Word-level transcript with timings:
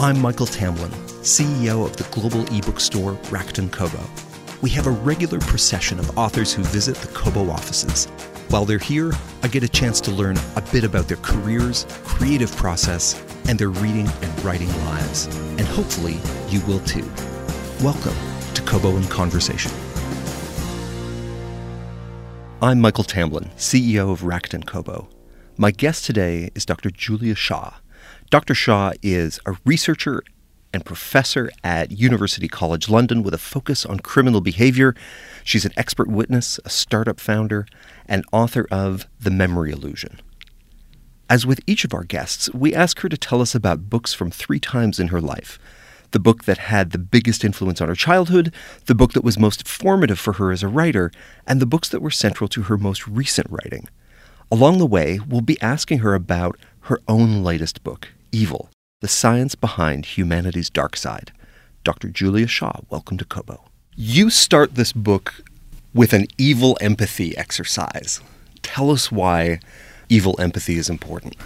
I'm 0.00 0.20
Michael 0.20 0.46
Tamblyn, 0.46 0.92
CEO 1.22 1.84
of 1.84 1.96
the 1.96 2.04
global 2.12 2.42
ebook 2.56 2.78
store 2.78 3.14
Rakuten 3.32 3.68
Kobo. 3.72 3.98
We 4.62 4.70
have 4.70 4.86
a 4.86 4.92
regular 4.92 5.40
procession 5.40 5.98
of 5.98 6.16
authors 6.16 6.52
who 6.52 6.62
visit 6.62 6.94
the 6.94 7.08
Kobo 7.08 7.50
offices. 7.50 8.04
While 8.48 8.64
they're 8.64 8.78
here, 8.78 9.10
I 9.42 9.48
get 9.48 9.64
a 9.64 9.68
chance 9.68 10.00
to 10.02 10.12
learn 10.12 10.36
a 10.54 10.60
bit 10.70 10.84
about 10.84 11.08
their 11.08 11.16
careers, 11.16 11.84
creative 12.04 12.54
process, 12.54 13.20
and 13.48 13.58
their 13.58 13.70
reading 13.70 14.06
and 14.06 14.44
writing 14.44 14.68
lives. 14.84 15.26
And 15.58 15.62
hopefully, 15.62 16.18
you 16.48 16.64
will 16.68 16.80
too. 16.84 17.10
Welcome 17.82 18.14
to 18.54 18.62
Kobo 18.62 18.96
in 18.96 19.04
Conversation. 19.08 19.72
I'm 22.62 22.80
Michael 22.80 23.02
Tamblyn, 23.02 23.50
CEO 23.56 24.12
of 24.12 24.20
Rakuten 24.20 24.64
Kobo. 24.64 25.08
My 25.56 25.72
guest 25.72 26.04
today 26.04 26.52
is 26.54 26.64
Dr. 26.64 26.92
Julia 26.92 27.34
Shaw. 27.34 27.74
Dr. 28.30 28.54
Shaw 28.54 28.92
is 29.02 29.40
a 29.46 29.56
researcher 29.64 30.22
and 30.74 30.84
professor 30.84 31.50
at 31.64 31.92
University 31.92 32.46
College 32.46 32.90
London 32.90 33.22
with 33.22 33.32
a 33.32 33.38
focus 33.38 33.86
on 33.86 34.00
criminal 34.00 34.42
behavior. 34.42 34.94
She's 35.44 35.64
an 35.64 35.72
expert 35.78 36.08
witness, 36.08 36.60
a 36.62 36.68
startup 36.68 37.20
founder, 37.20 37.66
and 38.04 38.26
author 38.30 38.68
of 38.70 39.06
The 39.18 39.30
Memory 39.30 39.70
Illusion. 39.70 40.20
As 41.30 41.46
with 41.46 41.62
each 41.66 41.86
of 41.86 41.94
our 41.94 42.04
guests, 42.04 42.52
we 42.52 42.74
ask 42.74 43.00
her 43.00 43.08
to 43.08 43.16
tell 43.16 43.40
us 43.40 43.54
about 43.54 43.88
books 43.88 44.12
from 44.12 44.30
three 44.30 44.60
times 44.60 45.00
in 45.00 45.08
her 45.08 45.22
life 45.22 45.58
the 46.10 46.20
book 46.20 46.44
that 46.44 46.58
had 46.58 46.90
the 46.90 46.98
biggest 46.98 47.44
influence 47.44 47.80
on 47.80 47.88
her 47.88 47.94
childhood, 47.94 48.52
the 48.86 48.94
book 48.94 49.12
that 49.14 49.24
was 49.24 49.38
most 49.38 49.66
formative 49.66 50.18
for 50.18 50.34
her 50.34 50.52
as 50.52 50.62
a 50.62 50.68
writer, 50.68 51.10
and 51.46 51.60
the 51.60 51.66
books 51.66 51.88
that 51.88 52.02
were 52.02 52.10
central 52.10 52.48
to 52.48 52.64
her 52.64 52.76
most 52.76 53.06
recent 53.06 53.46
writing. 53.50 53.88
Along 54.50 54.78
the 54.78 54.86
way, 54.86 55.18
we'll 55.26 55.42
be 55.42 55.60
asking 55.60 55.98
her 55.98 56.14
about 56.14 56.58
her 56.82 57.00
own 57.06 57.42
latest 57.42 57.82
book, 57.82 58.08
Evil 58.32 58.68
The 59.00 59.08
Science 59.08 59.54
Behind 59.54 60.04
Humanity's 60.04 60.68
Dark 60.68 60.96
Side. 60.96 61.32
Dr. 61.82 62.08
Julia 62.08 62.46
Shaw, 62.46 62.80
welcome 62.90 63.16
to 63.16 63.24
Kobo. 63.24 63.64
You 63.96 64.28
start 64.28 64.74
this 64.74 64.92
book 64.92 65.42
with 65.94 66.12
an 66.12 66.26
evil 66.36 66.76
empathy 66.80 67.36
exercise. 67.38 68.20
Tell 68.60 68.90
us 68.90 69.10
why 69.10 69.60
evil 70.10 70.38
empathy 70.38 70.76
is 70.76 70.90
important. 70.90 71.36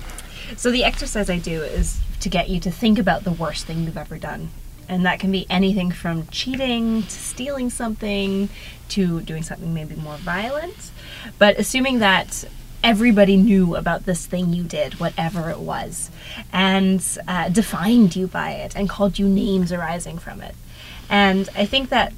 So, 0.57 0.71
the 0.73 0.83
exercise 0.83 1.31
I 1.31 1.39
do 1.39 1.63
is 1.63 2.01
to 2.21 2.29
get 2.29 2.51
you 2.51 2.59
to 2.61 2.71
think 2.71 2.99
about 2.99 3.23
the 3.25 3.33
worst 3.33 3.65
thing 3.65 3.85
you've 3.85 3.97
ever 3.97 4.19
done. 4.19 4.51
And 4.89 5.07
that 5.07 5.21
can 5.21 5.31
be 5.31 5.47
anything 5.49 5.93
from 5.93 6.27
cheating 6.29 7.03
to 7.03 7.11
stealing 7.11 7.71
something 7.71 8.49
to 8.89 9.21
doing 9.21 9.43
something 9.45 9.73
maybe 9.73 9.95
more 9.95 10.17
violent. 10.17 10.91
But 11.39 11.59
assuming 11.59 12.01
that 12.01 12.45
everybody 12.83 13.37
knew 13.37 13.77
about 13.77 14.05
this 14.05 14.27
thing 14.27 14.53
you 14.53 14.65
did, 14.65 14.99
whatever 15.01 15.51
it 15.51 15.59
was, 15.59 16.11
and 16.53 17.19
uh, 17.29 17.49
defined 17.49 18.17
you 18.17 18.27
by 18.27 18.53
it 18.53 18.77
and 18.77 18.89
called 18.89 19.19
you 19.19 19.29
names 19.29 19.73
arising 19.73 20.19
from 20.19 20.41
it. 20.41 20.55
And 21.09 21.49
I 21.55 21.67
think 21.67 21.89
that 21.91 22.13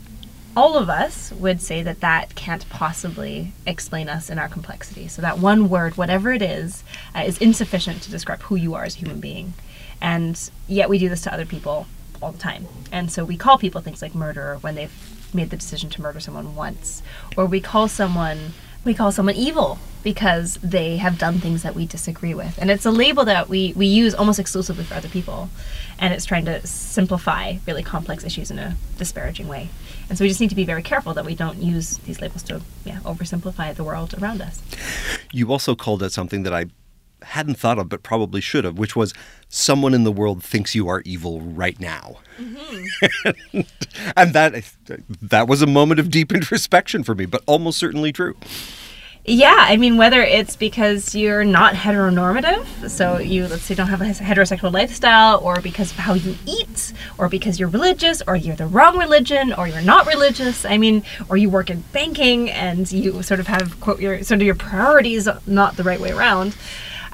all 0.56 0.78
of 0.78 0.88
us 0.88 1.32
would 1.32 1.60
say 1.60 1.82
that 1.82 2.00
that 2.00 2.34
can't 2.34 2.68
possibly 2.68 3.52
explain 3.66 4.08
us 4.08 4.30
in 4.30 4.38
our 4.38 4.48
complexity. 4.48 5.08
So 5.08 5.20
that 5.20 5.38
one 5.38 5.68
word, 5.68 5.96
whatever 5.96 6.32
it 6.32 6.42
is, 6.42 6.84
uh, 7.14 7.20
is 7.20 7.38
insufficient 7.38 8.02
to 8.02 8.10
describe 8.10 8.42
who 8.42 8.54
you 8.54 8.74
are 8.74 8.84
as 8.84 8.94
a 8.94 8.98
human 8.98 9.20
being. 9.20 9.54
And 10.00 10.50
yet 10.68 10.88
we 10.88 10.98
do 10.98 11.08
this 11.08 11.22
to 11.22 11.32
other 11.32 11.46
people 11.46 11.86
all 12.22 12.32
the 12.32 12.38
time. 12.38 12.66
And 12.92 13.10
so 13.10 13.24
we 13.24 13.36
call 13.36 13.58
people 13.58 13.80
things 13.80 14.00
like 14.00 14.14
murderer 14.14 14.58
when 14.60 14.76
they've 14.76 15.34
made 15.34 15.50
the 15.50 15.56
decision 15.56 15.90
to 15.90 16.02
murder 16.02 16.20
someone 16.20 16.54
once, 16.54 17.02
or 17.36 17.46
we 17.46 17.60
call 17.60 17.88
someone 17.88 18.52
we 18.84 18.94
call 18.94 19.12
someone 19.12 19.34
evil 19.34 19.78
because 20.02 20.56
they 20.56 20.98
have 20.98 21.18
done 21.18 21.38
things 21.38 21.62
that 21.62 21.74
we 21.74 21.86
disagree 21.86 22.34
with. 22.34 22.58
And 22.60 22.70
it's 22.70 22.84
a 22.84 22.90
label 22.90 23.24
that 23.24 23.48
we, 23.48 23.72
we 23.74 23.86
use 23.86 24.14
almost 24.14 24.38
exclusively 24.38 24.84
for 24.84 24.94
other 24.94 25.08
people. 25.08 25.48
And 25.98 26.12
it's 26.12 26.26
trying 26.26 26.44
to 26.44 26.64
simplify 26.66 27.56
really 27.66 27.82
complex 27.82 28.22
issues 28.22 28.50
in 28.50 28.58
a 28.58 28.76
disparaging 28.98 29.48
way. 29.48 29.70
And 30.08 30.18
so 30.18 30.24
we 30.24 30.28
just 30.28 30.40
need 30.40 30.50
to 30.50 30.56
be 30.56 30.66
very 30.66 30.82
careful 30.82 31.14
that 31.14 31.24
we 31.24 31.34
don't 31.34 31.62
use 31.62 31.96
these 31.98 32.20
labels 32.20 32.42
to 32.44 32.60
yeah, 32.84 32.98
oversimplify 33.00 33.74
the 33.74 33.84
world 33.84 34.14
around 34.20 34.42
us. 34.42 34.60
You 35.32 35.50
also 35.50 35.74
called 35.74 36.02
it 36.02 36.12
something 36.12 36.42
that 36.42 36.52
I 36.52 36.66
hadn't 37.22 37.54
thought 37.54 37.78
of, 37.78 37.88
but 37.88 38.02
probably 38.02 38.42
should 38.42 38.64
have, 38.64 38.78
which 38.78 38.94
was 38.94 39.14
someone 39.54 39.94
in 39.94 40.02
the 40.02 40.12
world 40.12 40.42
thinks 40.42 40.74
you 40.74 40.88
are 40.88 41.00
evil 41.04 41.40
right 41.40 41.78
now. 41.78 42.16
Mm-hmm. 42.38 43.60
and 44.16 44.34
that 44.34 44.74
that 45.22 45.48
was 45.48 45.62
a 45.62 45.66
moment 45.66 46.00
of 46.00 46.10
deep 46.10 46.32
introspection 46.32 47.04
for 47.04 47.14
me, 47.14 47.26
but 47.26 47.42
almost 47.46 47.78
certainly 47.78 48.12
true. 48.12 48.36
Yeah, 49.26 49.56
I 49.56 49.78
mean, 49.78 49.96
whether 49.96 50.20
it's 50.20 50.54
because 50.54 51.14
you're 51.14 51.44
not 51.44 51.72
heteronormative, 51.72 52.90
so 52.90 53.16
you, 53.16 53.48
let's 53.48 53.62
say, 53.62 53.74
don't 53.74 53.88
have 53.88 54.02
a 54.02 54.04
heterosexual 54.04 54.70
lifestyle, 54.70 55.38
or 55.38 55.62
because 55.62 55.92
of 55.92 55.96
how 55.96 56.12
you 56.12 56.36
eat, 56.44 56.92
or 57.16 57.30
because 57.30 57.58
you're 57.58 57.70
religious, 57.70 58.20
or 58.26 58.36
you're 58.36 58.54
the 58.54 58.66
wrong 58.66 58.98
religion, 58.98 59.54
or 59.54 59.66
you're 59.66 59.80
not 59.80 60.06
religious, 60.06 60.66
I 60.66 60.76
mean, 60.76 61.04
or 61.30 61.38
you 61.38 61.48
work 61.48 61.70
in 61.70 61.84
banking 61.92 62.50
and 62.50 62.90
you 62.92 63.22
sort 63.22 63.40
of 63.40 63.46
have, 63.46 63.80
quote, 63.80 63.98
your 63.98 64.22
sort 64.24 64.42
of 64.42 64.46
your 64.46 64.56
priorities 64.56 65.26
not 65.46 65.78
the 65.78 65.84
right 65.84 66.00
way 66.00 66.10
around. 66.10 66.54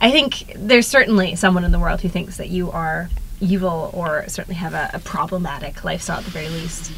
I 0.00 0.11
think 0.11 0.55
there's 0.56 0.87
certainly 0.87 1.37
someone 1.37 1.65
in 1.65 1.72
the 1.72 1.78
world 1.78 2.00
who 2.00 2.09
thinks 2.09 2.38
that 2.38 2.49
you 2.49 2.71
are 2.71 3.11
evil 3.41 3.91
or 3.93 4.25
certainly 4.28 4.56
have 4.56 4.75
a, 4.75 4.91
a 4.94 4.99
problematic 4.99 5.84
lifestyle 5.84 6.19
at 6.19 6.25
the 6.25 6.31
very 6.31 6.49
least. 6.49 6.93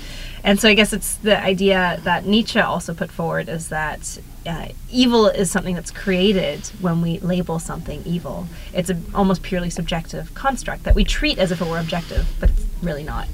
And 0.45 0.59
so 0.59 0.69
I 0.69 0.75
guess 0.75 0.93
it's 0.93 1.17
the 1.17 1.41
idea 1.41 2.01
that 2.03 2.27
Nietzsche 2.27 2.59
also 2.59 2.95
put 2.95 3.11
forward 3.11 3.49
is 3.49 3.69
that 3.69 4.19
uh, 4.45 4.69
evil 4.91 5.27
is 5.29 5.51
something 5.51 5.75
that's 5.75 5.93
created 5.93 6.67
when 6.81 7.01
we 7.01 7.21
label 7.21 7.61
something 7.61 8.03
evil. 8.05 8.49
It's 8.75 8.91
a 8.91 8.99
almost 9.15 9.43
purely 9.43 9.71
subjective 9.71 10.35
construct 10.35 10.83
that 10.83 10.97
we 10.97 11.05
treat 11.05 11.39
as 11.39 11.53
if 11.53 11.61
it 11.61 11.69
were 11.69 11.79
objective, 11.79 12.27
but 12.41 12.51
it's 12.51 12.65
really 12.83 13.05
not. 13.05 13.29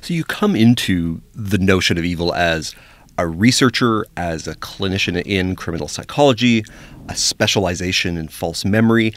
So 0.00 0.14
you 0.14 0.24
come 0.24 0.56
into 0.56 1.20
the 1.34 1.58
notion 1.58 1.96
of 1.96 2.04
evil 2.04 2.34
as 2.34 2.74
a 3.18 3.26
researcher, 3.26 4.06
as 4.16 4.46
a 4.46 4.54
clinician 4.56 5.20
in 5.24 5.54
criminal 5.54 5.88
psychology, 5.88 6.64
a 7.08 7.16
specialization 7.16 8.16
in 8.16 8.28
false 8.28 8.64
memory. 8.64 9.12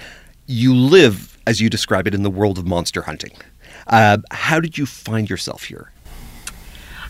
You 0.48 0.76
live, 0.76 1.38
as 1.46 1.62
you 1.62 1.70
describe 1.70 2.08
it, 2.08 2.14
in 2.14 2.24
the 2.24 2.30
world 2.30 2.58
of 2.58 2.66
monster 2.66 3.04
hunting. 3.04 3.34
Uh, 3.88 4.20
how 4.32 4.60
did 4.60 4.78
you 4.78 4.86
find 4.86 5.30
yourself 5.30 5.64
here? 5.66 5.92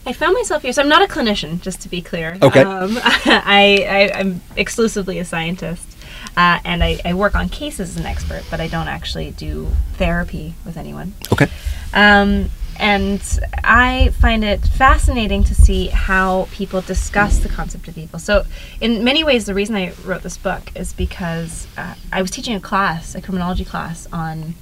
I 0.05 0.13
found 0.13 0.33
myself 0.33 0.63
here. 0.63 0.73
So 0.73 0.81
I'm 0.81 0.89
not 0.89 1.03
a 1.03 1.11
clinician, 1.11 1.61
just 1.61 1.81
to 1.81 1.89
be 1.89 2.01
clear. 2.01 2.37
Okay. 2.41 2.61
Um, 2.61 2.97
I, 3.03 4.11
am 4.13 4.41
exclusively 4.55 5.19
a 5.19 5.25
scientist. 5.25 5.87
Uh, 6.35 6.59
and 6.63 6.83
I, 6.83 6.99
I, 7.03 7.13
work 7.13 7.35
on 7.35 7.49
cases 7.49 7.91
as 7.91 7.97
an 7.97 8.05
expert, 8.05 8.43
but 8.49 8.61
I 8.61 8.67
don't 8.67 8.87
actually 8.87 9.31
do 9.31 9.67
therapy 9.93 10.53
with 10.65 10.77
anyone. 10.77 11.13
Okay. 11.31 11.47
Um, 11.93 12.49
and 12.81 13.21
I 13.63 14.09
find 14.19 14.43
it 14.43 14.59
fascinating 14.65 15.43
to 15.43 15.53
see 15.53 15.87
how 15.87 16.47
people 16.51 16.81
discuss 16.81 17.37
the 17.37 17.47
concept 17.47 17.87
of 17.87 17.95
evil. 17.95 18.17
So, 18.17 18.43
in 18.81 19.03
many 19.03 19.23
ways, 19.23 19.45
the 19.45 19.53
reason 19.53 19.75
I 19.75 19.93
wrote 20.03 20.23
this 20.23 20.35
book 20.35 20.63
is 20.75 20.91
because 20.91 21.67
uh, 21.77 21.93
I 22.11 22.23
was 22.23 22.31
teaching 22.31 22.55
a 22.55 22.59
class, 22.59 23.13
a 23.13 23.21
criminology 23.21 23.65
class, 23.65 24.07
on, 24.11 24.55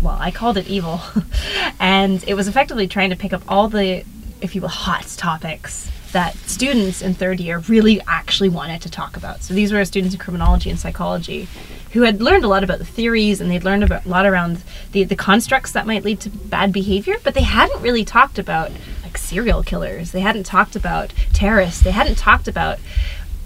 well, 0.00 0.16
I 0.20 0.30
called 0.30 0.56
it 0.56 0.68
evil. 0.68 1.00
and 1.80 2.22
it 2.28 2.34
was 2.34 2.46
effectively 2.46 2.86
trying 2.86 3.10
to 3.10 3.16
pick 3.16 3.32
up 3.32 3.42
all 3.48 3.68
the, 3.68 4.04
if 4.40 4.54
you 4.54 4.60
will, 4.60 4.68
hot 4.68 5.08
topics 5.16 5.90
that 6.12 6.36
students 6.36 7.02
in 7.02 7.12
third 7.12 7.40
year 7.40 7.58
really 7.58 8.00
actually 8.06 8.48
wanted 8.48 8.82
to 8.82 8.88
talk 8.88 9.16
about. 9.16 9.42
So, 9.42 9.52
these 9.52 9.72
were 9.72 9.84
students 9.84 10.14
in 10.14 10.20
criminology 10.20 10.70
and 10.70 10.78
psychology 10.78 11.48
who 11.94 12.02
had 12.02 12.20
learned 12.20 12.44
a 12.44 12.48
lot 12.48 12.64
about 12.64 12.78
the 12.78 12.84
theories 12.84 13.40
and 13.40 13.48
they'd 13.48 13.62
learned 13.62 13.84
about, 13.84 14.04
a 14.04 14.08
lot 14.08 14.26
around 14.26 14.62
the, 14.90 15.04
the 15.04 15.14
constructs 15.14 15.70
that 15.70 15.86
might 15.86 16.04
lead 16.04 16.18
to 16.18 16.28
bad 16.28 16.72
behavior, 16.72 17.14
but 17.22 17.34
they 17.34 17.42
hadn't 17.42 17.80
really 17.80 18.04
talked 18.04 18.36
about 18.36 18.72
like 19.04 19.16
serial 19.16 19.62
killers. 19.62 20.10
They 20.10 20.20
hadn't 20.20 20.42
talked 20.42 20.74
about 20.74 21.12
terrorists. 21.32 21.80
They 21.80 21.92
hadn't 21.92 22.18
talked 22.18 22.48
about 22.48 22.80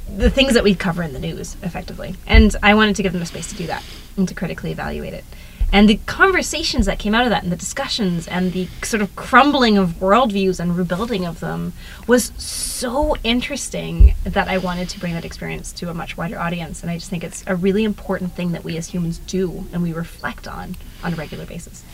the 0.09 0.31
things 0.31 0.55
that 0.55 0.65
we 0.65 0.75
cover 0.75 1.03
in 1.03 1.13
the 1.13 1.19
news 1.19 1.59
effectively. 1.63 2.17
And 2.27 2.57
I 2.63 2.75
wanted 2.75 2.97
to 2.97 3.03
give 3.03 3.13
them 3.13 3.21
a 3.21 3.27
space 3.27 3.49
to 3.51 3.55
do 3.55 3.67
that 3.67 3.85
and 4.17 4.27
to 4.27 4.35
critically 4.35 4.73
evaluate 4.73 5.13
it. 5.13 5.25
And 5.71 5.89
the 5.89 6.01
conversations 6.07 6.87
that 6.87 6.99
came 6.99 7.15
out 7.15 7.25
of 7.25 7.31
that, 7.31 7.43
and 7.43 7.53
the 7.53 7.57
discussions, 7.57 8.27
and 8.27 8.53
the 8.53 8.69
sort 8.83 9.03
of 9.03 9.15
crumbling 9.17 9.77
of 9.77 9.91
worldviews 10.01 10.59
and 10.59 10.77
rebuilding 10.77 11.27
of 11.27 11.41
them 11.41 11.75
was 12.07 12.33
so 12.39 13.17
interesting 13.23 14.15
that 14.25 14.49
I 14.49 14.57
wanted 14.59 14.89
to 14.91 15.01
bring 15.01 15.13
that 15.13 15.25
experience 15.25 15.73
to 15.75 15.91
a 15.91 15.95
much 15.95 16.17
wider 16.17 16.39
audience. 16.39 16.83
And 16.83 16.91
I 16.91 16.97
just 16.97 17.11
think 17.11 17.23
it's 17.23 17.45
a 17.47 17.55
really 17.55 17.85
important 17.85 18.33
thing 18.33 18.53
that 18.53 18.65
we 18.65 18.79
as 18.79 18.89
humans 18.89 19.19
do 19.19 19.67
and 19.73 19.83
we 19.83 19.93
reflect 19.93 20.49
on 20.49 20.77
on 21.05 21.13
a 21.13 21.17
regular 21.17 21.45
basis. 21.45 21.85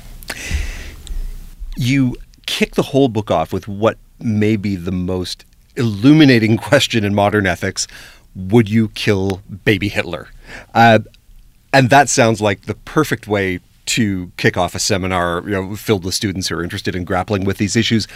You 1.77 2.17
kick 2.47 2.77
the 2.77 2.83
whole 2.83 3.09
book 3.09 3.31
off 3.31 3.53
with 3.53 3.67
what 3.67 3.99
may 4.21 4.57
be 4.57 4.77
the 4.77 4.93
most 4.93 5.45
illuminating 5.77 6.57
question 6.71 7.05
in 7.05 7.15
modern 7.15 7.47
ethics 7.47 7.89
would 8.35 8.69
you 8.69 8.89
kill 8.89 9.41
baby 9.65 9.89
Hitler? 9.89 10.29
Uh, 10.75 11.01
and 11.75 11.91
that 11.91 12.09
sounds 12.09 12.41
like 12.41 12.63
the 12.63 12.75
perfect 12.75 13.27
way 13.27 13.59
to 13.87 14.31
kick 14.37 14.57
off 14.57 14.75
a 14.75 14.79
seminar 14.79 15.43
you 15.45 15.51
know, 15.51 15.77
filled 15.77 16.05
with 16.05 16.15
students 16.15 16.49
who 16.49 16.57
are 16.57 16.63
interested 16.63 16.95
in 16.95 17.05
grappling 17.05 17.45
with 17.45 17.59
these 17.59 17.75
issues. 17.75 18.07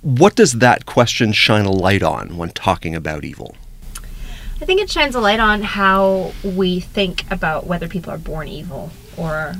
What 0.00 0.36
does 0.36 0.54
that 0.54 0.86
question 0.86 1.32
shine 1.32 1.64
a 1.64 1.72
light 1.72 2.02
on 2.04 2.36
when 2.36 2.50
talking 2.50 2.94
about 2.94 3.24
evil? 3.24 3.56
I 4.60 4.64
think 4.64 4.80
it 4.80 4.88
shines 4.88 5.16
a 5.16 5.20
light 5.20 5.40
on 5.40 5.62
how 5.62 6.32
we 6.44 6.78
think 6.78 7.30
about 7.32 7.66
whether 7.66 7.88
people 7.88 8.12
are 8.12 8.18
born 8.18 8.46
evil 8.46 8.90
or 9.16 9.54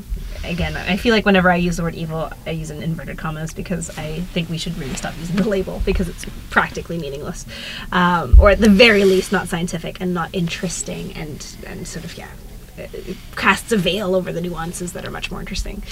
again, 0.44 0.76
I 0.76 0.96
feel 0.96 1.12
like 1.12 1.26
whenever 1.26 1.50
I 1.50 1.56
use 1.56 1.76
the 1.76 1.82
word 1.82 1.94
evil, 1.94 2.31
I 2.46 2.50
use 2.50 2.70
an 2.70 2.82
inverted 2.82 3.19
commas 3.19 3.52
because 3.52 3.96
I 3.98 4.20
think 4.32 4.48
we 4.48 4.58
should 4.58 4.76
really 4.78 4.94
stop 4.94 5.14
using 5.19 5.37
the 5.37 5.48
label 5.48 5.82
because 5.84 6.08
it's 6.08 6.25
practically 6.50 6.98
meaningless, 6.98 7.46
um, 7.90 8.37
or 8.38 8.50
at 8.50 8.60
the 8.60 8.70
very 8.70 9.05
least, 9.05 9.32
not 9.32 9.48
scientific 9.48 10.00
and 10.00 10.14
not 10.14 10.31
interesting, 10.32 11.12
and 11.14 11.44
and 11.66 11.87
sort 11.87 12.05
of 12.05 12.16
yeah, 12.16 12.28
casts 13.36 13.72
a 13.72 13.76
veil 13.76 14.14
over 14.14 14.32
the 14.32 14.40
nuances 14.40 14.92
that 14.92 15.04
are 15.04 15.10
much 15.10 15.30
more 15.30 15.40
interesting. 15.40 15.82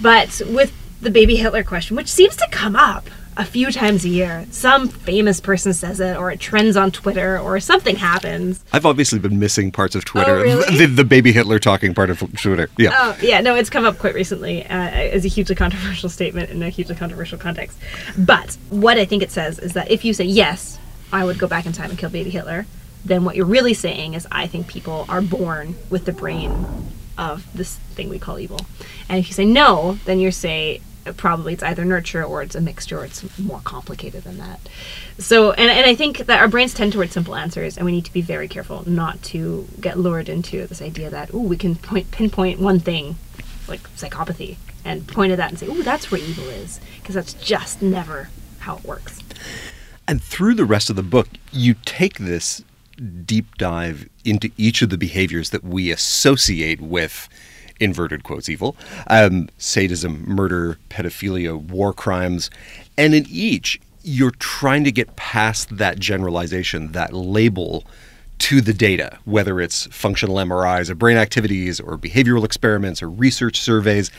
But 0.00 0.40
with 0.46 0.72
the 1.00 1.10
baby 1.10 1.36
Hitler 1.36 1.62
question, 1.62 1.96
which 1.96 2.08
seems 2.08 2.36
to 2.36 2.48
come 2.50 2.74
up 2.74 3.08
a 3.38 3.44
few 3.44 3.70
times 3.70 4.04
a 4.04 4.08
year. 4.08 4.46
Some 4.50 4.88
famous 4.88 5.40
person 5.40 5.72
says 5.72 6.00
it, 6.00 6.16
or 6.16 6.32
it 6.32 6.40
trends 6.40 6.76
on 6.76 6.90
Twitter, 6.90 7.38
or 7.38 7.60
something 7.60 7.94
happens. 7.94 8.64
I've 8.72 8.84
obviously 8.84 9.20
been 9.20 9.38
missing 9.38 9.70
parts 9.70 9.94
of 9.94 10.04
Twitter. 10.04 10.38
Oh, 10.38 10.42
really? 10.42 10.76
the, 10.78 10.86
the 10.86 11.04
baby 11.04 11.30
Hitler 11.30 11.60
talking 11.60 11.94
part 11.94 12.10
of 12.10 12.18
Twitter. 12.36 12.68
Yeah. 12.76 12.90
Oh, 12.92 13.16
yeah, 13.22 13.40
no, 13.40 13.54
it's 13.54 13.70
come 13.70 13.84
up 13.84 13.98
quite 13.98 14.14
recently 14.14 14.64
uh, 14.64 14.90
as 14.90 15.24
a 15.24 15.28
hugely 15.28 15.54
controversial 15.54 16.08
statement 16.08 16.50
in 16.50 16.60
a 16.64 16.68
hugely 16.68 16.96
controversial 16.96 17.38
context. 17.38 17.78
But 18.18 18.58
what 18.70 18.98
I 18.98 19.04
think 19.04 19.22
it 19.22 19.30
says 19.30 19.60
is 19.60 19.72
that 19.74 19.88
if 19.88 20.04
you 20.04 20.12
say, 20.12 20.24
yes, 20.24 20.76
I 21.12 21.24
would 21.24 21.38
go 21.38 21.46
back 21.46 21.64
in 21.64 21.72
time 21.72 21.90
and 21.90 21.98
kill 21.98 22.10
baby 22.10 22.30
Hitler, 22.30 22.66
then 23.08 23.24
what 23.24 23.34
you're 23.36 23.46
really 23.46 23.74
saying 23.74 24.14
is, 24.14 24.26
I 24.30 24.46
think 24.46 24.68
people 24.68 25.04
are 25.08 25.20
born 25.20 25.74
with 25.90 26.04
the 26.04 26.12
brain 26.12 26.66
of 27.16 27.44
this 27.52 27.76
thing 27.94 28.08
we 28.08 28.18
call 28.18 28.38
evil. 28.38 28.60
And 29.08 29.18
if 29.18 29.26
you 29.28 29.34
say 29.34 29.44
no, 29.44 29.98
then 30.04 30.20
you 30.20 30.30
say 30.30 30.80
uh, 31.04 31.12
probably 31.12 31.52
it's 31.54 31.62
either 31.62 31.84
nurture 31.84 32.22
or 32.22 32.42
it's 32.42 32.54
a 32.54 32.60
mixture 32.60 33.00
or 33.00 33.04
it's 33.04 33.38
more 33.38 33.60
complicated 33.64 34.22
than 34.22 34.38
that. 34.38 34.60
So, 35.18 35.50
and, 35.52 35.70
and 35.70 35.86
I 35.86 35.94
think 35.96 36.18
that 36.18 36.38
our 36.38 36.46
brains 36.46 36.74
tend 36.74 36.92
towards 36.92 37.12
simple 37.12 37.34
answers, 37.34 37.76
and 37.76 37.84
we 37.84 37.92
need 37.92 38.04
to 38.04 38.12
be 38.12 38.20
very 38.20 38.46
careful 38.46 38.88
not 38.88 39.20
to 39.24 39.66
get 39.80 39.98
lured 39.98 40.28
into 40.28 40.66
this 40.66 40.80
idea 40.80 41.10
that, 41.10 41.30
oh, 41.34 41.40
we 41.42 41.56
can 41.56 41.74
point, 41.74 42.10
pinpoint 42.12 42.60
one 42.60 42.78
thing, 42.78 43.16
like 43.66 43.82
psychopathy, 43.96 44.56
and 44.84 45.08
point 45.08 45.32
at 45.32 45.38
that 45.38 45.50
and 45.50 45.58
say, 45.58 45.66
oh, 45.68 45.82
that's 45.82 46.10
where 46.10 46.20
evil 46.20 46.44
is, 46.44 46.80
because 47.00 47.14
that's 47.16 47.34
just 47.34 47.82
never 47.82 48.30
how 48.60 48.76
it 48.76 48.84
works. 48.84 49.20
And 50.06 50.22
through 50.22 50.54
the 50.54 50.64
rest 50.64 50.88
of 50.88 50.96
the 50.96 51.02
book, 51.02 51.28
you 51.52 51.74
take 51.84 52.18
this 52.18 52.62
deep 53.24 53.56
dive 53.56 54.08
into 54.24 54.50
each 54.56 54.82
of 54.82 54.90
the 54.90 54.98
behaviors 54.98 55.50
that 55.50 55.64
we 55.64 55.90
associate 55.90 56.80
with 56.80 57.28
inverted 57.80 58.24
quotes 58.24 58.48
evil 58.48 58.76
um, 59.06 59.48
sadism, 59.58 60.24
murder, 60.26 60.78
pedophilia, 60.90 61.60
war 61.60 61.92
crimes. 61.92 62.50
And 62.96 63.14
in 63.14 63.24
each, 63.28 63.80
you're 64.02 64.32
trying 64.32 64.84
to 64.84 64.92
get 64.92 65.16
past 65.16 65.76
that 65.76 65.98
generalization, 65.98 66.92
that 66.92 67.12
label 67.12 67.84
to 68.38 68.60
the 68.60 68.72
data, 68.72 69.18
whether 69.24 69.60
it's 69.60 69.86
functional 69.86 70.36
MRIs 70.36 70.90
of 70.90 70.98
brain 70.98 71.16
activities 71.16 71.80
or 71.80 71.98
behavioral 71.98 72.44
experiments 72.44 73.02
or 73.02 73.10
research 73.10 73.60
surveys. 73.60 74.10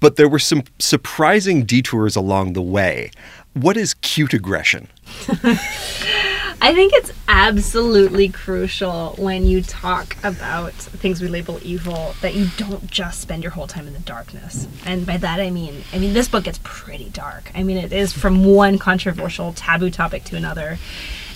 But 0.00 0.16
there 0.16 0.28
were 0.28 0.38
some 0.38 0.64
surprising 0.78 1.64
detours 1.64 2.16
along 2.16 2.52
the 2.52 2.62
way. 2.62 3.10
What 3.54 3.76
is 3.76 3.94
cute 3.94 4.34
aggression? 4.34 4.88
I 6.60 6.72
think 6.74 6.92
it's 6.94 7.12
absolutely 7.28 8.28
crucial 8.28 9.14
when 9.18 9.46
you 9.46 9.62
talk 9.62 10.16
about 10.24 10.72
things 10.72 11.20
we 11.20 11.28
label 11.28 11.58
evil 11.62 12.14
that 12.20 12.34
you 12.34 12.48
don't 12.56 12.90
just 12.90 13.20
spend 13.20 13.42
your 13.42 13.52
whole 13.52 13.66
time 13.66 13.86
in 13.86 13.92
the 13.92 13.98
darkness. 14.00 14.66
And 14.86 15.06
by 15.06 15.16
that 15.18 15.40
I 15.40 15.50
mean, 15.50 15.82
I 15.92 15.98
mean 15.98 16.14
this 16.14 16.28
book 16.28 16.44
gets 16.44 16.60
pretty 16.62 17.10
dark. 17.10 17.50
I 17.54 17.62
mean 17.62 17.76
it 17.76 17.92
is 17.92 18.12
from 18.12 18.44
one 18.44 18.78
controversial 18.78 19.52
taboo 19.52 19.90
topic 19.90 20.24
to 20.24 20.36
another. 20.36 20.78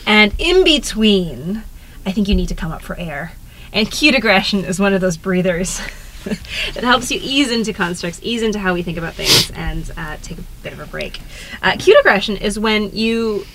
And 0.06 0.34
in 0.38 0.64
between, 0.64 1.62
I 2.06 2.12
think 2.12 2.28
you 2.28 2.34
need 2.34 2.48
to 2.48 2.54
come 2.54 2.72
up 2.72 2.82
for 2.82 2.96
air. 2.96 3.32
And 3.72 3.90
cute 3.90 4.14
aggression 4.14 4.64
is 4.64 4.80
one 4.80 4.94
of 4.94 5.00
those 5.00 5.16
breathers. 5.16 5.80
that 6.24 6.84
helps 6.84 7.10
you 7.10 7.20
ease 7.22 7.50
into 7.50 7.72
constructs, 7.72 8.20
ease 8.22 8.42
into 8.42 8.58
how 8.58 8.74
we 8.74 8.82
think 8.82 8.98
about 8.98 9.14
things, 9.14 9.50
and 9.50 9.90
uh, 9.96 10.16
take 10.22 10.38
a 10.38 10.42
bit 10.62 10.72
of 10.72 10.80
a 10.80 10.86
break. 10.86 11.20
Uh, 11.62 11.76
cute 11.78 11.98
aggression 11.98 12.36
is 12.36 12.58
when 12.58 12.90
you 12.96 13.46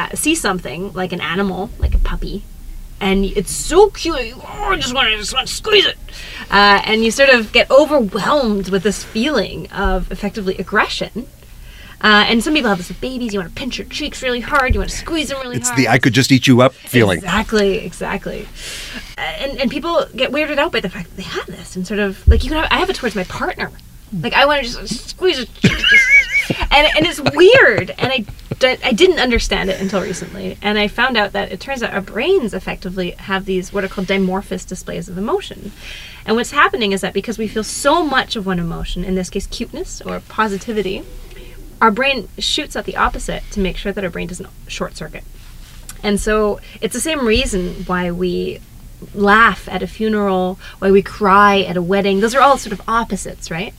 uh, 0.00 0.14
see 0.14 0.34
something 0.34 0.92
like 0.92 1.12
an 1.12 1.20
animal, 1.20 1.70
like 1.78 1.94
a 1.94 1.98
puppy, 1.98 2.42
and 3.00 3.24
it's 3.24 3.52
so 3.52 3.90
cute. 3.90 4.26
You, 4.26 4.34
oh, 4.36 4.68
I 4.70 4.76
just 4.76 4.94
want 4.94 5.08
to 5.08 5.16
just 5.16 5.34
want 5.34 5.48
to 5.48 5.54
squeeze 5.54 5.86
it, 5.86 5.98
uh, 6.50 6.80
and 6.84 7.04
you 7.04 7.10
sort 7.10 7.30
of 7.30 7.52
get 7.52 7.70
overwhelmed 7.70 8.68
with 8.70 8.82
this 8.82 9.04
feeling 9.04 9.70
of 9.70 10.10
effectively 10.10 10.56
aggression. 10.58 11.26
Uh, 12.02 12.24
and 12.28 12.42
some 12.42 12.54
people 12.54 12.70
have 12.70 12.78
this 12.78 12.88
with 12.88 13.00
babies. 13.00 13.34
You 13.34 13.40
want 13.40 13.54
to 13.54 13.54
pinch 13.54 13.76
your 13.76 13.86
cheeks 13.88 14.22
really 14.22 14.40
hard. 14.40 14.72
You 14.72 14.80
want 14.80 14.90
to 14.90 14.96
squeeze 14.96 15.28
them 15.28 15.38
really 15.40 15.56
it's 15.56 15.68
hard. 15.68 15.78
the 15.78 15.88
I 15.88 15.98
could 15.98 16.14
just 16.14 16.32
eat 16.32 16.46
you 16.46 16.62
up 16.62 16.72
feeling. 16.72 17.18
Exactly, 17.18 17.78
exactly. 17.78 18.48
Uh, 19.18 19.20
and 19.20 19.60
and 19.60 19.70
people 19.70 20.06
get 20.16 20.30
weirded 20.30 20.56
out 20.56 20.72
by 20.72 20.80
the 20.80 20.88
fact 20.88 21.10
that 21.10 21.16
they 21.16 21.22
have 21.22 21.46
this, 21.46 21.76
and 21.76 21.86
sort 21.86 22.00
of 22.00 22.26
like 22.26 22.42
you 22.42 22.50
can. 22.50 22.58
Have, 22.58 22.68
I 22.70 22.78
have 22.78 22.88
it 22.88 22.96
towards 22.96 23.14
my 23.14 23.24
partner. 23.24 23.70
Like 24.18 24.32
I 24.32 24.46
want 24.46 24.64
to 24.64 24.72
just 24.72 25.10
squeeze 25.10 25.38
it, 25.38 25.48
and 26.70 26.88
and 26.96 27.06
it's 27.06 27.20
weird. 27.20 27.94
And 27.98 28.12
I 28.12 28.24
I 28.62 28.92
didn't 28.92 29.18
understand 29.18 29.70
it 29.70 29.80
until 29.80 30.02
recently, 30.02 30.58
and 30.60 30.78
I 30.78 30.88
found 30.88 31.16
out 31.16 31.32
that 31.32 31.50
it 31.50 31.60
turns 31.60 31.82
out 31.82 31.94
our 31.94 32.00
brains 32.00 32.52
effectively 32.52 33.12
have 33.12 33.44
these 33.44 33.72
what 33.72 33.84
are 33.84 33.88
called 33.88 34.06
dimorphous 34.06 34.66
displays 34.66 35.08
of 35.08 35.16
emotion. 35.16 35.72
And 36.26 36.36
what's 36.36 36.50
happening 36.50 36.92
is 36.92 37.00
that 37.00 37.14
because 37.14 37.38
we 37.38 37.48
feel 37.48 37.64
so 37.64 38.04
much 38.04 38.36
of 38.36 38.46
one 38.46 38.58
emotion, 38.58 39.04
in 39.04 39.14
this 39.14 39.30
case 39.30 39.46
cuteness 39.46 40.02
or 40.02 40.20
positivity, 40.20 41.04
our 41.80 41.90
brain 41.90 42.28
shoots 42.38 42.76
at 42.76 42.84
the 42.84 42.96
opposite 42.96 43.42
to 43.52 43.60
make 43.60 43.76
sure 43.76 43.92
that 43.92 44.04
our 44.04 44.10
brain 44.10 44.28
doesn't 44.28 44.48
short 44.66 44.96
circuit. 44.96 45.24
And 46.02 46.20
so 46.20 46.60
it's 46.80 46.94
the 46.94 47.00
same 47.00 47.26
reason 47.26 47.84
why 47.84 48.10
we 48.10 48.60
laugh 49.14 49.68
at 49.68 49.82
a 49.82 49.86
funeral, 49.86 50.58
why 50.78 50.90
we 50.90 51.02
cry 51.02 51.60
at 51.60 51.76
a 51.76 51.82
wedding. 51.82 52.20
Those 52.20 52.34
are 52.34 52.40
all 52.40 52.58
sort 52.58 52.72
of 52.72 52.82
opposites, 52.86 53.50
right? 53.50 53.74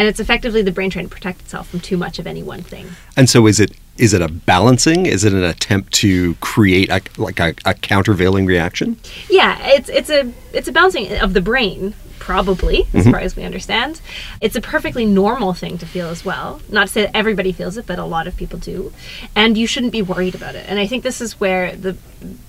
And 0.00 0.08
it's 0.08 0.18
effectively 0.18 0.62
the 0.62 0.72
brain 0.72 0.88
trying 0.88 1.04
to 1.04 1.14
protect 1.14 1.42
itself 1.42 1.68
from 1.68 1.80
too 1.80 1.98
much 1.98 2.18
of 2.18 2.26
any 2.26 2.42
one 2.42 2.62
thing. 2.62 2.88
And 3.18 3.28
so 3.28 3.46
is 3.46 3.60
it 3.60 3.72
is 3.98 4.14
it 4.14 4.22
a 4.22 4.28
balancing? 4.28 5.04
Is 5.04 5.24
it 5.24 5.34
an 5.34 5.44
attempt 5.44 5.92
to 5.96 6.36
create 6.36 6.88
a, 6.88 7.02
like 7.18 7.38
a, 7.38 7.52
a 7.66 7.74
countervailing 7.74 8.46
reaction? 8.46 8.96
Yeah, 9.28 9.58
it's 9.60 9.90
it's 9.90 10.08
a 10.08 10.32
it's 10.54 10.68
a 10.68 10.72
balancing 10.72 11.14
of 11.18 11.34
the 11.34 11.42
brain 11.42 11.92
probably, 12.18 12.86
as 12.94 13.02
mm-hmm. 13.02 13.10
far 13.10 13.20
as 13.20 13.36
we 13.36 13.42
understand. 13.42 14.00
It's 14.40 14.56
a 14.56 14.62
perfectly 14.62 15.04
normal 15.04 15.52
thing 15.52 15.76
to 15.76 15.84
feel 15.84 16.08
as 16.08 16.24
well. 16.24 16.62
Not 16.70 16.86
to 16.86 16.92
say 16.94 17.02
that 17.02 17.14
everybody 17.14 17.52
feels 17.52 17.76
it, 17.76 17.86
but 17.86 17.98
a 17.98 18.04
lot 18.06 18.26
of 18.26 18.38
people 18.38 18.58
do. 18.58 18.94
And 19.36 19.58
you 19.58 19.66
shouldn't 19.66 19.92
be 19.92 20.00
worried 20.00 20.34
about 20.34 20.54
it. 20.54 20.64
And 20.66 20.78
I 20.78 20.86
think 20.86 21.02
this 21.02 21.20
is 21.20 21.38
where 21.38 21.76
the 21.76 21.98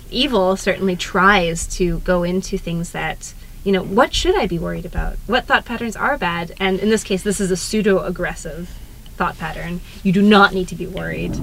evil 0.10 0.56
certainly 0.56 0.96
tries 0.96 1.68
to 1.76 2.00
go 2.00 2.24
into 2.24 2.58
things 2.58 2.94
that 2.94 3.34
you 3.64 3.72
know, 3.72 3.84
what 3.84 4.14
should 4.14 4.36
I 4.38 4.48
be 4.48 4.58
worried 4.58 4.86
about? 4.86 5.18
What 5.28 5.46
thought 5.46 5.66
patterns 5.66 5.96
are 5.96 6.18
bad? 6.18 6.54
And 6.60 6.80
in 6.80 6.90
this 6.90 7.04
case, 7.04 7.24
this 7.24 7.40
is 7.40 7.52
a 7.52 7.58
pseudo 7.58 8.00
aggressive 8.00 8.70
thought 9.18 9.38
pattern. 9.38 9.82
You 10.04 10.12
do 10.12 10.22
not 10.22 10.54
need 10.54 10.68
to 10.70 10.76
be 10.76 10.88
worried. 10.88 11.40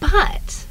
But 0.00 0.66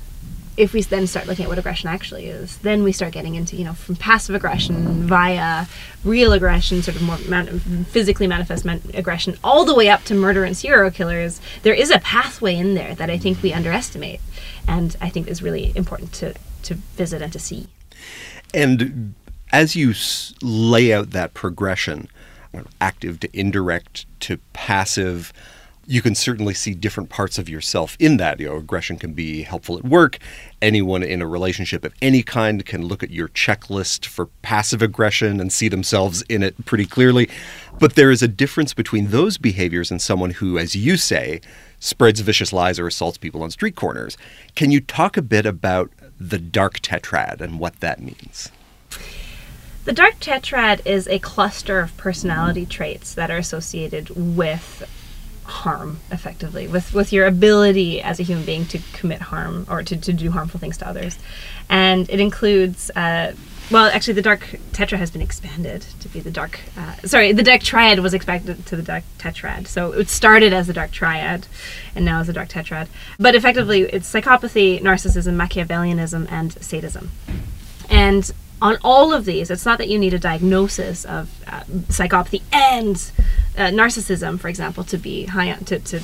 if 0.57 0.73
we 0.73 0.81
then 0.81 1.05
start 1.05 1.27
looking 1.27 1.43
at 1.43 1.49
what 1.49 1.57
aggression 1.59 1.89
actually 1.89 2.27
is, 2.27 2.57
then 2.59 2.83
we 2.83 2.91
start 2.91 3.11
getting 3.11 3.35
into, 3.35 3.55
you 3.55 3.65
know, 3.65 3.73
from 3.73 3.95
passive 3.95 4.35
aggression 4.35 5.05
via 5.05 5.65
real 6.03 6.31
aggression, 6.31 6.81
sort 6.81 6.95
of 6.95 7.03
more 7.03 7.17
man- 7.27 7.59
physically 7.89 8.25
manifest 8.25 8.63
man- 8.63 8.81
aggression, 8.93 9.37
all 9.43 9.65
the 9.65 9.75
way 9.75 9.89
up 9.89 10.03
to 10.05 10.15
murder 10.15 10.45
and 10.45 10.55
serial 10.55 10.91
killers. 10.91 11.41
There 11.63 11.73
is 11.73 11.91
a 11.91 11.99
pathway 11.99 12.55
in 12.55 12.73
there 12.73 12.95
that 12.95 13.09
I 13.09 13.17
think 13.17 13.43
we 13.43 13.51
underestimate, 13.51 14.21
and 14.67 14.95
I 15.01 15.09
think 15.09 15.27
is 15.27 15.41
really 15.41 15.73
important 15.75 16.13
to 16.13 16.33
to 16.63 16.73
visit 16.73 17.21
and 17.21 17.31
to 17.33 17.37
see. 17.37 17.67
And 18.53 19.13
as 19.55 19.73
you 19.73 19.93
lay 20.41 20.91
out 20.91 21.11
that 21.11 21.33
progression, 21.33 22.09
active 22.81 23.21
to 23.21 23.29
indirect 23.33 24.05
to 24.19 24.37
passive 24.51 25.31
you 25.87 26.01
can 26.01 26.15
certainly 26.15 26.55
see 26.55 26.73
different 26.73 27.09
parts 27.09 27.37
of 27.37 27.47
yourself 27.47 27.95
in 27.99 28.17
that. 28.17 28.39
You 28.39 28.47
know, 28.49 28.55
aggression 28.55 28.97
can 28.97 29.13
be 29.13 29.43
helpful 29.43 29.77
at 29.77 29.85
work. 29.85 30.17
Anyone 30.59 31.03
in 31.03 31.21
a 31.21 31.27
relationship 31.27 31.85
of 31.85 31.93
any 32.01 32.23
kind 32.23 32.65
can 32.65 32.87
look 32.87 33.03
at 33.03 33.11
your 33.11 33.27
checklist 33.29 34.07
for 34.07 34.25
passive 34.41 34.81
aggression 34.81 35.39
and 35.39 35.53
see 35.53 35.67
themselves 35.67 36.23
in 36.23 36.41
it 36.41 36.65
pretty 36.65 36.87
clearly. 36.87 37.29
But 37.79 37.93
there 37.93 38.09
is 38.09 38.23
a 38.23 38.27
difference 38.27 38.73
between 38.73 39.11
those 39.11 39.37
behaviors 39.37 39.91
and 39.91 40.01
someone 40.01 40.31
who, 40.31 40.57
as 40.57 40.75
you 40.75 40.97
say, 40.97 41.39
spreads 41.79 42.21
vicious 42.21 42.51
lies 42.51 42.79
or 42.79 42.87
assaults 42.87 43.19
people 43.19 43.43
on 43.43 43.51
street 43.51 43.75
corners. 43.75 44.17
Can 44.55 44.71
you 44.71 44.81
talk 44.81 45.17
a 45.17 45.21
bit 45.21 45.45
about 45.45 45.91
the 46.19 46.39
dark 46.39 46.79
tetrad 46.79 47.41
and 47.41 47.59
what 47.59 47.79
that 47.81 48.01
means? 48.01 48.51
The 49.85 49.93
dark 49.93 50.19
tetrad 50.19 50.83
is 50.83 51.07
a 51.07 51.19
cluster 51.19 51.79
of 51.79 51.95
personality 51.95 52.65
traits 52.65 53.13
that 53.13 53.29
are 53.29 53.37
associated 53.37 54.09
with 54.09 54.83
harm 55.43 55.99
effectively 56.09 56.67
with 56.67 56.91
with 56.91 57.13
your 57.13 57.27
ability 57.27 58.01
as 58.01 58.19
a 58.19 58.23
human 58.23 58.43
being 58.43 58.65
to 58.65 58.79
commit 58.93 59.21
harm 59.21 59.67
or 59.69 59.83
to, 59.83 59.95
to 59.95 60.11
do 60.11 60.31
harmful 60.31 60.59
things 60.59 60.75
to 60.77 60.87
others. 60.87 61.19
And 61.69 62.09
it 62.09 62.19
includes 62.19 62.89
uh, 62.95 63.35
well 63.69 63.85
actually 63.85 64.15
the 64.15 64.23
dark 64.23 64.41
tetra 64.71 64.97
has 64.97 65.11
been 65.11 65.21
expanded 65.21 65.83
to 65.99 66.09
be 66.09 66.19
the 66.19 66.31
dark 66.31 66.61
uh, 66.75 66.95
sorry 67.05 67.31
the 67.31 67.43
dark 67.43 67.61
triad 67.61 67.99
was 67.99 68.15
expanded 68.15 68.65
to 68.65 68.75
the 68.75 68.81
dark 68.81 69.03
tetrad. 69.19 69.67
So 69.67 69.91
it 69.91 70.09
started 70.09 70.51
as 70.51 70.65
the 70.65 70.73
dark 70.73 70.89
triad 70.89 71.45
and 71.93 72.03
now 72.03 72.21
is 72.21 72.27
the 72.27 72.33
dark 72.33 72.49
tetrad. 72.49 72.87
But 73.19 73.35
effectively 73.35 73.81
it's 73.81 74.11
psychopathy 74.11 74.81
narcissism 74.81 75.35
machiavellianism 75.35 76.25
and 76.31 76.53
sadism. 76.53 77.11
And 77.87 78.31
on 78.61 78.77
all 78.83 79.13
of 79.13 79.25
these, 79.25 79.51
it's 79.51 79.65
not 79.65 79.77
that 79.79 79.89
you 79.89 79.99
need 79.99 80.13
a 80.13 80.19
diagnosis 80.19 81.05
of 81.05 81.43
uh, 81.47 81.63
psychopathy 81.89 82.41
and 82.51 83.11
uh, 83.57 83.69
narcissism, 83.69 84.39
for 84.39 84.47
example, 84.47 84.83
to 84.85 84.97
be 84.97 85.25
high 85.25 85.51
on, 85.51 85.65
to, 85.65 85.79
to 85.79 86.01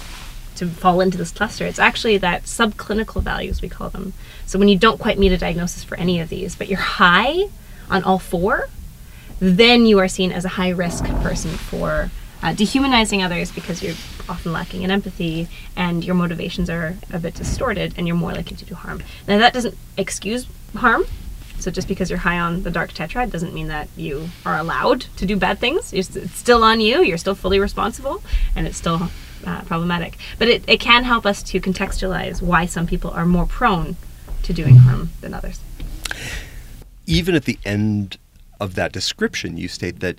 to 0.56 0.68
fall 0.68 1.02
into 1.02 1.18
this 1.18 1.32
cluster. 1.32 1.66
It's 1.66 1.80
actually 1.80 2.18
that 2.18 2.44
subclinical 2.44 3.24
values 3.24 3.62
we 3.62 3.70
call 3.70 3.90
them. 3.90 4.14
So 4.46 4.60
when 4.60 4.68
you 4.68 4.78
don't 4.78 5.00
quite 5.00 5.18
meet 5.18 5.32
a 5.32 5.38
diagnosis 5.38 5.84
for 5.84 5.98
any 5.98 6.20
of 6.20 6.30
these, 6.30 6.56
but 6.56 6.68
you're 6.68 6.78
high 6.78 7.48
on 7.90 8.04
all 8.04 8.20
four, 8.20 8.70
then 9.40 9.88
you 9.88 9.98
are 9.98 10.08
seen 10.08 10.32
as 10.32 10.46
a 10.46 10.50
high 10.50 10.70
risk 10.70 11.06
person 11.06 11.50
for 11.50 12.12
uh, 12.44 12.54
dehumanizing 12.54 13.24
others 13.24 13.52
because 13.52 13.82
you're 13.82 13.96
often 14.30 14.52
lacking 14.52 14.84
in 14.84 14.92
empathy 14.92 15.48
and 15.76 16.04
your 16.04 16.16
motivations 16.16 16.70
are 16.70 16.96
a 17.12 17.20
bit 17.20 17.34
distorted 17.34 17.94
and 17.98 18.08
you're 18.08 18.16
more 18.16 18.34
likely 18.34 18.56
to 18.56 18.66
do 18.66 18.76
harm. 18.76 19.02
Now, 19.28 19.38
that 19.40 19.54
doesn't 19.54 19.78
excuse 19.98 20.48
harm. 20.76 21.06
So 21.62 21.70
just 21.72 21.88
because 21.88 22.10
you're 22.10 22.20
high 22.20 22.40
on 22.40 22.64
the 22.64 22.72
dark 22.72 22.92
tetrad 22.92 23.32
doesn't 23.32 23.54
mean 23.54 23.68
that 23.68 23.88
you 23.96 24.30
are 24.46 24.58
allowed 24.58 25.02
to 25.18 25.26
do 25.26 25.36
bad 25.38 25.60
things. 25.60 25.94
It's 25.94 26.10
still 26.32 26.64
on 26.64 26.82
you. 26.82 27.04
You're 27.04 27.20
still 27.20 27.36
fully 27.36 27.60
responsible, 27.60 28.24
and 28.56 28.66
it's 28.66 28.78
still 28.78 29.10
uh, 29.46 29.62
problematic. 29.62 30.18
But 30.40 30.48
it, 30.48 30.64
it 30.68 30.80
can 30.80 31.04
help 31.04 31.26
us 31.26 31.44
to 31.44 31.60
contextualize 31.62 32.42
why 32.42 32.66
some 32.66 32.88
people 32.88 33.12
are 33.12 33.26
more 33.26 33.46
prone 33.46 33.96
to 34.44 34.54
doing 34.54 34.78
harm 34.78 35.12
than 35.22 35.34
others. 35.34 35.60
Even 37.06 37.36
at 37.36 37.46
the 37.46 37.60
end 37.64 38.18
of 38.60 38.76
that 38.76 38.92
description, 38.92 39.58
you 39.58 39.68
state 39.68 40.00
that 40.00 40.18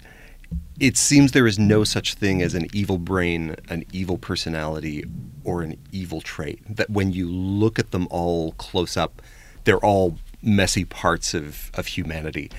it 0.79 0.97
seems 0.97 1.33
there 1.33 1.47
is 1.47 1.59
no 1.59 1.85
such 1.85 2.15
thing 2.15 2.43
as 2.43 2.55
an 2.55 2.67
evil 2.73 2.99
brain, 2.99 3.57
an 3.69 3.85
evil 3.93 4.19
personality, 4.19 5.05
or 5.45 5.63
an 5.63 5.77
evil 5.93 6.21
trait. 6.21 6.61
That 6.69 6.91
when 6.91 7.13
you 7.13 7.31
look 7.31 7.79
at 7.79 7.91
them 7.91 8.07
all 8.11 8.53
close 8.53 8.97
up, 8.97 9.23
they're 9.65 9.79
all 9.79 10.19
messy 10.43 10.85
parts 10.85 11.35
of, 11.35 11.71
of 11.75 11.87
humanity. 11.87 12.51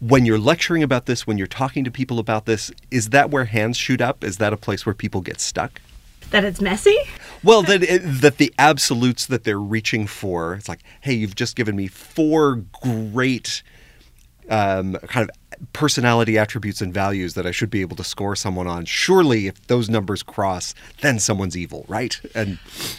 When 0.00 0.24
you're 0.24 0.38
lecturing 0.38 0.82
about 0.82 1.06
this, 1.06 1.26
when 1.26 1.38
you're 1.38 1.46
talking 1.46 1.84
to 1.84 1.90
people 1.90 2.18
about 2.18 2.46
this, 2.46 2.70
is 2.90 3.10
that 3.10 3.30
where 3.30 3.46
hands 3.46 3.76
shoot 3.76 4.00
up? 4.00 4.22
Is 4.22 4.38
that 4.38 4.52
a 4.52 4.56
place 4.56 4.86
where 4.86 4.94
people 4.94 5.20
get 5.20 5.40
stuck? 5.40 5.80
That 6.30 6.44
it's 6.44 6.60
messy? 6.60 6.96
Well, 7.42 7.62
that 7.62 7.82
it, 7.82 8.02
that 8.20 8.36
the 8.36 8.52
absolutes 8.58 9.26
that 9.26 9.44
they're 9.44 9.58
reaching 9.58 10.06
for, 10.06 10.54
it's 10.54 10.68
like, 10.68 10.80
hey, 11.00 11.14
you've 11.14 11.34
just 11.34 11.56
given 11.56 11.74
me 11.74 11.86
four 11.88 12.64
great 12.82 13.62
um, 14.48 14.94
kind 15.06 15.28
of 15.28 15.36
personality 15.72 16.38
attributes 16.38 16.80
and 16.80 16.92
values 16.92 17.34
that 17.34 17.46
I 17.46 17.50
should 17.50 17.70
be 17.70 17.80
able 17.80 17.96
to 17.96 18.04
score 18.04 18.36
someone 18.36 18.66
on. 18.66 18.84
Surely, 18.84 19.46
if 19.46 19.66
those 19.66 19.88
numbers 19.88 20.22
cross, 20.22 20.74
then 21.00 21.18
someone's 21.18 21.56
evil, 21.56 21.84
right? 21.88 22.20
And 22.34 22.58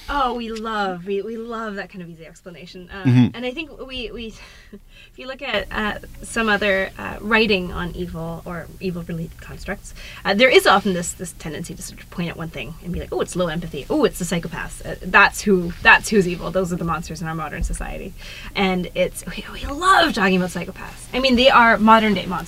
oh, 0.10 0.34
we 0.34 0.50
love 0.50 1.06
we, 1.06 1.22
we 1.22 1.38
love 1.38 1.76
that 1.76 1.90
kind 1.90 2.02
of 2.02 2.10
easy 2.10 2.26
explanation. 2.26 2.90
Uh, 2.92 3.04
mm-hmm. 3.04 3.28
And 3.36 3.46
I 3.46 3.52
think 3.52 3.80
we 3.86 4.12
we 4.12 4.34
if 4.72 5.18
you 5.18 5.28
look 5.28 5.42
at 5.42 5.68
uh, 5.72 6.00
some 6.24 6.50
other 6.50 6.92
uh, 6.98 7.18
writing 7.22 7.72
on 7.72 7.92
evil 7.92 8.42
or 8.46 8.68
evil 8.80 9.04
related 9.04 9.40
constructs, 9.42 9.94
uh, 10.26 10.34
there 10.34 10.50
is 10.50 10.66
often 10.66 10.94
this 10.94 11.14
this 11.14 11.34
tendency 11.34 11.76
to 11.76 11.82
sort 11.82 12.02
of 12.02 12.10
point 12.10 12.30
at 12.30 12.38
one 12.38 12.50
thing 12.50 12.74
and 12.84 12.92
be 12.92 13.00
like, 13.00 13.14
oh, 13.14 13.22
it's 13.22 13.36
low 13.36 13.48
empathy. 13.48 13.86
Oh, 13.90 14.06
it's 14.06 14.20
the 14.20 14.26
psychopaths. 14.26 14.86
Uh, 14.86 14.96
that's 15.02 15.42
who 15.42 15.72
that's 15.84 16.10
who's 16.10 16.28
evil. 16.28 16.52
Those 16.52 16.74
are 16.74 16.78
the 16.78 16.86
monsters 16.86 17.22
in 17.22 17.28
our 17.28 17.36
modern 17.36 17.64
society. 17.64 18.14
And 18.56 18.90
it's 18.96 19.24
we, 19.26 19.46
we 19.54 19.66
love 19.66 20.14
talking 20.14 20.38
about 20.38 20.50
psychopaths. 20.50 21.08
I 21.14 21.20
mean, 21.20 21.36
they 21.36 21.50
are 21.50 21.78
modern 21.78 22.16
day 22.16 22.26
monsters. 22.26 22.39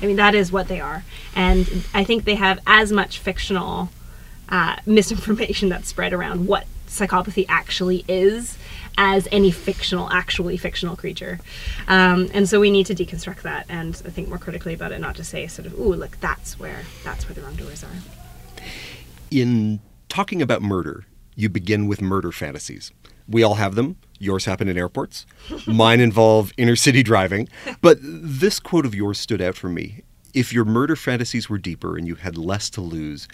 I 0.00 0.06
mean, 0.06 0.16
that 0.16 0.34
is 0.34 0.50
what 0.50 0.68
they 0.68 0.80
are. 0.80 1.04
And 1.34 1.84
I 1.92 2.04
think 2.04 2.24
they 2.24 2.34
have 2.36 2.58
as 2.66 2.92
much 2.92 3.18
fictional 3.18 3.90
uh, 4.48 4.76
misinformation 4.86 5.68
that's 5.68 5.88
spread 5.88 6.12
around 6.12 6.46
what 6.46 6.66
psychopathy 6.86 7.46
actually 7.48 8.04
is 8.06 8.56
as 8.96 9.26
any 9.32 9.50
fictional, 9.50 10.08
actually 10.10 10.56
fictional 10.56 10.96
creature. 10.96 11.40
Um, 11.88 12.28
and 12.32 12.48
so 12.48 12.60
we 12.60 12.70
need 12.70 12.86
to 12.86 12.94
deconstruct 12.94 13.42
that 13.42 13.66
and 13.68 13.96
think 13.96 14.28
more 14.28 14.38
critically 14.38 14.74
about 14.74 14.92
it, 14.92 15.00
not 15.00 15.16
just 15.16 15.30
say 15.30 15.46
sort 15.46 15.66
of, 15.66 15.78
ooh, 15.78 15.94
look, 15.94 16.18
that's 16.20 16.58
where 16.58 16.82
that's 17.02 17.28
where 17.28 17.34
the 17.34 17.42
wrongdoers 17.42 17.82
are. 17.82 18.62
In 19.30 19.80
talking 20.08 20.40
about 20.40 20.62
murder, 20.62 21.04
you 21.34 21.48
begin 21.48 21.88
with 21.88 22.00
murder 22.00 22.30
fantasies. 22.30 22.92
We 23.28 23.42
all 23.42 23.54
have 23.54 23.74
them. 23.74 23.96
Yours 24.18 24.44
happen 24.44 24.68
in 24.68 24.78
airports. 24.78 25.26
Mine 25.66 26.00
involve 26.00 26.52
inner 26.56 26.76
city 26.76 27.02
driving. 27.02 27.48
But 27.80 27.98
this 28.02 28.60
quote 28.60 28.86
of 28.86 28.94
yours 28.94 29.18
stood 29.18 29.40
out 29.40 29.56
for 29.56 29.68
me. 29.68 30.02
If 30.32 30.52
your 30.52 30.64
murder 30.64 30.96
fantasies 30.96 31.48
were 31.48 31.58
deeper 31.58 31.96
and 31.96 32.06
you 32.06 32.16
had 32.16 32.36
less 32.36 32.68
to 32.70 32.80
lose, 32.80 33.28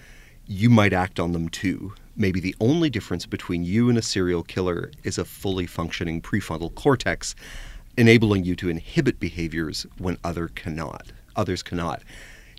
you 0.47 0.69
might 0.69 0.93
act 0.93 1.21
on 1.21 1.33
them 1.33 1.49
too. 1.49 1.95
Maybe 2.17 2.41
the 2.41 2.57
only 2.61 2.91
difference 2.91 3.25
between 3.25 3.65
you 3.65 3.89
and 3.89 3.97
a 3.97 4.03
serial 4.03 4.43
killer 4.43 4.91
is 5.05 5.17
a 5.17 5.25
fully 5.25 5.67
functioning 5.67 6.21
prefrontal 6.21 6.75
cortex, 6.75 7.35
enabling 7.97 8.45
you 8.45 8.55
to 8.57 8.69
inhibit 8.69 9.19
behaviors 9.21 9.87
when 9.99 10.19
other 10.25 10.49
cannot. 10.49 11.13
Others 11.37 11.63
cannot. 11.63 12.03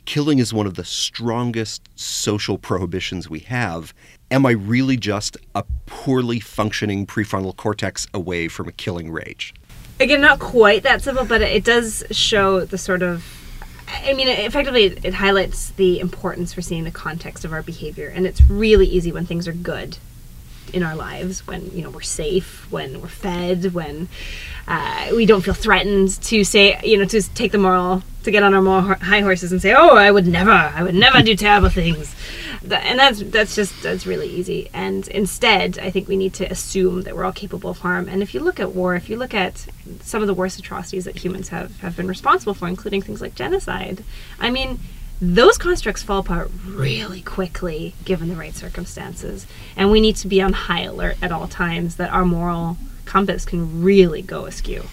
Killing 0.06 0.40
is 0.40 0.54
one 0.54 0.66
of 0.66 0.74
the 0.76 0.86
strongest 0.86 1.88
social 1.96 2.58
prohibitions 2.58 3.30
we 3.30 3.40
have, 3.40 3.94
am 4.32 4.46
I 4.46 4.52
really 4.52 4.98
just 4.98 5.38
a 5.54 5.64
poorly 5.86 6.40
functioning 6.40 7.06
prefrontal 7.06 7.56
cortex 7.56 8.08
away 8.14 8.48
from 8.48 8.68
a 8.68 8.72
killing 8.72 9.12
rage? 9.12 9.54
Again, 10.00 10.22
not 10.22 10.40
quite 10.40 10.84
that 10.84 11.02
simple, 11.02 11.26
but 11.26 11.42
it 11.42 11.64
does 11.64 12.04
show 12.10 12.66
the 12.66 12.78
sort 12.78 13.04
of. 13.04 13.38
I 13.88 14.14
mean, 14.14 14.30
effectively, 14.30 14.86
it 14.86 15.14
highlights 15.16 15.72
the 15.72 16.00
importance 16.00 16.54
for 16.54 16.62
seeing 16.62 16.86
the 16.86 16.92
context 16.92 17.44
of 17.44 17.52
our 17.52 17.62
behavior, 17.62 18.08
and 18.08 18.26
it's 18.26 18.42
really 18.50 18.88
easy 18.88 19.12
when 19.12 19.26
things 19.26 19.48
are 19.50 19.54
good 19.54 19.98
in 20.74 20.84
our 20.84 20.96
lives 20.96 21.46
when 21.48 21.70
you 21.72 21.84
know 21.84 21.90
we're 21.90 22.02
safe 22.02 22.72
when 22.72 23.02
we're 23.02 23.08
fed 23.08 23.74
when 23.74 24.08
uh, 24.68 25.10
we 25.14 25.26
don't 25.26 25.42
feel 25.42 25.54
threatened 25.54 26.10
to 26.22 26.44
say 26.44 26.80
you 26.84 26.98
know 26.98 27.04
to 27.04 27.22
take 27.34 27.52
the 27.52 27.58
moral 27.58 28.02
to 28.24 28.32
get 28.32 28.42
on 28.44 28.54
our 28.54 28.62
more 28.62 28.82
high 28.82 29.20
horses 29.20 29.52
and 29.52 29.62
say 29.62 29.74
oh 29.74 29.98
i 29.98 30.10
would 30.10 30.26
never 30.26 30.52
i 30.52 30.82
would 30.82 30.96
never 30.96 31.22
do 31.22 31.36
terrible 31.36 31.68
things 31.70 32.16
and 32.70 33.00
that's 33.00 33.24
that's 33.24 33.56
just 33.56 33.82
that's 33.82 34.06
really 34.06 34.28
easy. 34.28 34.70
And 34.74 35.08
instead, 35.08 35.80
I 35.80 35.90
think 35.90 36.08
we 36.08 36.16
need 36.16 36.34
to 36.36 36.46
assume 36.52 37.02
that 37.04 37.16
we're 37.16 37.24
all 37.24 37.32
capable 37.32 37.70
of 37.70 37.80
harm. 37.80 38.08
And 38.08 38.22
if 38.22 38.34
you 38.34 38.40
look 38.40 38.60
at 38.60 38.74
war, 38.74 38.96
if 38.96 39.10
you 39.10 39.18
look 39.18 39.34
at 39.34 39.66
some 40.02 40.22
of 40.22 40.28
the 40.28 40.34
worst 40.34 40.60
atrocities 40.60 41.06
that 41.06 41.18
humans 41.18 41.50
have 41.50 41.80
have 41.82 41.96
been 41.96 42.08
responsible 42.08 42.54
for, 42.54 42.68
including 42.68 43.02
things 43.02 43.22
like 43.22 43.36
genocide, 43.36 44.04
I 44.40 44.50
mean. 44.50 44.80
Those 45.24 45.56
constructs 45.60 46.02
fall 46.02 46.22
apart 46.22 46.50
really 46.66 47.22
quickly 47.22 47.94
given 48.06 48.28
the 48.28 48.36
right 48.36 48.56
circumstances. 48.56 49.46
And 49.76 49.92
we 49.92 50.02
need 50.02 50.16
to 50.16 50.28
be 50.28 50.42
on 50.42 50.52
high 50.52 50.82
alert 50.82 51.18
at 51.22 51.32
all 51.32 51.48
times 51.48 51.98
that 51.98 52.12
our 52.12 52.26
moral 52.26 52.78
compass 53.06 53.46
can 53.46 53.84
really 53.84 54.24
go 54.24 54.48
askew. 54.48 54.86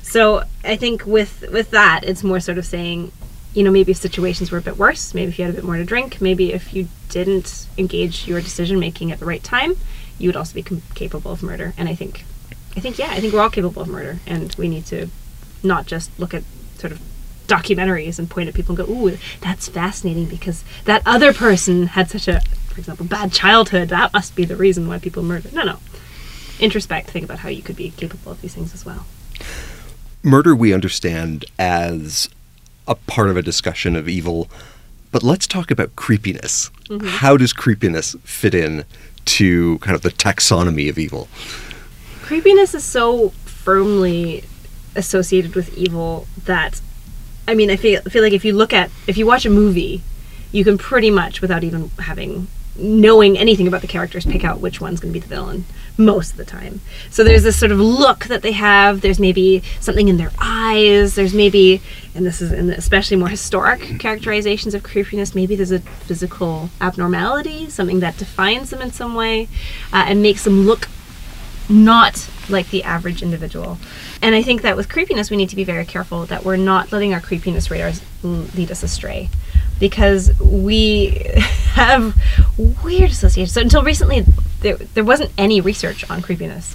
So 0.00 0.44
I 0.64 0.76
think 0.76 1.04
with 1.04 1.44
with 1.52 1.72
that, 1.72 2.04
it's 2.04 2.24
more 2.24 2.40
sort 2.40 2.56
of 2.56 2.64
saying 2.64 3.12
you 3.56 3.62
know, 3.62 3.70
maybe 3.70 3.90
if 3.90 3.96
situations 3.96 4.50
were 4.50 4.58
a 4.58 4.62
bit 4.62 4.76
worse, 4.76 5.14
maybe 5.14 5.30
if 5.30 5.38
you 5.38 5.46
had 5.46 5.54
a 5.54 5.56
bit 5.56 5.64
more 5.64 5.76
to 5.76 5.84
drink, 5.84 6.20
maybe 6.20 6.52
if 6.52 6.74
you 6.74 6.88
didn't 7.08 7.66
engage 7.78 8.28
your 8.28 8.38
decision 8.42 8.78
making 8.78 9.10
at 9.10 9.18
the 9.18 9.24
right 9.24 9.42
time, 9.42 9.78
you 10.18 10.28
would 10.28 10.36
also 10.36 10.52
be 10.52 10.62
com- 10.62 10.82
capable 10.94 11.32
of 11.32 11.42
murder. 11.42 11.72
And 11.78 11.88
I 11.88 11.94
think, 11.94 12.26
I 12.76 12.80
think, 12.80 12.98
yeah, 12.98 13.08
I 13.12 13.18
think 13.18 13.32
we're 13.32 13.40
all 13.40 13.48
capable 13.48 13.80
of 13.80 13.88
murder, 13.88 14.18
and 14.26 14.54
we 14.58 14.68
need 14.68 14.84
to 14.86 15.08
not 15.62 15.86
just 15.86 16.10
look 16.20 16.34
at 16.34 16.42
sort 16.76 16.92
of 16.92 17.00
documentaries 17.46 18.18
and 18.18 18.28
point 18.28 18.50
at 18.50 18.54
people 18.54 18.78
and 18.78 18.86
go, 18.86 18.92
"Ooh, 18.92 19.16
that's 19.40 19.68
fascinating 19.68 20.26
because 20.26 20.62
that 20.84 21.00
other 21.06 21.32
person 21.32 21.86
had 21.86 22.10
such 22.10 22.28
a, 22.28 22.40
for 22.68 22.78
example, 22.78 23.06
bad 23.06 23.32
childhood. 23.32 23.88
That 23.88 24.12
must 24.12 24.36
be 24.36 24.44
the 24.44 24.56
reason 24.56 24.86
why 24.86 24.98
people 24.98 25.22
murder." 25.22 25.48
No, 25.54 25.62
no. 25.62 25.78
Introspect. 26.58 27.06
Think 27.06 27.24
about 27.24 27.38
how 27.38 27.48
you 27.48 27.62
could 27.62 27.76
be 27.76 27.90
capable 27.96 28.32
of 28.32 28.42
these 28.42 28.52
things 28.52 28.74
as 28.74 28.84
well. 28.84 29.06
Murder, 30.22 30.54
we 30.54 30.74
understand 30.74 31.46
as 31.58 32.28
a 32.86 32.94
part 32.94 33.30
of 33.30 33.36
a 33.36 33.42
discussion 33.42 33.96
of 33.96 34.08
evil. 34.08 34.48
But 35.12 35.22
let's 35.22 35.46
talk 35.46 35.70
about 35.70 35.96
creepiness. 35.96 36.70
Mm-hmm. 36.88 37.06
How 37.06 37.36
does 37.36 37.52
creepiness 37.52 38.16
fit 38.24 38.54
in 38.54 38.84
to 39.26 39.78
kind 39.78 39.94
of 39.94 40.02
the 40.02 40.10
taxonomy 40.10 40.88
of 40.88 40.98
evil? 40.98 41.28
Creepiness 42.22 42.74
is 42.74 42.84
so 42.84 43.30
firmly 43.44 44.44
associated 44.94 45.54
with 45.54 45.76
evil 45.76 46.26
that 46.44 46.80
I 47.48 47.54
mean, 47.54 47.70
I 47.70 47.76
feel 47.76 48.00
I 48.04 48.08
feel 48.10 48.22
like 48.22 48.32
if 48.32 48.44
you 48.44 48.52
look 48.52 48.72
at 48.72 48.90
if 49.06 49.16
you 49.16 49.26
watch 49.26 49.46
a 49.46 49.50
movie, 49.50 50.02
you 50.52 50.64
can 50.64 50.78
pretty 50.78 51.10
much 51.10 51.40
without 51.40 51.62
even 51.62 51.90
having 52.00 52.48
knowing 52.78 53.38
anything 53.38 53.66
about 53.66 53.80
the 53.80 53.86
characters 53.86 54.26
pick 54.26 54.44
out 54.44 54.60
which 54.60 54.80
one's 54.80 55.00
going 55.00 55.12
to 55.12 55.18
be 55.18 55.20
the 55.20 55.34
villain 55.34 55.64
most 55.98 56.32
of 56.32 56.36
the 56.36 56.44
time. 56.44 56.80
So 57.10 57.24
there's 57.24 57.42
this 57.42 57.58
sort 57.58 57.72
of 57.72 57.80
look 57.80 58.26
that 58.26 58.42
they 58.42 58.52
have. 58.52 59.00
There's 59.00 59.18
maybe 59.18 59.62
something 59.80 60.08
in 60.08 60.16
their 60.16 60.32
eyes. 60.38 61.14
There's 61.14 61.34
maybe, 61.34 61.80
and 62.14 62.26
this 62.26 62.40
is 62.40 62.52
in 62.52 62.70
especially 62.70 63.16
more 63.16 63.28
historic 63.28 63.98
characterizations 63.98 64.74
of 64.74 64.82
creepiness, 64.82 65.34
maybe 65.34 65.56
there's 65.56 65.72
a 65.72 65.80
physical 65.80 66.70
abnormality, 66.80 67.70
something 67.70 68.00
that 68.00 68.16
defines 68.16 68.70
them 68.70 68.82
in 68.82 68.92
some 68.92 69.14
way 69.14 69.48
uh, 69.92 70.04
and 70.06 70.22
makes 70.22 70.44
them 70.44 70.66
look 70.66 70.88
not 71.68 72.28
like 72.48 72.70
the 72.70 72.84
average 72.84 73.22
individual. 73.22 73.78
And 74.22 74.34
I 74.34 74.42
think 74.42 74.62
that 74.62 74.76
with 74.76 74.88
creepiness, 74.88 75.30
we 75.30 75.36
need 75.36 75.48
to 75.48 75.56
be 75.56 75.64
very 75.64 75.84
careful 75.84 76.26
that 76.26 76.44
we're 76.44 76.56
not 76.56 76.92
letting 76.92 77.12
our 77.12 77.20
creepiness 77.20 77.70
radars 77.70 78.02
lead 78.22 78.70
us 78.70 78.82
astray 78.82 79.28
because 79.78 80.38
we 80.40 81.08
have 81.74 82.14
weird 82.84 83.10
associations. 83.10 83.52
So 83.52 83.60
until 83.60 83.82
recently, 83.82 84.24
there, 84.60 84.76
there 84.76 85.04
wasn't 85.04 85.30
any 85.36 85.60
research 85.60 86.08
on 86.10 86.22
creepiness. 86.22 86.74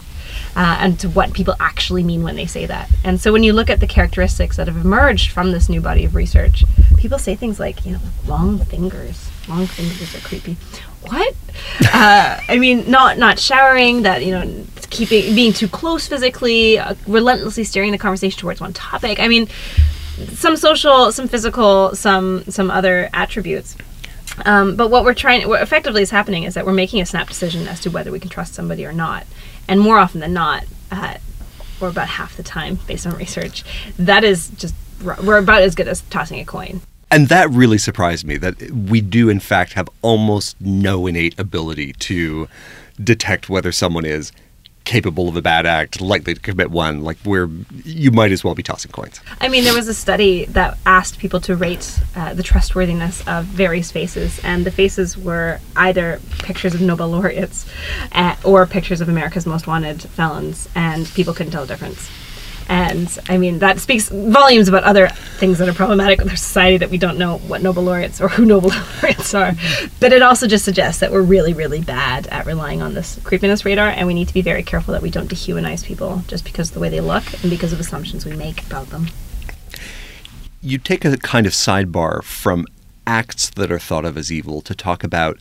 uh, 0.55 0.77
and 0.79 1.00
to 1.00 1.10
what 1.10 1.34
people 1.34 1.55
actually 1.60 2.03
mean 2.03 2.24
when 2.24 2.36
they 2.36 2.46
say 2.46 2.65
that. 2.65 2.89
And 3.03 3.20
so 3.22 3.31
when 3.31 3.43
you 3.43 3.53
look 3.53 3.70
at 3.70 3.79
the 3.79 3.88
characteristics 3.88 4.58
that 4.58 4.67
have 4.67 4.77
emerged 4.77 5.31
from 5.31 5.51
this 5.51 5.70
new 5.70 5.81
body 5.81 6.03
of 6.05 6.13
research, 6.15 6.63
people 6.98 7.17
say 7.20 7.36
things 7.36 7.60
like, 7.60 7.86
you 7.86 7.93
know, 7.93 8.00
long 8.27 8.60
fingers. 8.60 9.29
Long 9.48 9.65
fingers 9.65 10.13
are 10.15 10.20
creepy. 10.27 10.58
What? 11.03 11.36
uh, 11.93 12.39
I 12.48 12.60
mean, 12.60 12.89
not 12.89 13.17
not 13.17 13.39
showering. 13.39 14.03
That 14.03 14.24
you 14.24 14.31
know, 14.31 14.63
keeping 14.91 15.34
being 15.34 15.51
too 15.53 15.67
close 15.67 16.08
physically, 16.08 16.77
uh, 16.77 16.96
relentlessly 17.08 17.63
steering 17.63 17.91
the 17.91 17.98
conversation 17.98 18.39
towards 18.39 18.62
one 18.62 18.74
topic. 18.74 19.20
I 19.20 19.27
mean, 19.27 19.48
some 20.30 20.56
social, 20.56 21.12
some 21.12 21.27
physical, 21.27 21.96
some 21.96 22.44
some 22.46 22.70
other 22.72 23.10
attributes. 23.13 23.75
Um, 24.46 24.75
but 24.75 24.89
what 24.89 25.03
we're 25.03 25.13
trying, 25.13 25.48
what 25.48 25.62
effectively 25.62 26.01
is 26.01 26.10
happening 26.10 26.44
is 26.44 26.53
that 26.53 26.65
we're 26.65 26.74
making 26.74 27.01
a 27.01 27.06
snap 27.06 27.27
decision 27.27 27.68
as 27.68 27.80
to 27.82 27.91
whether 27.91 28.12
we 28.12 28.20
can 28.20 28.30
trust 28.30 28.53
somebody 28.53 28.86
or 28.86 28.94
not. 28.94 29.25
And 29.68 29.80
more 29.80 29.98
often 29.98 30.22
than 30.22 30.34
not, 30.34 30.65
uh, 30.89 31.18
or 31.82 31.89
about 31.89 32.08
half 32.08 32.38
the 32.38 32.44
time, 32.44 32.80
based 32.88 33.06
on 33.06 33.15
research, 33.18 33.63
that 33.98 34.24
is 34.24 34.50
just 34.50 34.74
we're 35.03 35.38
about 35.38 35.62
as 35.62 35.75
good 35.75 35.88
as 35.88 36.01
tossing 36.03 36.39
a 36.39 36.46
coin. 36.46 36.82
And 37.10 37.27
that 37.27 37.50
really 37.50 37.77
surprised 37.77 38.25
me 38.25 38.38
that 38.38 38.72
we 38.72 39.01
do, 39.01 39.27
in 39.27 39.41
fact, 39.41 39.74
have 39.74 39.89
almost 40.01 40.56
no 40.62 41.08
innate 41.08 41.38
ability 41.38 41.94
to 41.94 42.48
detect 43.03 43.50
whether 43.50 43.72
someone 43.72 44.06
is 44.06 44.32
capable 44.91 45.29
of 45.29 45.38
a 45.38 45.41
bad 45.41 45.65
act, 45.65 46.01
likely 46.01 46.33
to 46.33 46.39
commit 46.41 46.69
one, 46.69 47.01
like 47.01 47.17
where 47.24 47.48
you 47.86 48.12
might 48.12 48.29
as 48.33 48.43
well 48.43 48.53
be 48.53 48.62
tossing 48.62 48.91
coins. 48.91 49.21
I 49.39 49.48
mean, 49.48 49.63
there 49.63 49.74
was 49.74 49.88
a 49.88 49.93
study 49.93 50.43
that 50.48 50.77
asked 50.86 51.17
people 51.17 51.39
to 51.41 51.55
rate 51.55 51.98
uh, 52.13 52.33
the 52.33 52.43
trustworthiness 52.43 53.25
of 53.25 53.45
various 53.45 53.89
faces, 53.89 54.41
and 54.43 54.65
the 54.65 54.71
faces 54.71 55.17
were 55.17 55.62
either 55.77 56.19
pictures 56.39 56.74
of 56.74 56.81
Nobel 56.81 57.07
laureates 57.07 57.65
uh, 58.12 58.36
or 58.43 58.67
pictures 58.67 59.00
of 59.00 59.07
America's 59.07 59.45
most 59.45 59.65
wanted 59.65 60.01
felons, 60.01 60.67
and 60.75 61.07
people 61.13 61.33
couldn't 61.33 61.53
tell 61.53 61.62
the 61.62 61.74
difference. 61.74 62.10
And 62.72 63.20
I 63.28 63.38
mean, 63.38 63.60
that 63.60 63.80
speaks 63.82 64.08
volumes 64.08 64.70
about 64.70 64.86
other 64.86 65.10
things 65.10 65.58
that 65.58 65.68
are 65.68 65.74
problematic 65.74 66.20
with 66.20 66.30
our 66.30 66.38
society 66.38 66.78
that 66.78 66.90
we 66.90 66.98
don't 66.98 67.18
know 67.18 67.40
what 67.40 67.62
Nobel 67.62 67.84
laureates 67.84 68.22
or 68.22 68.30
who 68.30 68.46
Nobel 68.54 68.70
laureates 68.70 69.34
are. 69.34 69.51
But 70.00 70.13
it 70.13 70.22
also 70.22 70.48
just 70.48 70.63
suggests 70.63 71.01
that 71.01 71.12
we're 71.12 71.22
really, 71.22 71.51
really 71.51 71.82
bad 71.82 72.28
at 72.28 72.46
relying 72.46 72.82
on 72.82 72.94
this 72.94 73.20
creepiness 73.25 73.66
radar, 73.66 73.90
and 73.90 74.08
we 74.08 74.13
need 74.13 74.30
to 74.30 74.34
be 74.34 74.42
very 74.42 74.63
careful 74.63 74.94
that 74.94 75.01
we 75.01 75.12
don't 75.12 75.30
dehumanize 75.30 75.84
people 75.84 76.24
just 76.30 76.46
because 76.46 76.70
of 76.70 76.75
the 76.75 76.80
way 76.80 76.88
they 76.88 77.01
look 77.01 77.25
and 77.42 77.50
because 77.50 77.74
of 77.74 77.80
assumptions 77.82 78.25
we 78.25 78.38
make 78.38 78.66
about 78.66 78.90
them. 78.90 79.08
You 80.62 80.78
take 80.78 81.04
a 81.04 81.18
kind 81.18 81.46
of 81.46 81.51
sidebar 81.51 82.24
from 82.24 82.66
acts 83.06 83.50
that 83.50 83.70
are 83.70 83.80
thought 83.80 84.06
of 84.06 84.18
as 84.18 84.32
evil 84.32 84.62
to 84.62 84.74
talk 84.74 85.04
about 85.04 85.38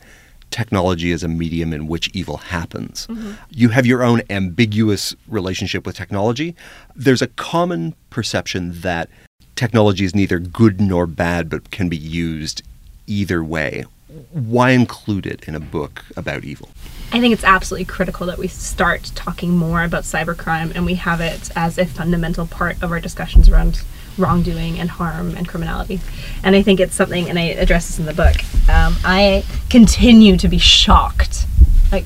technology 0.51 1.11
as 1.11 1.23
a 1.23 1.27
medium 1.27 1.73
in 1.73 1.87
which 1.87 2.09
evil 2.13 2.37
happens. 2.37 3.07
Mm-hmm. 3.07 3.31
You 3.49 3.69
have 3.69 3.85
your 3.85 4.03
own 4.03 4.21
ambiguous 4.29 5.15
relationship 5.27 5.85
with 5.85 5.95
technology. 5.95 6.55
There's 6.95 7.21
a 7.21 7.27
common 7.27 7.95
perception 8.09 8.81
that 8.81 9.09
technology 9.55 10.05
is 10.05 10.13
neither 10.13 10.39
good 10.39 10.79
nor 10.79 11.07
bad, 11.07 11.49
but 11.49 11.71
can 11.71 11.89
be 11.89 11.97
used 11.97 12.61
either 13.07 13.43
way. 13.43 13.85
Why 14.31 14.71
include 14.71 15.25
it 15.25 15.47
in 15.47 15.55
a 15.55 15.59
book 15.59 16.03
about 16.17 16.43
evil? 16.43 16.69
I 17.13 17.19
think 17.19 17.33
it's 17.33 17.43
absolutely 17.43 17.85
critical 17.85 18.25
that 18.27 18.37
we 18.37 18.47
start 18.47 19.11
talking 19.15 19.57
more 19.57 19.83
about 19.83 20.03
cybercrime 20.03 20.75
and 20.75 20.85
we 20.85 20.95
have 20.95 21.21
it 21.21 21.49
as 21.55 21.77
a 21.77 21.85
fundamental 21.85 22.45
part 22.45 22.81
of 22.81 22.91
our 22.91 22.99
discussions 22.99 23.49
around 23.49 23.81
wrongdoing 24.17 24.79
and 24.79 24.89
harm 24.89 25.35
and 25.35 25.47
criminality. 25.47 25.99
And 26.43 26.55
I 26.55 26.61
think 26.61 26.79
it's 26.79 26.95
something, 26.95 27.29
and 27.29 27.37
I 27.39 27.43
address 27.43 27.87
this 27.87 27.99
in 27.99 28.05
the 28.05 28.13
book. 28.13 28.35
Um, 28.69 28.95
I 29.03 29.43
continue 29.69 30.37
to 30.37 30.47
be 30.47 30.57
shocked, 30.57 31.45
like, 31.91 32.05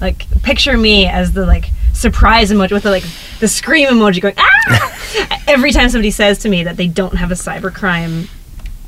like 0.00 0.26
picture 0.42 0.76
me 0.76 1.06
as 1.06 1.32
the 1.32 1.46
like 1.46 1.70
surprise 1.92 2.50
emoji 2.52 2.72
with 2.72 2.82
the 2.82 2.90
like 2.90 3.04
the 3.40 3.48
scream 3.48 3.88
emoji 3.88 4.20
going 4.20 4.34
ah 4.36 5.42
every 5.48 5.72
time 5.72 5.88
somebody 5.88 6.10
says 6.10 6.38
to 6.38 6.48
me 6.50 6.62
that 6.64 6.76
they 6.76 6.86
don't 6.86 7.16
have 7.16 7.30
a 7.30 7.34
cybercrime. 7.34 8.28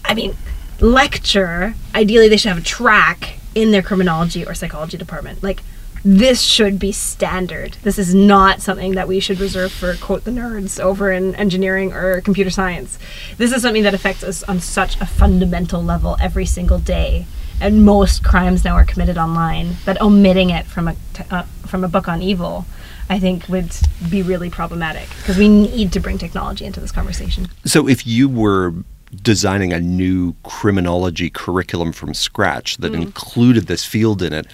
I 0.05 0.15
mean, 0.15 0.37
lecture. 0.81 1.75
Ideally, 1.95 2.29
they 2.29 2.37
should 2.37 2.51
have 2.51 2.59
a 2.59 2.63
track 2.63 3.39
in 3.55 3.71
their 3.71 3.83
criminology 3.83 4.47
or 4.47 4.55
psychology 4.55 4.97
department, 4.97 5.43
like 5.43 5.63
this 6.05 6.41
should 6.41 6.79
be 6.79 6.93
standard. 6.93 7.77
This 7.83 7.99
is 7.99 8.15
not 8.15 8.61
something 8.61 8.93
that 8.93 9.09
we 9.09 9.21
should 9.21 9.41
reserve 9.41 9.73
for 9.73 9.95
quote 9.97 10.25
the 10.25 10.31
nerds 10.31 10.81
over 10.81 11.11
in 11.11 11.35
engineering 11.35 11.93
or 11.93 12.21
computer 12.21 12.51
science. 12.51 12.99
This 13.37 13.53
is 13.53 13.63
something 13.63 13.83
that 13.83 13.95
affects 13.95 14.23
us 14.23 14.43
on 14.45 14.61
such 14.61 15.01
a 15.01 15.07
fundamental 15.07 15.83
level 15.83 16.17
every 16.21 16.47
single 16.47 16.79
day. 16.79 17.27
And 17.61 17.85
most 17.85 18.23
crimes 18.23 18.65
now 18.65 18.75
are 18.75 18.85
committed 18.85 19.19
online. 19.19 19.77
But 19.85 20.01
omitting 20.01 20.51
it 20.51 20.67
from 20.67 20.89
a 20.89 20.95
t- 21.13 21.25
uh, 21.31 21.43
from 21.67 21.85
a 21.85 21.89
book 21.89 22.09
on 22.09 22.23
evil, 22.23 22.65
I 23.11 23.19
think 23.19 23.49
would 23.49 23.77
be 24.09 24.23
really 24.23 24.51
problematic 24.51 25.09
because 25.19 25.37
we 25.37 25.49
need 25.49 25.93
to 25.93 26.01
bring 26.01 26.19
technology 26.19 26.65
into 26.65 26.81
this 26.81 26.93
conversation. 26.93 27.49
So 27.65 27.89
if 27.89 28.07
you 28.07 28.29
were 28.29 28.75
designing 29.23 29.73
a 29.73 29.81
new 29.81 30.35
criminology 30.43 31.31
curriculum 31.31 31.93
from 31.93 32.13
scratch 32.15 32.77
that 32.79 32.93
mm. 32.93 33.03
included 33.03 33.67
this 33.67 33.85
field 33.85 34.23
in 34.23 34.33
it, 34.33 34.47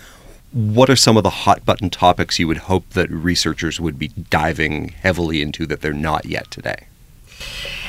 what 0.54 0.88
are 0.88 0.94
some 0.94 1.16
of 1.16 1.24
the 1.24 1.30
hot 1.30 1.64
button 1.64 1.90
topics 1.90 2.38
you 2.38 2.46
would 2.46 2.58
hope 2.58 2.88
that 2.90 3.10
researchers 3.10 3.80
would 3.80 3.98
be 3.98 4.08
diving 4.08 4.88
heavily 4.88 5.42
into 5.42 5.66
that 5.66 5.80
they're 5.80 5.92
not 5.92 6.26
yet 6.26 6.48
today? 6.48 6.86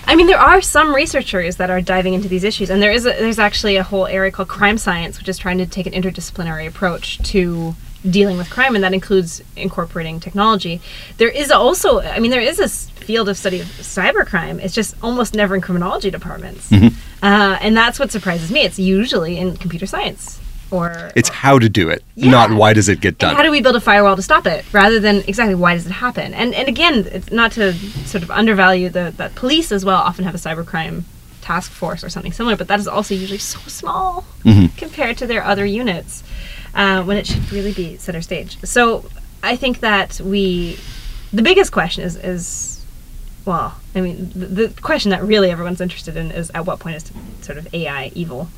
I 0.07 0.15
mean, 0.15 0.25
there 0.25 0.39
are 0.39 0.61
some 0.61 0.93
researchers 0.93 1.57
that 1.57 1.69
are 1.69 1.79
diving 1.79 2.15
into 2.15 2.27
these 2.27 2.43
issues, 2.43 2.71
and 2.71 2.81
there 2.81 2.91
is 2.91 3.05
a, 3.05 3.09
there's 3.09 3.37
actually 3.37 3.75
a 3.75 3.83
whole 3.83 4.07
area 4.07 4.31
called 4.31 4.47
crime 4.47 4.79
science, 4.79 5.19
which 5.19 5.29
is 5.29 5.37
trying 5.37 5.59
to 5.59 5.67
take 5.67 5.85
an 5.85 5.93
interdisciplinary 5.93 6.67
approach 6.67 7.19
to 7.29 7.75
dealing 8.09 8.37
with 8.37 8.49
crime, 8.49 8.73
and 8.73 8.83
that 8.83 8.93
includes 8.93 9.43
incorporating 9.55 10.19
technology. 10.19 10.81
There 11.17 11.29
is 11.29 11.51
also, 11.51 12.01
I 12.01 12.19
mean, 12.19 12.31
there 12.31 12.41
is 12.41 12.59
a 12.59 12.69
field 12.69 13.29
of 13.29 13.37
study 13.37 13.59
of 13.59 13.67
cybercrime. 13.67 14.59
It's 14.59 14.73
just 14.73 14.95
almost 15.03 15.35
never 15.35 15.53
in 15.53 15.61
criminology 15.61 16.09
departments, 16.09 16.71
mm-hmm. 16.71 16.95
uh, 17.23 17.57
and 17.61 17.77
that's 17.77 17.99
what 17.99 18.11
surprises 18.11 18.51
me. 18.51 18.61
It's 18.61 18.79
usually 18.79 19.37
in 19.37 19.55
computer 19.57 19.85
science 19.85 20.39
or 20.71 21.11
it's 21.15 21.29
how 21.29 21.59
to 21.59 21.69
do 21.69 21.89
it 21.89 22.03
yeah. 22.15 22.31
not 22.31 22.51
why 22.51 22.73
does 22.73 22.89
it 22.89 22.99
get 22.99 23.17
done 23.17 23.29
and 23.29 23.37
how 23.37 23.43
do 23.43 23.51
we 23.51 23.61
build 23.61 23.75
a 23.75 23.81
firewall 23.81 24.15
to 24.15 24.21
stop 24.21 24.45
it 24.47 24.65
rather 24.73 24.99
than 24.99 25.17
exactly 25.27 25.55
why 25.55 25.73
does 25.73 25.85
it 25.85 25.91
happen 25.91 26.33
and 26.33 26.53
and 26.53 26.67
again 26.67 27.07
it's 27.11 27.31
not 27.31 27.51
to 27.51 27.73
sort 27.73 28.23
of 28.23 28.31
undervalue 28.31 28.89
the 28.89 29.13
that 29.17 29.35
police 29.35 29.71
as 29.71 29.85
well 29.85 29.97
often 29.97 30.25
have 30.25 30.35
a 30.35 30.37
cybercrime 30.37 31.03
task 31.41 31.71
force 31.71 32.03
or 32.03 32.09
something 32.09 32.31
similar 32.31 32.55
but 32.55 32.67
that 32.67 32.79
is 32.79 32.87
also 32.87 33.13
usually 33.13 33.37
so 33.37 33.59
small 33.67 34.25
mm-hmm. 34.43 34.75
compared 34.77 35.17
to 35.17 35.27
their 35.27 35.43
other 35.43 35.65
units 35.65 36.23
uh, 36.73 37.03
when 37.03 37.17
it 37.17 37.27
should 37.27 37.51
really 37.51 37.73
be 37.73 37.95
center 37.97 38.21
stage 38.21 38.57
so 38.63 39.05
i 39.43 39.55
think 39.55 39.79
that 39.79 40.19
we 40.21 40.77
the 41.31 41.43
biggest 41.43 41.71
question 41.71 42.03
is 42.03 42.15
is 42.15 42.83
well 43.45 43.75
i 43.93 44.01
mean 44.01 44.31
the, 44.33 44.47
the 44.47 44.81
question 44.81 45.11
that 45.11 45.23
really 45.23 45.51
everyone's 45.51 45.81
interested 45.81 46.17
in 46.17 46.31
is 46.31 46.49
at 46.55 46.65
what 46.65 46.79
point 46.79 46.95
is 46.95 47.11
sort 47.41 47.59
of 47.59 47.71
ai 47.73 48.11
evil 48.15 48.49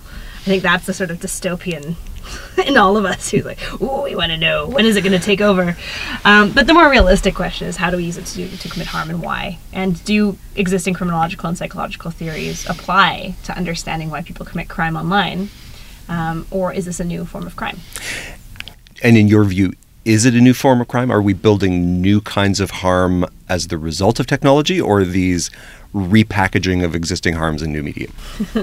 think 0.47 0.63
that's 0.63 0.85
the 0.85 0.93
sort 0.93 1.11
of 1.11 1.19
dystopian 1.19 1.95
in 2.65 2.77
all 2.77 2.97
of 2.97 3.05
us 3.05 3.29
who's 3.29 3.45
like, 3.45 3.59
oh, 3.81 4.03
we 4.03 4.15
want 4.15 4.31
to 4.31 4.37
know 4.37 4.67
when 4.67 4.85
is 4.85 4.95
it 4.95 5.01
going 5.01 5.17
to 5.17 5.23
take 5.23 5.41
over. 5.41 5.77
Um, 6.25 6.51
but 6.51 6.67
the 6.67 6.73
more 6.73 6.89
realistic 6.89 7.35
question 7.35 7.67
is 7.67 7.77
how 7.77 7.89
do 7.89 7.97
we 7.97 8.05
use 8.05 8.17
it 8.17 8.25
to, 8.25 8.57
to 8.57 8.69
commit 8.69 8.87
harm 8.87 9.09
and 9.09 9.21
why? 9.21 9.59
And 9.73 10.03
do 10.03 10.37
existing 10.55 10.93
criminological 10.93 11.47
and 11.47 11.57
psychological 11.57 12.11
theories 12.11 12.67
apply 12.69 13.35
to 13.43 13.55
understanding 13.55 14.09
why 14.09 14.23
people 14.23 14.45
commit 14.45 14.69
crime 14.69 14.95
online? 14.97 15.49
Um, 16.09 16.47
or 16.51 16.73
is 16.73 16.85
this 16.85 16.99
a 16.99 17.03
new 17.03 17.25
form 17.25 17.45
of 17.45 17.55
crime? 17.55 17.79
And 19.03 19.17
in 19.17 19.27
your 19.27 19.43
view, 19.43 19.73
is 20.05 20.25
it 20.25 20.33
a 20.33 20.41
new 20.41 20.53
form 20.53 20.79
of 20.79 20.87
crime? 20.87 21.11
Are 21.11 21.21
we 21.21 21.33
building 21.33 22.01
new 22.01 22.21
kinds 22.21 22.59
of 22.59 22.71
harm 22.71 23.25
as 23.49 23.67
the 23.67 23.77
result 23.77 24.19
of 24.19 24.27
technology, 24.27 24.79
or 24.79 25.03
these 25.03 25.51
repackaging 25.97 26.83
of 26.83 26.95
existing 26.95 27.35
harms 27.35 27.61
in 27.61 27.71
new 27.71 27.83
medium. 27.83 28.13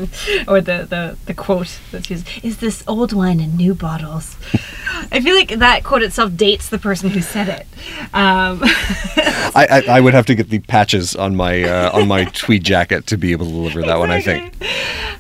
or 0.49 0.61
the, 0.61 0.87
the, 0.89 1.17
the 1.27 1.35
quote 1.35 1.79
that's 1.91 2.11
used 2.11 2.29
is 2.43 2.59
this 2.59 2.85
old 2.87 3.13
wine 3.13 3.41
in 3.41 3.57
new 3.57 3.75
bottles? 3.75 4.37
I 5.11 5.21
feel 5.21 5.35
like 5.35 5.59
that 5.59 5.85
quote 5.85 6.03
itself 6.03 6.37
dates 6.37 6.69
the 6.69 6.79
person 6.79 7.11
who 7.11 7.21
said 7.21 7.49
it. 7.49 7.67
Um, 8.15 8.61
I, 8.65 9.67
I, 9.71 9.85
I, 9.97 10.01
would 10.01 10.15
have 10.15 10.27
to 10.27 10.35
get 10.35 10.49
the 10.49 10.61
patches 10.61 11.15
on 11.15 11.37
my 11.37 11.63
uh, 11.63 11.91
on 11.93 12.09
my 12.09 12.25
tweed 12.25 12.65
jacket 12.65 13.07
to 13.09 13.17
be 13.17 13.33
able 13.33 13.47
to 13.47 13.53
deliver 13.53 13.83
that 13.83 14.01
exactly. 14.01 14.01
one. 14.01 14.11
I 14.11 14.21
think. 14.21 14.55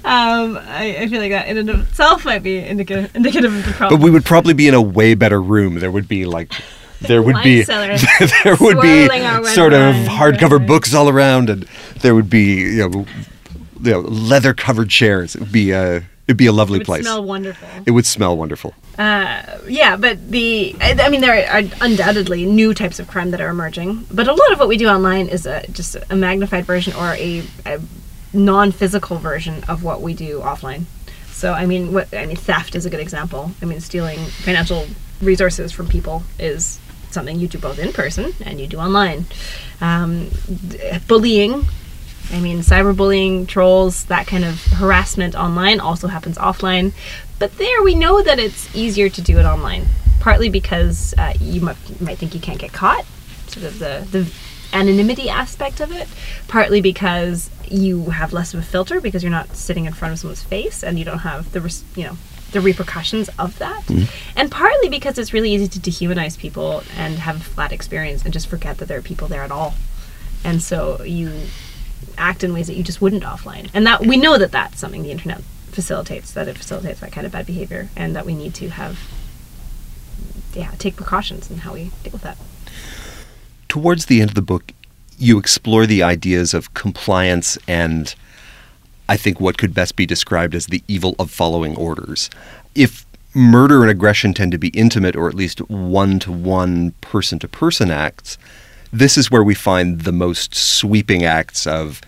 Um, 0.04 0.58
I, 0.58 0.96
I, 1.00 1.08
feel 1.08 1.20
like 1.20 1.30
that 1.30 1.48
in 1.48 1.56
and 1.56 1.70
of 1.70 1.88
itself 1.88 2.24
might 2.24 2.42
be 2.42 2.58
indicative, 2.58 3.14
indicative 3.16 3.54
of 3.54 3.64
the 3.64 3.72
problem. 3.72 3.98
But 3.98 4.04
we 4.04 4.10
would 4.10 4.24
probably 4.24 4.54
be 4.54 4.68
in 4.68 4.74
a 4.74 4.82
way 4.82 5.14
better 5.14 5.40
room. 5.40 5.76
There 5.76 5.90
would 5.90 6.08
be 6.08 6.26
like 6.26 6.52
there 7.00 7.22
would 7.22 7.42
be 7.42 7.62
there 8.44 8.56
would 8.60 8.80
be 8.80 9.08
sort 9.54 9.72
of 9.72 9.94
hardcover 9.94 10.64
books 10.64 10.94
all 10.94 11.08
around, 11.08 11.50
and 11.50 11.64
there 12.00 12.14
would 12.14 12.30
be 12.30 12.54
you 12.54 12.88
know, 12.88 13.06
you 13.82 13.90
know 13.90 14.00
leather 14.00 14.54
covered 14.54 14.90
chairs. 14.90 15.34
It 15.34 15.40
would 15.40 15.52
be 15.52 15.70
a 15.72 16.04
it'd 16.26 16.36
be 16.36 16.46
a 16.46 16.52
lovely 16.52 16.76
it 16.76 16.80
would 16.80 16.86
place. 16.86 17.02
Smell 17.02 17.24
wonderful. 17.24 17.68
It 17.86 17.90
would 17.90 18.06
smell 18.06 18.36
wonderful. 18.36 18.74
Uh, 18.98 19.42
yeah, 19.68 19.96
but 19.96 20.30
the 20.30 20.76
I 20.80 21.08
mean 21.08 21.20
there 21.20 21.50
are 21.50 21.62
undoubtedly 21.80 22.46
new 22.46 22.74
types 22.74 22.98
of 22.98 23.08
crime 23.08 23.30
that 23.32 23.40
are 23.40 23.48
emerging, 23.48 24.06
but 24.10 24.28
a 24.28 24.32
lot 24.32 24.52
of 24.52 24.58
what 24.58 24.68
we 24.68 24.76
do 24.76 24.88
online 24.88 25.28
is 25.28 25.46
a, 25.46 25.66
just 25.68 25.96
a 26.08 26.16
magnified 26.16 26.64
version 26.64 26.94
or 26.94 27.14
a, 27.14 27.42
a 27.66 27.80
non-physical 28.32 29.18
version 29.18 29.64
of 29.64 29.82
what 29.82 30.00
we 30.00 30.14
do 30.14 30.40
offline. 30.40 30.84
So 31.32 31.52
I 31.52 31.66
mean, 31.66 31.92
what 31.92 32.14
I 32.14 32.26
mean, 32.26 32.36
theft 32.36 32.74
is 32.74 32.86
a 32.86 32.90
good 32.90 33.00
example. 33.00 33.52
I 33.60 33.64
mean, 33.66 33.80
stealing 33.80 34.18
financial 34.18 34.86
resources 35.20 35.72
from 35.72 35.88
people 35.88 36.22
is 36.38 36.78
something 37.14 37.38
you 37.38 37.48
do 37.48 37.58
both 37.58 37.78
in 37.78 37.92
person 37.92 38.32
and 38.44 38.60
you 38.60 38.66
do 38.66 38.78
online. 38.78 39.26
Um, 39.80 40.30
bullying, 41.08 41.64
I 42.32 42.40
mean, 42.40 42.58
cyberbullying, 42.58 43.46
trolls, 43.46 44.04
that 44.04 44.26
kind 44.26 44.44
of 44.44 44.62
harassment 44.64 45.34
online 45.34 45.80
also 45.80 46.08
happens 46.08 46.38
offline. 46.38 46.92
But 47.38 47.58
there 47.58 47.82
we 47.82 47.94
know 47.94 48.22
that 48.22 48.38
it's 48.38 48.74
easier 48.74 49.08
to 49.08 49.22
do 49.22 49.38
it 49.38 49.44
online, 49.44 49.86
partly 50.20 50.48
because 50.48 51.14
uh, 51.18 51.34
you 51.40 51.60
might, 51.60 52.00
might 52.00 52.18
think 52.18 52.34
you 52.34 52.40
can't 52.40 52.58
get 52.58 52.72
caught, 52.72 53.04
sort 53.46 53.66
of 53.66 53.78
the, 53.78 54.06
the 54.10 54.32
anonymity 54.72 55.28
aspect 55.28 55.80
of 55.80 55.92
it, 55.92 56.08
partly 56.48 56.80
because 56.80 57.50
you 57.68 58.10
have 58.10 58.32
less 58.32 58.54
of 58.54 58.60
a 58.60 58.62
filter 58.62 59.00
because 59.00 59.22
you're 59.22 59.30
not 59.30 59.54
sitting 59.56 59.84
in 59.84 59.92
front 59.92 60.12
of 60.12 60.18
someone's 60.18 60.42
face 60.42 60.82
and 60.82 60.98
you 60.98 61.04
don't 61.04 61.18
have 61.18 61.52
the, 61.52 61.82
you 61.96 62.04
know, 62.04 62.16
the 62.54 62.62
repercussions 62.62 63.28
of 63.38 63.58
that. 63.58 63.82
Mm-hmm. 63.82 64.38
And 64.38 64.50
partly 64.50 64.88
because 64.88 65.18
it's 65.18 65.34
really 65.34 65.52
easy 65.52 65.68
to 65.68 65.78
dehumanize 65.78 66.38
people 66.38 66.82
and 66.96 67.16
have 67.18 67.36
a 67.36 67.44
flat 67.44 67.72
experience 67.72 68.24
and 68.24 68.32
just 68.32 68.46
forget 68.46 68.78
that 68.78 68.86
there 68.86 68.96
are 68.96 69.02
people 69.02 69.28
there 69.28 69.42
at 69.42 69.50
all. 69.50 69.74
And 70.42 70.62
so 70.62 71.02
you 71.02 71.32
act 72.16 72.42
in 72.42 72.54
ways 72.54 72.68
that 72.68 72.76
you 72.76 72.82
just 72.82 73.02
wouldn't 73.02 73.24
offline. 73.24 73.68
And 73.74 73.86
that 73.86 74.00
we 74.06 74.16
know 74.16 74.38
that 74.38 74.52
that's 74.52 74.78
something 74.78 75.02
the 75.02 75.10
internet 75.10 75.42
facilitates, 75.70 76.32
that 76.32 76.48
it 76.48 76.56
facilitates 76.56 77.00
that 77.00 77.12
kind 77.12 77.26
of 77.26 77.32
bad 77.32 77.44
behavior 77.44 77.90
and 77.96 78.16
that 78.16 78.24
we 78.24 78.34
need 78.34 78.54
to 78.54 78.70
have 78.70 78.98
yeah, 80.54 80.70
take 80.78 80.96
precautions 80.96 81.50
in 81.50 81.58
how 81.58 81.74
we 81.74 81.90
deal 82.02 82.12
with 82.12 82.22
that. 82.22 82.38
Towards 83.68 84.06
the 84.06 84.20
end 84.20 84.30
of 84.30 84.34
the 84.36 84.42
book, 84.42 84.72
you 85.18 85.38
explore 85.38 85.86
the 85.86 86.02
ideas 86.02 86.54
of 86.54 86.74
compliance 86.74 87.58
and 87.66 88.14
I 89.08 89.16
think, 89.16 89.40
what 89.40 89.58
could 89.58 89.74
best 89.74 89.96
be 89.96 90.06
described 90.06 90.54
as 90.54 90.66
the 90.66 90.82
evil 90.88 91.14
of 91.18 91.30
following 91.30 91.76
orders. 91.76 92.30
If 92.74 93.04
murder 93.34 93.82
and 93.82 93.90
aggression 93.90 94.32
tend 94.32 94.52
to 94.52 94.58
be 94.58 94.68
intimate 94.68 95.16
or 95.16 95.28
at 95.28 95.34
least 95.34 95.58
one 95.68 96.18
to 96.20 96.32
one, 96.32 96.92
person 97.00 97.38
to 97.40 97.48
person 97.48 97.90
acts, 97.90 98.38
this 98.92 99.18
is 99.18 99.30
where 99.30 99.42
we 99.42 99.54
find 99.54 100.02
the 100.02 100.12
most 100.12 100.54
sweeping 100.54 101.24
acts 101.24 101.66
of 101.66 102.00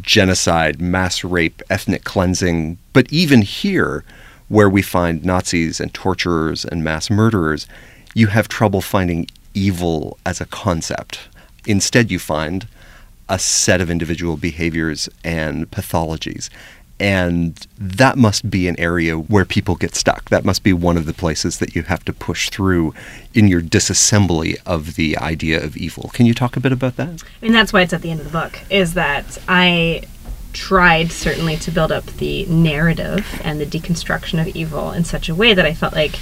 genocide, 0.00 0.80
mass 0.80 1.24
rape, 1.24 1.62
ethnic 1.68 2.04
cleansing. 2.04 2.78
But 2.92 3.12
even 3.12 3.42
here, 3.42 4.04
where 4.48 4.68
we 4.68 4.82
find 4.82 5.24
Nazis 5.24 5.80
and 5.80 5.92
torturers 5.92 6.64
and 6.64 6.84
mass 6.84 7.10
murderers, 7.10 7.66
you 8.14 8.28
have 8.28 8.48
trouble 8.48 8.80
finding 8.80 9.26
evil 9.54 10.18
as 10.24 10.40
a 10.40 10.46
concept. 10.46 11.28
Instead, 11.66 12.10
you 12.10 12.18
find 12.18 12.66
a 13.28 13.38
set 13.38 13.80
of 13.80 13.90
individual 13.90 14.36
behaviors 14.36 15.08
and 15.22 15.70
pathologies. 15.70 16.50
And 17.00 17.56
that 17.76 18.16
must 18.16 18.48
be 18.48 18.68
an 18.68 18.78
area 18.78 19.16
where 19.18 19.44
people 19.44 19.74
get 19.74 19.96
stuck. 19.96 20.30
That 20.30 20.44
must 20.44 20.62
be 20.62 20.72
one 20.72 20.96
of 20.96 21.06
the 21.06 21.12
places 21.12 21.58
that 21.58 21.74
you 21.74 21.82
have 21.82 22.04
to 22.04 22.12
push 22.12 22.50
through 22.50 22.94
in 23.34 23.48
your 23.48 23.60
disassembly 23.60 24.58
of 24.64 24.94
the 24.94 25.18
idea 25.18 25.60
of 25.60 25.76
evil. 25.76 26.10
Can 26.14 26.24
you 26.24 26.34
talk 26.34 26.56
a 26.56 26.60
bit 26.60 26.70
about 26.70 26.96
that? 26.96 27.24
And 27.42 27.52
that's 27.52 27.72
why 27.72 27.82
it's 27.82 27.92
at 27.92 28.02
the 28.02 28.12
end 28.12 28.20
of 28.20 28.26
the 28.26 28.32
book, 28.32 28.60
is 28.70 28.94
that 28.94 29.38
I 29.48 30.02
tried 30.54 31.12
certainly 31.12 31.56
to 31.56 31.70
build 31.70 31.92
up 31.92 32.06
the 32.16 32.46
narrative 32.46 33.26
and 33.44 33.60
the 33.60 33.66
deconstruction 33.66 34.40
of 34.40 34.48
evil 34.56 34.92
in 34.92 35.04
such 35.04 35.28
a 35.28 35.34
way 35.34 35.52
that 35.52 35.66
I 35.66 35.74
felt 35.74 35.92
like 35.92 36.18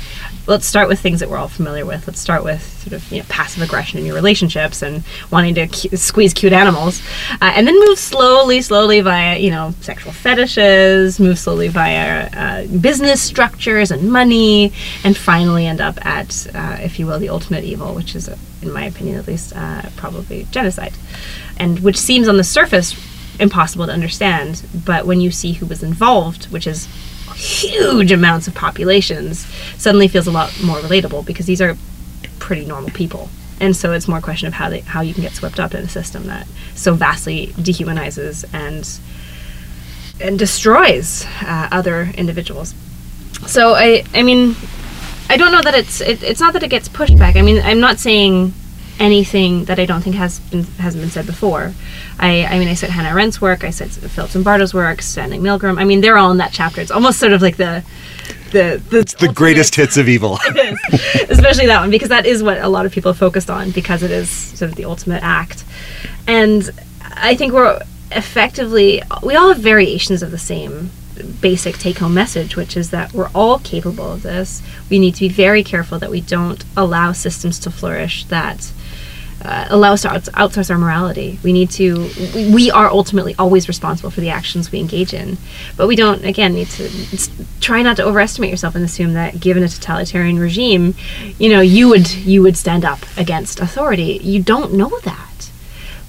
let's 0.47 0.67
start 0.67 0.89
with 0.89 0.99
things 0.99 1.21
that 1.21 1.29
we're 1.29 1.37
all 1.37 1.49
familiar 1.49 1.87
with. 1.87 2.07
Let's 2.07 2.19
start 2.19 2.43
with 2.43 2.63
sort 2.63 2.95
of 2.95 3.13
you 3.13 3.19
know, 3.19 3.27
passive 3.29 3.63
aggression 3.63 4.01
in 4.01 4.07
your 4.07 4.15
relationships 4.15 4.83
and 4.83 5.05
wanting 5.31 5.55
to 5.55 5.67
cu- 5.69 5.97
squeeze 5.97 6.35
cute 6.35 6.53
animals, 6.53 7.01
uh, 7.41 7.53
and 7.55 7.67
then 7.67 7.79
move 7.79 7.99
slowly, 7.99 8.61
slowly 8.61 9.01
via 9.01 9.39
you 9.39 9.51
know 9.51 9.75
sexual 9.81 10.13
fetishes, 10.13 11.21
move 11.21 11.39
slowly 11.39 11.69
via 11.69 12.29
uh, 12.35 12.67
business 12.79 13.23
structures 13.23 13.91
and 13.91 14.11
money, 14.11 14.73
and 15.05 15.17
finally 15.17 15.67
end 15.67 15.81
up 15.81 16.05
at, 16.05 16.47
uh, 16.55 16.79
if 16.81 16.99
you 16.99 17.07
will, 17.07 17.19
the 17.19 17.29
ultimate 17.29 17.65
evil, 17.65 17.95
which 17.95 18.17
is, 18.17 18.29
in 18.63 18.73
my 18.73 18.87
opinion 18.87 19.19
at 19.19 19.27
least, 19.29 19.53
uh, 19.55 19.83
probably 19.97 20.47
genocide, 20.51 20.95
and 21.59 21.81
which 21.81 21.99
seems 21.99 22.27
on 22.27 22.37
the 22.37 22.45
surface 22.45 22.97
impossible 23.39 23.87
to 23.87 23.93
understand. 23.93 24.63
But 24.85 25.07
when 25.07 25.21
you 25.21 25.31
see 25.31 25.53
who 25.53 25.67
was 25.67 25.83
involved, 25.83 26.47
which 26.47 26.67
is 26.67 26.87
huge 27.35 28.13
amounts 28.13 28.47
of 28.47 28.55
populations, 28.55 29.47
suddenly 29.79 30.09
feels 30.09 30.27
a 30.27 30.31
lot 30.31 30.53
more 30.63 30.79
relatable 30.79 31.25
because 31.27 31.47
these 31.47 31.61
are 31.61 31.77
pretty 32.39 32.65
normal 32.65 32.91
people. 32.91 33.29
And 33.61 33.77
so 33.77 33.93
it's 33.93 34.09
more 34.09 34.19
a 34.19 34.23
question 34.23 34.49
of 34.49 34.55
how 34.55 34.69
they 34.71 34.81
how 34.81 35.03
you 35.03 35.15
can 35.15 35.23
get 35.23 35.33
swept 35.35 35.61
up 35.61 35.75
in 35.75 35.85
a 35.85 35.89
system 35.89 36.27
that 36.27 36.49
so 36.75 36.95
vastly 36.95 37.49
dehumanizes 37.59 38.45
and 38.53 38.89
and 40.21 40.39
destroys 40.39 41.25
uh, 41.43 41.69
other 41.71 42.11
individuals. 42.17 42.75
So 43.47 43.75
I 43.75 44.05
I 44.15 44.23
mean 44.23 44.57
I 45.31 45.37
don't 45.37 45.53
know 45.53 45.63
that 45.63 45.75
it's 45.75 46.01
it, 46.01 46.23
it's 46.23 46.41
not 46.41 46.53
that 46.55 46.63
it 46.63 46.69
gets 46.69 46.89
pushed 46.89 47.17
back. 47.19 47.37
I 47.37 47.43
mean 47.43 47.63
I'm 47.63 47.81
not 47.81 47.99
saying 47.99 48.53
anything 48.99 49.65
that 49.65 49.79
I 49.79 49.87
don't 49.87 50.03
think 50.03 50.17
has 50.17 50.41
been 50.41 50.65
hasn't 50.65 51.03
been 51.03 51.11
said 51.11 51.27
before. 51.27 51.73
I 52.19 52.45
I 52.45 52.59
mean 52.59 52.69
I 52.69 52.75
said 52.75 52.91
Hannah 52.91 53.11
Arendt's 53.11 53.41
work, 53.41 53.65
I 53.65 53.71
said 53.71 53.91
Philip 53.91 54.31
Zimbardo's 54.31 54.75
work, 54.75 55.03
Stanley 55.03 55.39
Milgram. 55.39 55.79
I 55.79 55.85
mean 55.85 56.01
they're 56.01 56.19
all 56.19 56.31
in 56.31 56.39
that 56.39 56.53
chapter. 56.53 56.81
It's 56.81 56.91
almost 56.91 57.19
sort 57.19 57.33
of 57.33 57.43
like 57.43 57.57
the 57.57 57.85
the 58.53 58.83
the, 58.91 58.99
it's 59.01 59.15
the 59.15 59.33
greatest 59.33 59.75
hits 59.75 59.97
of 59.97 60.09
evil. 60.09 60.39
especially 61.29 61.67
that 61.67 61.81
one 61.81 61.91
because 61.91 62.11
that 62.11 62.27
is 62.27 62.43
what 62.43 62.59
a 62.59 62.69
lot 62.69 62.87
of 62.87 62.93
people 62.93 63.13
focused 63.15 63.51
on 63.51 63.71
because 63.71 64.03
it 64.03 64.11
is 64.11 64.29
sort 64.31 64.71
of 64.71 64.77
the 64.77 64.85
ultimate 64.85 65.23
act, 65.23 65.65
and 66.27 66.71
I 67.15 67.35
think 67.35 67.53
we're 67.53 67.81
effectively 68.13 69.03
we 69.23 69.35
all 69.35 69.49
have 69.49 69.59
variations 69.59 70.23
of 70.23 70.31
the 70.31 70.39
same 70.39 70.91
basic 71.41 71.79
take 71.79 71.99
home 71.99 72.15
message, 72.15 72.57
which 72.57 72.77
is 72.77 72.91
that 72.91 73.13
we're 73.13 73.31
all 73.35 73.59
capable 73.59 74.13
of 74.13 74.23
this. 74.23 74.63
We 74.91 74.99
need 74.99 75.15
to 75.17 75.21
be 75.21 75.29
very 75.29 75.63
careful 75.63 75.99
that 75.99 76.11
we 76.11 76.21
don't 76.21 76.65
allow 76.77 77.13
systems 77.13 77.59
to 77.61 77.71
flourish 77.71 78.25
that 78.25 78.73
uh, 79.45 79.67
allow 79.71 79.93
us 79.93 80.03
to 80.03 80.09
outsource 80.09 80.71
our 80.71 80.79
morality. 80.79 81.39
We 81.43 81.53
need 81.53 81.71
to, 81.73 82.09
we, 82.35 82.55
we, 82.55 82.71
are 82.71 82.89
ultimately 82.89 83.35
always 83.39 83.67
responsible 83.67 84.11
for 84.11 84.21
the 84.21 84.31
actions 84.31 84.71
we 84.71 84.79
engage 84.79 85.13
in. 85.13 85.37
But 85.77 85.89
we 85.89 85.97
don't, 85.97 86.25
again, 86.25 86.55
need 86.55 86.69
to 86.69 86.89
try 87.61 87.83
not 87.83 87.97
to 87.97 88.05
overestimate 88.05 88.51
yourself 88.51 88.75
and 88.75 88.85
assume 88.85 89.15
that 89.15 89.41
given 89.41 89.63
a 89.63 89.69
totalitarian 89.69 90.39
regime, 90.39 90.95
you 91.39 91.49
know, 91.49 91.61
you 91.61 91.89
would, 91.89 92.11
you 92.13 92.43
would 92.43 92.57
stand 92.57 92.85
up 92.85 93.01
against 93.17 93.59
authority. 93.59 94.21
You 94.23 94.43
don't 94.43 94.75
know 94.75 94.97
that. 95.01 95.32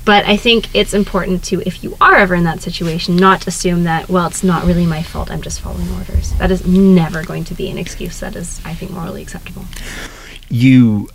But 0.05 0.25
I 0.25 0.35
think 0.35 0.73
it's 0.75 0.93
important 0.93 1.43
to, 1.45 1.61
if 1.65 1.83
you 1.83 1.95
are 2.01 2.15
ever 2.15 2.35
in 2.35 2.43
that 2.43 2.61
situation, 2.61 3.15
not 3.15 3.47
assume 3.47 3.85
that, 3.85 4.09
well, 4.09 4.27
it's 4.27 4.43
not 4.43 4.65
really 4.65 4.85
my 4.85 5.01
fault, 5.01 5.31
I'm 5.31 5.41
just 5.41 5.61
following 5.61 5.89
orders. 5.93 6.33
That 6.33 6.51
is 6.51 6.67
never 6.67 7.23
going 7.23 7.45
to 7.45 7.53
be 7.53 7.69
an 7.69 7.77
excuse 7.77 8.19
that 8.19 8.35
is, 8.35 8.59
I 8.65 8.73
think, 8.73 8.91
morally 8.91 9.21
acceptable. 9.21 9.65
You 10.49 11.09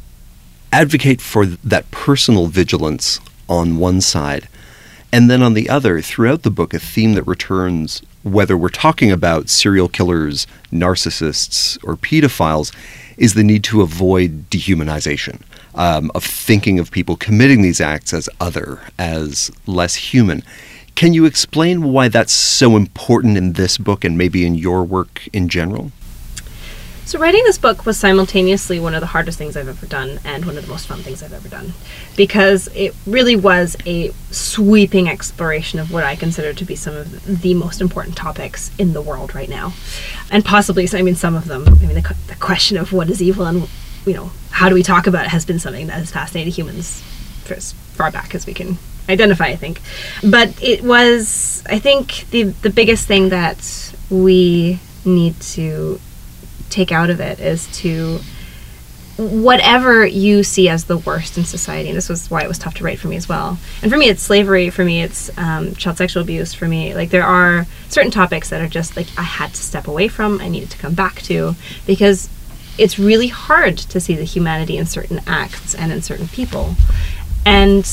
advocate 0.73 1.21
for 1.21 1.45
that 1.45 1.91
personal 1.91 2.47
vigilance 2.47 3.21
on 3.49 3.77
one 3.77 4.01
side, 4.01 4.49
and 5.13 5.31
then 5.31 5.43
on 5.43 5.55
the 5.55 5.69
other, 5.69 6.01
throughout 6.01 6.43
the 6.43 6.51
book, 6.51 6.73
a 6.73 6.79
theme 6.79 7.13
that 7.15 7.25
returns, 7.25 8.03
whether 8.23 8.57
we're 8.57 8.69
talking 8.69 9.11
about 9.11 9.51
serial 9.51 9.89
killers, 9.89 10.47
narcissists, 10.73 11.79
or 11.85 11.97
pedophiles, 11.97 12.75
is 13.19 13.35
the 13.35 13.45
need 13.45 13.65
to 13.65 13.83
avoid 13.83 14.49
dehumanization 14.49 15.43
um, 15.79 16.11
of 16.15 16.25
thinking 16.25 16.79
of 16.79 16.91
people 16.91 17.17
committing 17.17 17.63
these 17.63 17.81
acts 17.81 18.13
as 18.13 18.29
other, 18.41 18.81
as 18.99 19.51
less 19.67 19.95
human. 19.95 20.43
Can 20.97 21.15
you 21.15 21.25
explain 21.25 21.93
why 21.93 22.09
that's 22.09 22.33
so 22.33 22.77
important 22.77 23.37
in 23.37 23.53
this 23.53 23.79
book 23.79 24.05
and 24.05 24.19
maybe 24.19 24.45
in 24.45 24.57
your 24.57 24.83
work 24.83 25.27
in 25.33 25.49
general? 25.49 25.93
So, 27.07 27.19
writing 27.19 27.43
this 27.45 27.57
book 27.57 27.87
was 27.87 27.97
simultaneously 27.97 28.81
one 28.81 28.95
of 28.95 29.01
the 29.01 29.07
hardest 29.07 29.39
things 29.39 29.57
I've 29.57 29.69
ever 29.69 29.87
done 29.87 30.21
and 30.25 30.45
one 30.45 30.59
of 30.59 30.67
the 30.67 30.71
most 30.71 30.87
fun 30.87 30.99
things 30.99 31.23
I've 31.23 31.33
ever 31.33 31.49
done 31.49 31.73
because 32.17 32.69
it 32.75 32.95
really 33.07 33.35
was 33.35 33.79
a 33.87 34.13
sweeping 34.31 35.09
exploration 35.09 35.79
of 35.79 35.91
what 35.91 36.05
I 36.05 36.17
consider 36.17 36.53
to 36.53 36.65
be 36.67 36.75
some 36.75 36.95
of 36.95 37.41
the 37.41 37.55
most 37.55 37.81
important 37.81 38.15
topics 38.15 38.71
in 38.77 38.93
the 38.93 39.01
world 39.01 39.35
right 39.35 39.49
now. 39.49 39.73
And 40.31 40.45
possibly, 40.45 40.87
I 40.93 41.01
mean, 41.01 41.15
some 41.15 41.35
of 41.35 41.47
them, 41.47 41.67
I 41.67 41.87
mean, 41.87 41.95
the, 41.95 42.17
the 42.27 42.35
question 42.35 42.77
of 42.77 42.93
what 42.93 43.09
is 43.09 43.23
evil 43.23 43.47
and 43.47 43.69
you 44.09 44.15
know, 44.15 44.31
how 44.59 44.69
do 44.69 44.75
we 44.75 44.83
talk 44.83 45.07
about 45.07 45.25
it 45.25 45.29
has 45.29 45.45
been 45.45 45.61
something 45.61 45.87
that 45.87 45.93
has 45.93 46.11
fascinated 46.11 46.53
humans 46.53 47.01
for 47.45 47.55
as 47.55 47.71
far 47.95 48.11
back 48.11 48.35
as 48.35 48.45
we 48.45 48.53
can 48.53 48.77
identify, 49.09 49.47
I 49.47 49.55
think. 49.55 49.81
But 50.29 50.61
it 50.61 50.83
was, 50.83 51.63
I 51.67 51.79
think, 51.79 52.29
the, 52.31 52.43
the 52.43 52.69
biggest 52.69 53.07
thing 53.07 53.29
that 53.29 53.95
we 54.11 54.81
need 55.05 55.39
to 55.41 56.01
take 56.71 56.91
out 56.91 57.09
of 57.09 57.21
it 57.21 57.39
is 57.39 57.69
to 57.83 58.19
whatever 59.17 60.05
you 60.05 60.43
see 60.43 60.69
as 60.69 60.87
the 60.87 60.99
worst 60.99 61.39
in 61.39 61.45
society, 61.45 61.89
and 61.89 61.97
this 61.97 62.09
was 62.09 62.29
why 62.29 62.43
it 62.43 62.49
was 62.49 62.59
tough 62.59 62.75
to 62.75 62.85
write 62.85 62.99
for 62.99 63.07
me 63.07 63.15
as 63.15 63.29
well. 63.29 63.61
And 63.81 63.93
for 63.93 63.97
me, 63.97 64.09
it's 64.09 64.23
slavery. 64.23 64.71
For 64.71 64.85
me, 64.85 65.03
it's 65.03 65.31
um, 65.39 65.77
child 65.77 65.99
sexual 65.99 66.25
abuse. 66.25 66.53
For 66.53 66.67
me, 66.67 66.97
like 66.97 67.11
there 67.11 67.25
are 67.25 67.69
certain 67.89 68.11
topics 68.11 68.51
that 68.51 68.61
are 68.61 68.69
just 68.69 68.97
like 68.97 69.07
I 69.17 69.23
had 69.23 69.51
to 69.51 69.63
step 69.63 69.87
away 69.87 70.09
from. 70.09 70.41
I 70.41 70.49
needed 70.49 70.71
to 70.71 70.79
come 70.79 70.95
back 70.95 71.23
to 71.23 71.55
because 71.87 72.29
it's 72.79 72.99
really 72.99 73.29
hard 73.29 73.77
to 73.77 74.01
see 74.01 74.15
the 74.15 74.25
humanity 74.25 74.77
in 74.77 74.87
certain 74.87 75.21
acts 75.27 75.75
and 75.75 75.93
in 75.93 76.01
certain 76.03 76.29
people. 76.29 76.75
And 77.45 77.85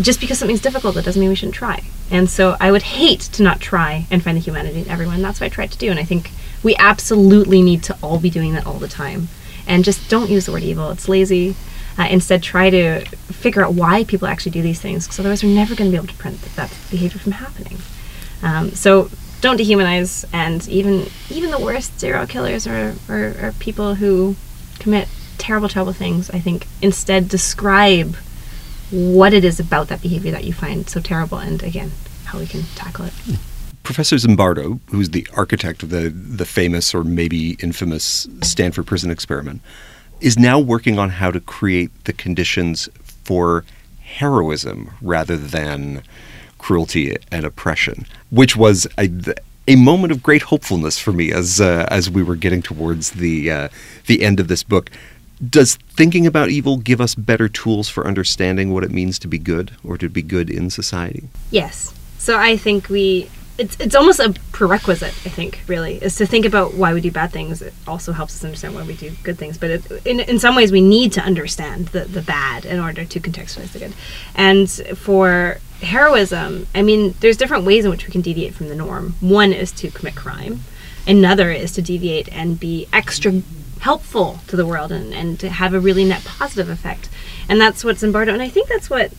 just 0.00 0.20
because 0.20 0.38
something's 0.38 0.60
difficult, 0.60 0.94
that 0.94 1.04
doesn't 1.04 1.20
mean 1.20 1.28
we 1.28 1.34
shouldn't 1.34 1.54
try. 1.54 1.82
And 2.10 2.30
so 2.30 2.56
I 2.60 2.70
would 2.70 2.82
hate 2.82 3.20
to 3.20 3.42
not 3.42 3.60
try 3.60 4.06
and 4.10 4.22
find 4.22 4.36
the 4.36 4.40
humanity 4.40 4.80
in 4.80 4.88
everyone. 4.88 5.20
That's 5.22 5.40
what 5.40 5.46
I 5.46 5.48
tried 5.48 5.72
to 5.72 5.78
do. 5.78 5.90
And 5.90 5.98
I 5.98 6.04
think 6.04 6.30
we 6.62 6.74
absolutely 6.76 7.62
need 7.62 7.82
to 7.84 7.96
all 8.02 8.18
be 8.18 8.30
doing 8.30 8.54
that 8.54 8.66
all 8.66 8.78
the 8.78 8.88
time. 8.88 9.28
And 9.66 9.84
just 9.84 10.08
don't 10.08 10.30
use 10.30 10.46
the 10.46 10.52
word 10.52 10.62
evil. 10.62 10.90
It's 10.90 11.08
lazy. 11.08 11.54
Uh, 11.98 12.06
instead, 12.10 12.42
try 12.42 12.70
to 12.70 13.04
figure 13.04 13.64
out 13.64 13.74
why 13.74 14.04
people 14.04 14.28
actually 14.28 14.52
do 14.52 14.62
these 14.62 14.80
things, 14.80 15.04
because 15.04 15.18
otherwise, 15.18 15.42
we're 15.42 15.54
never 15.54 15.74
going 15.74 15.90
to 15.90 15.92
be 15.92 15.96
able 15.96 16.06
to 16.06 16.14
prevent 16.14 16.40
that, 16.54 16.72
behavior 16.90 17.18
from 17.18 17.32
happening. 17.32 17.76
Um, 18.42 18.70
so 18.70 19.10
don't 19.40 19.58
dehumanize, 19.58 20.24
and 20.32 20.66
even 20.68 21.06
even 21.30 21.50
the 21.50 21.58
worst 21.58 22.00
serial 22.00 22.26
killers 22.26 22.66
are, 22.66 22.94
are, 23.08 23.34
are 23.40 23.52
people 23.58 23.94
who 23.94 24.36
commit 24.78 25.08
terrible, 25.38 25.68
terrible 25.68 25.92
things. 25.92 26.30
I 26.30 26.40
think 26.40 26.66
instead 26.82 27.28
describe 27.28 28.16
what 28.90 29.32
it 29.32 29.44
is 29.44 29.60
about 29.60 29.88
that 29.88 30.00
behavior 30.02 30.32
that 30.32 30.44
you 30.44 30.52
find 30.52 30.88
so 30.88 31.00
terrible, 31.00 31.38
and 31.38 31.62
again, 31.62 31.92
how 32.24 32.38
we 32.38 32.46
can 32.46 32.62
tackle 32.74 33.06
it. 33.06 33.12
Professor 33.82 34.16
Zimbardo, 34.16 34.80
who's 34.90 35.10
the 35.10 35.26
architect 35.34 35.82
of 35.82 35.90
the 35.90 36.10
the 36.10 36.44
famous 36.44 36.94
or 36.94 37.04
maybe 37.04 37.52
infamous 37.54 38.28
Stanford 38.42 38.86
prison 38.86 39.10
experiment, 39.10 39.62
is 40.20 40.38
now 40.38 40.58
working 40.58 40.98
on 40.98 41.10
how 41.10 41.30
to 41.30 41.40
create 41.40 41.90
the 42.04 42.12
conditions 42.12 42.88
for 43.24 43.64
heroism 44.00 44.90
rather 45.00 45.36
than 45.36 46.02
cruelty 46.58 47.16
and 47.30 47.44
oppression, 47.44 48.06
which 48.30 48.56
was 48.56 48.86
a, 48.98 49.10
a 49.66 49.76
moment 49.76 50.12
of 50.12 50.22
great 50.22 50.42
hopefulness 50.42 50.98
for 50.98 51.12
me 51.12 51.32
as 51.32 51.60
uh, 51.60 51.86
as 51.90 52.10
we 52.10 52.22
were 52.22 52.36
getting 52.36 52.62
towards 52.62 53.12
the 53.12 53.50
uh, 53.50 53.68
the 54.06 54.22
end 54.22 54.40
of 54.40 54.48
this 54.48 54.62
book. 54.62 54.90
Does 55.48 55.76
thinking 55.96 56.26
about 56.26 56.50
evil 56.50 56.78
give 56.78 57.00
us 57.00 57.14
better 57.14 57.48
tools 57.48 57.88
for 57.88 58.06
understanding 58.06 58.72
what 58.72 58.82
it 58.82 58.90
means 58.90 59.20
to 59.20 59.28
be 59.28 59.38
good 59.38 59.70
or 59.84 59.96
to 59.96 60.08
be 60.08 60.22
good 60.22 60.50
in 60.50 60.68
society? 60.68 61.28
Yes. 61.52 61.94
So 62.18 62.36
I 62.36 62.56
think 62.56 62.88
we 62.88 63.30
it's 63.58 63.76
it's 63.80 63.94
almost 63.94 64.20
a 64.20 64.32
prerequisite. 64.52 65.14
I 65.26 65.28
think 65.28 65.60
really 65.66 65.96
is 65.96 66.16
to 66.16 66.26
think 66.26 66.46
about 66.46 66.74
why 66.74 66.94
we 66.94 67.00
do 67.00 67.10
bad 67.10 67.32
things. 67.32 67.60
It 67.60 67.74
also 67.86 68.12
helps 68.12 68.36
us 68.36 68.44
understand 68.44 68.74
why 68.74 68.84
we 68.84 68.94
do 68.94 69.10
good 69.22 69.36
things. 69.36 69.58
But 69.58 69.70
it, 69.70 70.06
in 70.06 70.20
in 70.20 70.38
some 70.38 70.54
ways, 70.54 70.72
we 70.72 70.80
need 70.80 71.12
to 71.12 71.20
understand 71.20 71.88
the 71.88 72.00
the 72.00 72.22
bad 72.22 72.64
in 72.64 72.78
order 72.78 73.04
to 73.04 73.20
contextualize 73.20 73.72
the 73.72 73.80
good. 73.80 73.94
And 74.34 74.70
for 74.96 75.58
heroism, 75.80 76.66
I 76.74 76.82
mean, 76.82 77.14
there's 77.20 77.36
different 77.36 77.64
ways 77.64 77.84
in 77.84 77.90
which 77.90 78.06
we 78.06 78.12
can 78.12 78.20
deviate 78.20 78.54
from 78.54 78.68
the 78.68 78.74
norm. 78.74 79.14
One 79.20 79.52
is 79.52 79.72
to 79.72 79.90
commit 79.90 80.16
crime. 80.16 80.60
Another 81.06 81.50
is 81.50 81.72
to 81.72 81.82
deviate 81.82 82.28
and 82.32 82.60
be 82.60 82.86
extra 82.92 83.42
helpful 83.80 84.40
to 84.48 84.56
the 84.56 84.66
world 84.66 84.90
and, 84.90 85.14
and 85.14 85.38
to 85.40 85.48
have 85.48 85.72
a 85.72 85.80
really 85.80 86.04
net 86.04 86.24
positive 86.24 86.68
effect. 86.68 87.08
And 87.48 87.60
that's 87.60 87.84
what's 87.84 88.02
Zimbardo. 88.02 88.32
And 88.32 88.42
I 88.42 88.48
think 88.48 88.68
that's 88.68 88.90
what 88.90 89.12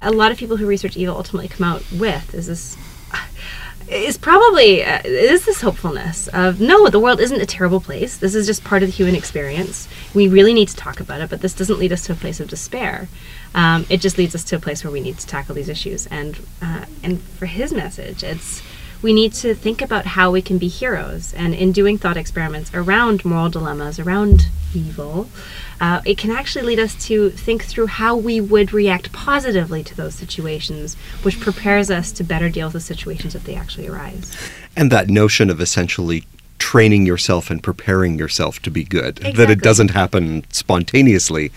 a 0.00 0.12
lot 0.12 0.30
of 0.30 0.38
people 0.38 0.56
who 0.56 0.66
research 0.66 0.96
evil 0.96 1.16
ultimately 1.16 1.48
come 1.48 1.66
out 1.66 1.82
with 1.92 2.34
is 2.34 2.46
this 2.46 2.76
is 3.88 4.16
probably 4.16 4.84
uh, 4.84 5.00
is 5.04 5.44
this 5.44 5.60
hopefulness 5.60 6.28
of 6.28 6.60
no 6.60 6.88
the 6.88 7.00
world 7.00 7.20
isn't 7.20 7.40
a 7.40 7.46
terrible 7.46 7.80
place 7.80 8.16
this 8.16 8.34
is 8.34 8.46
just 8.46 8.64
part 8.64 8.82
of 8.82 8.88
the 8.88 8.94
human 8.94 9.14
experience 9.14 9.88
we 10.14 10.26
really 10.26 10.54
need 10.54 10.68
to 10.68 10.76
talk 10.76 11.00
about 11.00 11.20
it 11.20 11.28
but 11.28 11.42
this 11.42 11.52
doesn't 11.52 11.78
lead 11.78 11.92
us 11.92 12.06
to 12.06 12.12
a 12.12 12.16
place 12.16 12.40
of 12.40 12.48
despair 12.48 13.08
um, 13.54 13.86
it 13.88 14.00
just 14.00 14.18
leads 14.18 14.34
us 14.34 14.44
to 14.44 14.56
a 14.56 14.60
place 14.60 14.84
where 14.84 14.92
we 14.92 15.00
need 15.00 15.18
to 15.18 15.26
tackle 15.26 15.54
these 15.54 15.68
issues 15.68 16.06
and 16.06 16.46
uh, 16.62 16.84
and 17.02 17.20
for 17.22 17.46
his 17.46 17.72
message 17.72 18.22
it's 18.22 18.62
we 19.02 19.12
need 19.12 19.34
to 19.34 19.54
think 19.54 19.82
about 19.82 20.06
how 20.06 20.30
we 20.30 20.40
can 20.40 20.56
be 20.56 20.68
heroes 20.68 21.34
and 21.34 21.54
in 21.54 21.72
doing 21.72 21.98
thought 21.98 22.16
experiments 22.16 22.72
around 22.74 23.24
moral 23.24 23.50
dilemmas 23.50 23.98
around 23.98 24.48
evil 24.74 25.28
uh, 25.80 26.00
it 26.04 26.16
can 26.16 26.30
actually 26.30 26.64
lead 26.64 26.78
us 26.78 26.94
to 27.06 27.30
think 27.30 27.64
through 27.64 27.86
how 27.86 28.16
we 28.16 28.40
would 28.40 28.72
react 28.72 29.12
positively 29.12 29.82
to 29.84 29.94
those 29.96 30.14
situations, 30.14 30.94
which 31.22 31.40
prepares 31.40 31.90
us 31.90 32.12
to 32.12 32.24
better 32.24 32.48
deal 32.48 32.68
with 32.68 32.74
the 32.74 32.80
situations 32.80 33.34
if 33.34 33.44
they 33.44 33.54
actually 33.54 33.88
arise. 33.88 34.36
And 34.76 34.90
that 34.92 35.08
notion 35.08 35.50
of 35.50 35.60
essentially 35.60 36.24
training 36.58 37.06
yourself 37.06 37.50
and 37.50 37.62
preparing 37.62 38.18
yourself 38.18 38.60
to 38.62 38.70
be 38.70 38.84
good, 38.84 39.18
exactly. 39.18 39.32
that 39.32 39.50
it 39.50 39.60
doesn't 39.60 39.90
happen 39.90 40.44
spontaneously. 40.50 41.52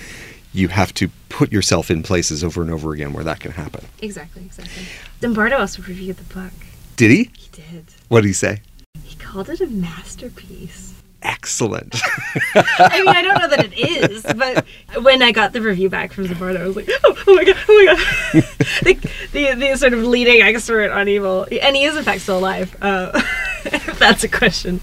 You 0.57 0.69
have 0.69 0.91
to 0.95 1.09
put 1.29 1.51
yourself 1.51 1.91
in 1.91 2.01
places 2.01 2.43
over 2.43 2.63
and 2.63 2.71
over 2.71 2.91
again 2.91 3.13
where 3.13 3.23
that 3.23 3.39
can 3.39 3.51
happen. 3.51 3.85
Exactly, 4.01 4.43
exactly. 4.43 4.83
Zimbardo 5.21 5.59
also 5.59 5.83
reviewed 5.83 6.17
the 6.17 6.33
book. 6.33 6.51
Did 6.95 7.11
he? 7.11 7.29
He 7.37 7.49
did. 7.51 7.85
What 8.07 8.21
did 8.21 8.27
he 8.27 8.33
say? 8.33 8.61
He 9.03 9.15
called 9.17 9.49
it 9.49 9.61
a 9.61 9.67
masterpiece 9.67 10.87
excellent. 11.27 11.95
I 12.55 12.99
mean, 12.99 13.07
I 13.09 13.21
don't 13.21 13.39
know 13.39 13.47
that 13.49 13.65
it 13.65 13.77
is, 13.77 14.23
but 14.23 14.65
when 15.03 15.21
I 15.21 15.31
got 15.31 15.53
the 15.53 15.61
review 15.61 15.89
back 15.89 16.13
from 16.13 16.25
Zimbardo, 16.25 16.61
I 16.61 16.65
was 16.67 16.75
like, 16.75 16.89
oh, 17.03 17.23
oh 17.27 17.35
my 17.35 17.43
god, 17.43 17.57
oh 17.67 17.85
my 17.85 17.85
god. 17.85 17.97
the, 18.83 19.09
the, 19.33 19.55
the, 19.55 19.77
sort 19.77 19.93
of 19.93 20.03
leading 20.03 20.41
expert 20.41 20.91
on 20.91 21.07
evil, 21.07 21.45
and 21.61 21.75
he 21.75 21.83
is 21.83 21.97
in 21.97 22.03
fact 22.03 22.21
still 22.21 22.39
alive. 22.39 22.75
Uh, 22.81 23.21
that's 23.99 24.23
a 24.23 24.27
question, 24.27 24.79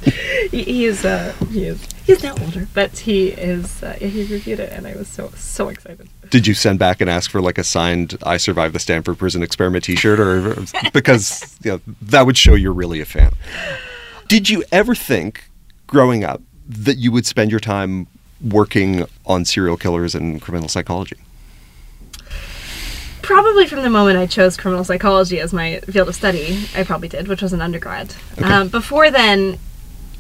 he, 0.51 0.63
he 0.63 0.85
is. 0.85 1.05
Uh, 1.05 1.35
he 1.51 1.65
is. 1.65 1.87
He's 2.05 2.23
now 2.23 2.35
older, 2.41 2.69
but 2.75 2.99
he 2.99 3.29
is. 3.29 3.83
Uh, 3.83 3.93
he 3.95 4.25
reviewed 4.25 4.61
it, 4.61 4.73
and 4.73 4.87
I 4.87 4.95
was 4.95 5.09
so 5.09 5.31
so 5.37 5.69
excited. 5.69 6.09
Did 6.31 6.47
you 6.47 6.55
send 6.55 6.79
back 6.79 7.01
and 7.01 7.09
ask 7.09 7.31
for 7.31 7.41
like 7.41 7.59
a 7.59 7.65
signed 7.65 8.19
"I 8.23 8.37
survived 8.37 8.75
the 8.75 8.79
Stanford 8.79 9.19
Prison 9.19 9.43
Experiment" 9.43 9.85
T-shirt, 9.85 10.21
or 10.21 10.57
because 10.93 11.57
you 11.63 11.73
know, 11.73 11.81
that 12.03 12.27
would 12.27 12.37
show 12.37 12.55
you're 12.55 12.73
really 12.73 13.01
a 13.01 13.05
fan? 13.05 13.33
Did 14.29 14.49
you 14.49 14.65
ever 14.73 14.95
think 14.95 15.51
growing 15.87 16.25
up 16.25 16.43
that 16.69 16.97
you 16.99 17.13
would 17.13 17.27
spend 17.27 17.51
your 17.51 17.61
time 17.61 18.07
working 18.41 19.07
on 19.27 19.45
serial 19.45 19.77
killers 19.77 20.15
and 20.15 20.41
criminal 20.41 20.69
psychology? 20.69 21.17
Probably 23.25 23.67
from 23.67 23.83
the 23.83 23.91
moment 23.91 24.19
I 24.19 24.27
chose 24.27 24.57
criminal 24.57 24.85
psychology 24.85 25.41
as 25.41 25.53
my 25.53 25.81
field 25.81 26.09
of 26.09 26.15
study, 26.15 26.67
I 26.77 26.85
probably 26.85 27.09
did, 27.09 27.27
which 27.27 27.41
was 27.41 27.53
an 27.53 27.63
undergrad. 27.63 28.15
Okay. 28.39 28.45
Um, 28.45 28.69
before 28.69 29.11
then, 29.11 29.59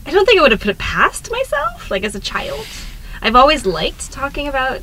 I 0.07 0.11
don't 0.11 0.25
think 0.25 0.39
I 0.39 0.43
would 0.43 0.53
have 0.53 0.61
put 0.61 0.71
it 0.71 0.79
past 0.79 1.31
myself, 1.31 1.91
like 1.91 2.05
as 2.05 2.15
a 2.15 2.21
child. 2.21 2.67
I've 3.21 3.37
always 3.37 3.67
liked 3.67 4.11
talking 4.11 4.49
about 4.49 4.83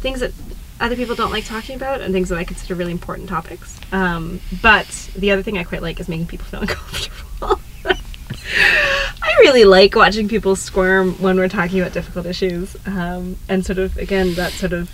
things 0.00 0.20
that 0.20 0.32
other 0.80 0.96
people 0.96 1.14
don't 1.14 1.30
like 1.30 1.44
talking 1.44 1.76
about 1.76 2.00
and 2.00 2.12
things 2.12 2.28
that 2.28 2.38
I 2.38 2.44
consider 2.44 2.74
really 2.74 2.92
important 2.92 3.28
topics. 3.28 3.78
Um, 3.92 4.40
but 4.60 5.10
the 5.16 5.30
other 5.30 5.42
thing 5.42 5.58
I 5.58 5.64
quite 5.64 5.82
like 5.82 6.00
is 6.00 6.08
making 6.08 6.26
people 6.26 6.46
feel 6.46 6.60
uncomfortable. 6.62 7.60
I 9.22 9.36
really 9.40 9.64
like 9.64 9.94
watching 9.94 10.28
people 10.28 10.56
squirm 10.56 11.14
when 11.14 11.36
we're 11.36 11.48
talking 11.48 11.80
about 11.80 11.92
difficult 11.92 12.26
issues, 12.26 12.76
um, 12.86 13.36
and 13.48 13.64
sort 13.64 13.78
of 13.78 13.96
again 13.96 14.34
that 14.34 14.52
sort 14.52 14.72
of 14.72 14.90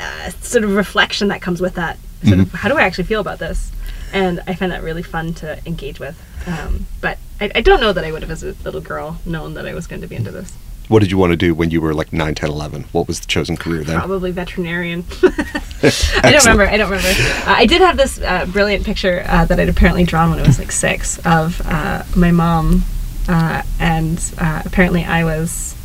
uh, 0.00 0.30
sort 0.40 0.64
of 0.64 0.74
reflection 0.74 1.28
that 1.28 1.42
comes 1.42 1.60
with 1.60 1.74
that. 1.74 1.98
Sort 2.22 2.38
mm-hmm. 2.38 2.40
of 2.42 2.52
how 2.52 2.68
do 2.68 2.76
I 2.76 2.82
actually 2.82 3.04
feel 3.04 3.20
about 3.20 3.38
this? 3.38 3.72
And 4.12 4.40
I 4.46 4.54
find 4.54 4.72
that 4.72 4.82
really 4.82 5.02
fun 5.02 5.34
to 5.34 5.60
engage 5.66 6.00
with. 6.00 6.20
Um, 6.46 6.86
but 7.00 7.18
I, 7.40 7.50
I 7.56 7.60
don't 7.60 7.80
know 7.80 7.92
that 7.92 8.04
I 8.04 8.12
would 8.12 8.22
have, 8.22 8.30
as 8.30 8.42
a 8.42 8.54
little 8.64 8.80
girl, 8.80 9.20
known 9.24 9.54
that 9.54 9.66
I 9.66 9.74
was 9.74 9.86
going 9.86 10.00
to 10.02 10.08
be 10.08 10.16
into 10.16 10.30
this. 10.30 10.52
What 10.88 11.00
did 11.00 11.10
you 11.10 11.18
want 11.18 11.32
to 11.32 11.36
do 11.36 11.54
when 11.54 11.70
you 11.70 11.82
were 11.82 11.92
like 11.92 12.14
9, 12.14 12.34
10, 12.34 12.48
11? 12.48 12.84
What 12.92 13.06
was 13.06 13.20
the 13.20 13.26
chosen 13.26 13.58
career 13.58 13.84
then? 13.84 13.98
Probably 13.98 14.30
veterinarian. 14.30 15.04
I 15.22 16.30
don't 16.32 16.44
remember. 16.44 16.66
I 16.66 16.78
don't 16.78 16.90
remember. 16.90 17.08
Uh, 17.08 17.54
I 17.56 17.66
did 17.66 17.82
have 17.82 17.98
this 17.98 18.18
uh, 18.20 18.46
brilliant 18.46 18.86
picture 18.86 19.22
uh, 19.26 19.44
that 19.44 19.60
I'd 19.60 19.68
apparently 19.68 20.04
drawn 20.04 20.30
when 20.30 20.38
I 20.38 20.46
was 20.46 20.58
like 20.58 20.72
six 20.72 21.18
of 21.26 21.60
uh, 21.66 22.04
my 22.16 22.30
mom, 22.30 22.84
uh, 23.28 23.62
and 23.78 24.18
uh, 24.38 24.62
apparently 24.64 25.04
I 25.04 25.24
was, 25.24 25.76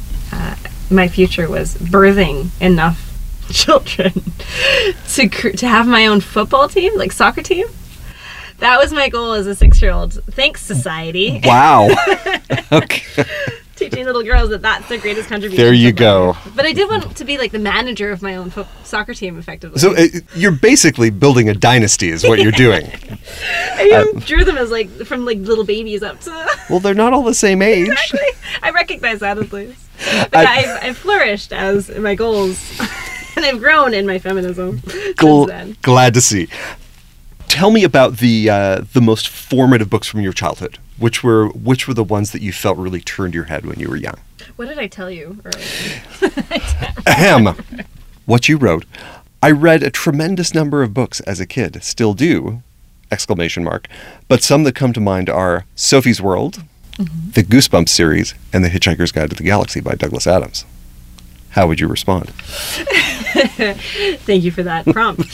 my 0.89 1.07
future 1.09 1.49
was 1.49 1.75
birthing 1.75 2.49
enough 2.61 3.12
children 3.65 4.11
to 5.09 5.29
to 5.29 5.67
have 5.67 5.87
my 5.87 6.07
own 6.07 6.21
football 6.21 6.67
team, 6.67 6.97
like 6.97 7.11
soccer 7.11 7.41
team. 7.41 7.67
That 8.59 8.79
was 8.79 8.93
my 8.93 9.09
goal 9.09 9.33
as 9.33 9.45
a 9.47 9.55
six-year-old. 9.55 10.23
Thanks, 10.31 10.61
society. 10.61 11.41
Wow. 11.45 11.89
okay 12.71 13.03
teaching 13.75 14.05
little 14.05 14.23
girls 14.23 14.49
that 14.49 14.61
that's 14.61 14.87
the 14.89 14.97
greatest 14.97 15.29
contribution. 15.29 15.63
There 15.63 15.73
you 15.73 15.91
go. 15.91 16.37
But 16.55 16.65
I 16.65 16.73
did 16.73 16.89
want 16.89 17.15
to 17.17 17.25
be 17.25 17.37
like 17.37 17.51
the 17.51 17.59
manager 17.59 18.11
of 18.11 18.21
my 18.21 18.35
own 18.35 18.49
fo- 18.49 18.67
soccer 18.83 19.13
team, 19.13 19.37
effectively. 19.37 19.79
So 19.79 19.95
uh, 19.95 20.07
you're 20.35 20.51
basically 20.51 21.09
building 21.09 21.49
a 21.49 21.53
dynasty, 21.53 22.09
is 22.09 22.23
what 22.23 22.39
you're 22.39 22.51
doing. 22.51 22.89
I 23.75 23.91
um, 23.91 24.19
drew 24.19 24.43
them 24.43 24.57
as 24.57 24.71
like 24.71 24.89
from 25.05 25.25
like 25.25 25.39
little 25.39 25.65
babies 25.65 26.03
up 26.03 26.19
to. 26.21 26.47
well, 26.69 26.79
they're 26.79 26.93
not 26.93 27.13
all 27.13 27.23
the 27.23 27.33
same 27.33 27.61
age. 27.61 27.89
Exactly. 27.89 28.19
I 28.61 28.71
recognize 28.71 29.19
that 29.19 29.37
at 29.37 29.51
least. 29.51 29.79
But 30.31 30.35
I, 30.47 30.59
I've, 30.59 30.83
I've 30.83 30.97
flourished 30.97 31.53
as 31.53 31.89
my 31.97 32.15
goals, 32.15 32.79
and 33.35 33.45
I've 33.45 33.59
grown 33.59 33.93
in 33.93 34.05
my 34.05 34.19
feminism. 34.19 34.79
Gl- 34.79 35.81
glad 35.81 36.13
to 36.13 36.21
see. 36.21 36.47
Tell 37.47 37.71
me 37.71 37.83
about 37.83 38.17
the 38.17 38.49
uh, 38.49 38.81
the 38.93 39.01
most 39.01 39.29
formative 39.29 39.89
books 39.89 40.07
from 40.07 40.21
your 40.21 40.33
childhood. 40.33 40.77
Which 40.97 41.23
were 41.23 41.49
which 41.49 41.87
were 41.87 41.93
the 41.93 42.03
ones 42.03 42.31
that 42.31 42.41
you 42.41 42.51
felt 42.51 42.77
really 42.77 43.01
turned 43.01 43.33
your 43.33 43.45
head 43.45 43.65
when 43.65 43.79
you 43.79 43.89
were 43.89 43.97
young? 43.97 44.19
What 44.55 44.67
did 44.67 44.79
I 44.79 44.87
tell 44.87 45.09
you 45.09 45.39
earlier? 45.43 46.31
Ahem. 47.07 47.55
what 48.25 48.47
you 48.47 48.57
wrote. 48.57 48.85
I 49.41 49.51
read 49.51 49.83
a 49.83 49.89
tremendous 49.89 50.53
number 50.53 50.83
of 50.83 50.93
books 50.93 51.19
as 51.21 51.39
a 51.39 51.45
kid, 51.45 51.83
still 51.83 52.13
do, 52.13 52.61
exclamation 53.11 53.63
mark. 53.63 53.87
But 54.27 54.41
some 54.41 54.63
that 54.63 54.75
come 54.75 54.93
to 54.93 55.01
mind 55.01 55.29
are 55.29 55.65
Sophie's 55.75 56.21
World, 56.21 56.63
mm-hmm. 56.93 57.31
the 57.31 57.43
Goosebumps 57.43 57.89
series, 57.89 58.35
and 58.53 58.63
The 58.63 58.69
Hitchhiker's 58.69 59.11
Guide 59.11 59.31
to 59.31 59.35
the 59.35 59.43
Galaxy 59.43 59.81
by 59.81 59.95
Douglas 59.95 60.27
Adams. 60.27 60.63
How 61.53 61.67
would 61.67 61.79
you 61.79 61.87
respond? 61.87 62.29
Thank 64.25 64.43
you 64.43 64.51
for 64.51 64.63
that 64.63 64.85
prompt. 64.85 65.29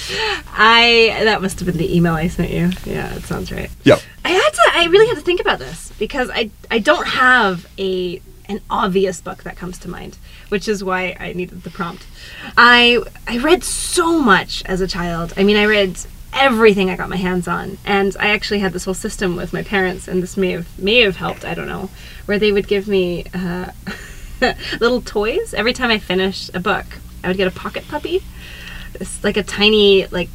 I 0.47 1.17
that 1.23 1.41
must 1.41 1.59
have 1.59 1.65
been 1.65 1.77
the 1.77 1.95
email 1.95 2.13
I 2.13 2.27
sent 2.27 2.51
you. 2.51 2.71
Yeah, 2.85 3.13
it 3.15 3.23
sounds 3.23 3.51
right. 3.53 3.69
Yeah. 3.83 3.99
I 4.25 4.29
had 4.29 4.49
to. 4.49 4.61
I 4.73 4.87
really 4.89 5.07
had 5.07 5.15
to 5.15 5.21
think 5.21 5.39
about 5.39 5.59
this 5.59 5.93
because 5.97 6.29
I 6.29 6.51
I 6.69 6.79
don't 6.79 7.07
have 7.07 7.65
a 7.79 8.21
an 8.49 8.59
obvious 8.69 9.21
book 9.21 9.43
that 9.43 9.55
comes 9.55 9.77
to 9.79 9.89
mind, 9.89 10.17
which 10.49 10.67
is 10.67 10.83
why 10.83 11.15
I 11.17 11.31
needed 11.31 11.63
the 11.63 11.69
prompt. 11.69 12.05
I 12.57 13.01
I 13.25 13.37
read 13.37 13.63
so 13.63 14.19
much 14.19 14.61
as 14.65 14.81
a 14.81 14.87
child. 14.87 15.33
I 15.37 15.43
mean, 15.43 15.55
I 15.55 15.65
read 15.65 15.99
everything 16.33 16.89
I 16.89 16.97
got 16.97 17.07
my 17.07 17.15
hands 17.15 17.47
on, 17.47 17.77
and 17.85 18.15
I 18.19 18.31
actually 18.31 18.59
had 18.59 18.73
this 18.73 18.83
whole 18.83 18.93
system 18.93 19.37
with 19.37 19.53
my 19.53 19.63
parents, 19.63 20.09
and 20.09 20.21
this 20.21 20.35
may 20.35 20.51
have 20.51 20.67
may 20.77 20.99
have 20.99 21.15
helped. 21.15 21.45
I 21.45 21.53
don't 21.53 21.67
know, 21.67 21.89
where 22.25 22.39
they 22.39 22.51
would 22.51 22.67
give 22.67 22.89
me 22.89 23.23
uh, 23.33 23.71
little 24.79 25.01
toys 25.01 25.53
every 25.53 25.73
time 25.73 25.89
I 25.89 25.99
finished 25.99 26.51
a 26.53 26.59
book. 26.59 26.85
I 27.23 27.27
would 27.27 27.37
get 27.37 27.47
a 27.47 27.51
pocket 27.51 27.87
puppy. 27.87 28.23
It's 28.95 29.23
like 29.23 29.37
a 29.37 29.43
tiny 29.43 30.07
like 30.07 30.29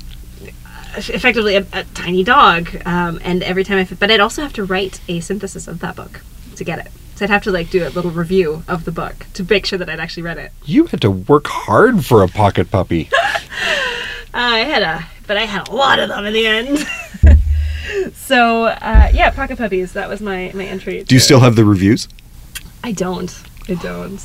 effectively 0.97 1.57
a, 1.57 1.67
a 1.73 1.85
tiny 1.95 2.23
dog 2.23 2.71
um, 2.87 3.19
and 3.25 3.43
every 3.43 3.65
time 3.65 3.79
i 3.79 3.95
but 3.99 4.13
i'd 4.13 4.21
also 4.21 4.43
have 4.43 4.53
to 4.53 4.63
write 4.63 5.01
a 5.09 5.19
synthesis 5.19 5.67
of 5.67 5.81
that 5.81 5.97
book 5.97 6.21
to 6.55 6.63
get 6.63 6.79
it 6.79 6.87
so 7.15 7.25
I'd 7.25 7.31
have 7.31 7.45
to 7.45 7.53
like 7.53 7.71
do 7.71 7.87
a 7.87 7.91
little 7.91 8.11
review 8.11 8.65
of 8.67 8.85
the 8.85 8.91
book 8.91 9.27
to 9.35 9.45
make 9.45 9.67
sure 9.67 9.79
that 9.79 9.89
I'd 9.89 10.01
actually 10.01 10.25
read 10.25 10.39
it. 10.39 10.51
You 10.65 10.87
had 10.87 11.01
to 11.03 11.11
work 11.13 11.47
hard 11.47 12.05
for 12.05 12.25
a 12.25 12.29
pocket 12.29 12.73
puppy. 12.73 13.09
I 14.35 14.59
had 14.59 14.83
a, 14.83 15.07
but 15.29 15.37
I 15.37 15.45
had 15.45 15.69
a 15.69 15.73
lot 15.73 16.01
of 16.01 16.09
them 16.09 16.25
in 16.25 16.33
the 16.33 16.47
end. 16.47 18.15
so 18.17 18.65
uh, 18.65 19.11
yeah, 19.15 19.31
pocket 19.31 19.59
puppies. 19.59 19.93
That 19.93 20.09
was 20.09 20.21
my 20.21 20.51
my 20.55 20.65
entry. 20.65 21.05
Do 21.05 21.15
you 21.15 21.21
still 21.21 21.39
have 21.39 21.55
the 21.55 21.65
reviews? 21.65 22.09
I 22.83 22.91
don't. 22.91 23.33
I 23.69 23.75
don't. 23.75 24.21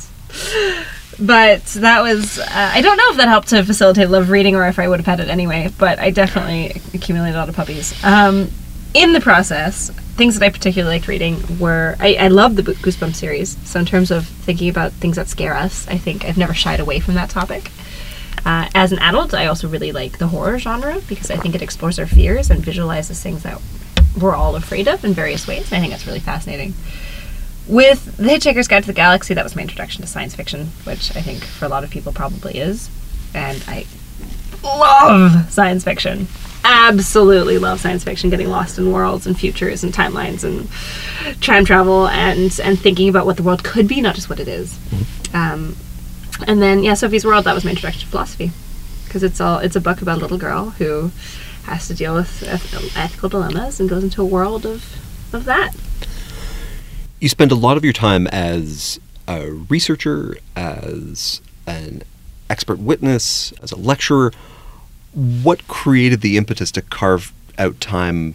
But 1.18 1.64
that 1.64 2.02
was. 2.02 2.38
Uh, 2.38 2.46
I 2.48 2.80
don't 2.80 2.96
know 2.96 3.10
if 3.10 3.16
that 3.18 3.28
helped 3.28 3.48
to 3.48 3.64
facilitate 3.64 4.08
love 4.08 4.30
reading 4.30 4.56
or 4.56 4.66
if 4.68 4.78
I 4.78 4.88
would 4.88 5.00
have 5.00 5.06
had 5.06 5.20
it 5.20 5.28
anyway. 5.28 5.70
But 5.76 5.98
I 5.98 6.10
definitely 6.10 6.80
accumulated 6.94 7.36
a 7.36 7.38
lot 7.38 7.48
of 7.48 7.56
puppies. 7.56 7.92
Um, 8.04 8.50
in 8.94 9.12
the 9.12 9.20
process, 9.20 9.90
things 9.90 10.38
that 10.38 10.44
I 10.44 10.50
particularly 10.50 10.96
liked 10.96 11.08
reading 11.08 11.58
were 11.58 11.96
I, 12.00 12.14
I 12.14 12.28
love 12.28 12.56
the 12.56 12.62
Goosebumps 12.62 13.16
series. 13.16 13.56
So 13.68 13.80
in 13.80 13.86
terms 13.86 14.10
of 14.10 14.26
thinking 14.26 14.68
about 14.68 14.92
things 14.92 15.16
that 15.16 15.28
scare 15.28 15.54
us, 15.54 15.86
I 15.88 15.98
think 15.98 16.24
I've 16.24 16.38
never 16.38 16.54
shied 16.54 16.80
away 16.80 17.00
from 17.00 17.14
that 17.14 17.30
topic. 17.30 17.70
Uh, 18.44 18.68
as 18.74 18.92
an 18.92 18.98
adult, 19.00 19.34
I 19.34 19.46
also 19.46 19.68
really 19.68 19.92
like 19.92 20.18
the 20.18 20.28
horror 20.28 20.58
genre 20.58 21.00
because 21.08 21.30
I 21.30 21.36
think 21.36 21.54
it 21.54 21.62
explores 21.62 21.98
our 21.98 22.06
fears 22.06 22.50
and 22.50 22.64
visualizes 22.64 23.22
things 23.22 23.42
that 23.42 23.60
we're 24.18 24.34
all 24.34 24.56
afraid 24.56 24.88
of 24.88 25.04
in 25.04 25.12
various 25.12 25.46
ways. 25.46 25.70
And 25.70 25.76
I 25.76 25.80
think 25.80 25.92
that's 25.92 26.06
really 26.06 26.20
fascinating. 26.20 26.74
With 27.70 28.16
The 28.16 28.24
Hitchhiker's 28.24 28.68
Guide 28.68 28.82
to 28.82 28.88
the 28.88 28.92
Galaxy, 28.92 29.34
that 29.34 29.44
was 29.44 29.54
my 29.54 29.62
introduction 29.62 30.02
to 30.02 30.08
science 30.08 30.34
fiction, 30.34 30.66
which 30.84 31.16
I 31.16 31.22
think 31.22 31.44
for 31.44 31.64
a 31.64 31.68
lot 31.68 31.84
of 31.84 31.90
people 31.90 32.12
probably 32.12 32.58
is. 32.58 32.90
And 33.32 33.62
I 33.68 33.86
love 34.62 35.50
science 35.52 35.84
fiction 35.84 36.26
absolutely 36.64 37.58
love 37.58 37.80
science 37.80 38.04
fiction, 38.04 38.30
getting 38.30 38.48
lost 38.48 38.78
in 38.78 38.92
worlds 38.92 39.26
and 39.26 39.38
futures 39.38 39.82
and 39.82 39.92
timelines 39.92 40.44
and 40.44 40.68
time 41.42 41.64
travel 41.64 42.08
and 42.08 42.58
and 42.62 42.78
thinking 42.78 43.08
about 43.08 43.26
what 43.26 43.36
the 43.36 43.42
world 43.42 43.64
could 43.64 43.88
be, 43.88 44.00
not 44.00 44.14
just 44.14 44.28
what 44.28 44.40
it 44.40 44.48
is. 44.48 44.74
Mm-hmm. 44.74 45.36
Um, 45.36 45.76
and 46.46 46.60
then 46.60 46.82
yeah, 46.82 46.94
Sophie's 46.94 47.24
World. 47.24 47.44
That 47.44 47.54
was 47.54 47.64
my 47.64 47.70
introduction 47.70 48.02
to 48.02 48.06
philosophy 48.06 48.50
because 49.04 49.22
it's 49.22 49.40
all 49.40 49.58
it's 49.58 49.76
a 49.76 49.80
book 49.80 50.02
about 50.02 50.18
a 50.18 50.20
little 50.20 50.38
girl 50.38 50.70
who 50.70 51.10
has 51.64 51.88
to 51.88 51.94
deal 51.94 52.14
with 52.14 52.42
ethical 52.96 53.28
dilemmas 53.28 53.80
and 53.80 53.88
goes 53.88 54.02
into 54.02 54.22
a 54.22 54.26
world 54.26 54.66
of 54.66 54.96
of 55.32 55.44
that. 55.44 55.74
You 57.20 57.28
spend 57.28 57.52
a 57.52 57.54
lot 57.54 57.76
of 57.76 57.84
your 57.84 57.92
time 57.92 58.26
as 58.28 58.98
a 59.28 59.50
researcher, 59.50 60.36
as 60.56 61.40
an 61.66 62.02
expert 62.48 62.78
witness, 62.78 63.52
as 63.62 63.70
a 63.72 63.76
lecturer 63.76 64.32
what 65.12 65.66
created 65.66 66.20
the 66.20 66.36
impetus 66.36 66.70
to 66.72 66.82
carve 66.82 67.32
out 67.58 67.80
time 67.80 68.34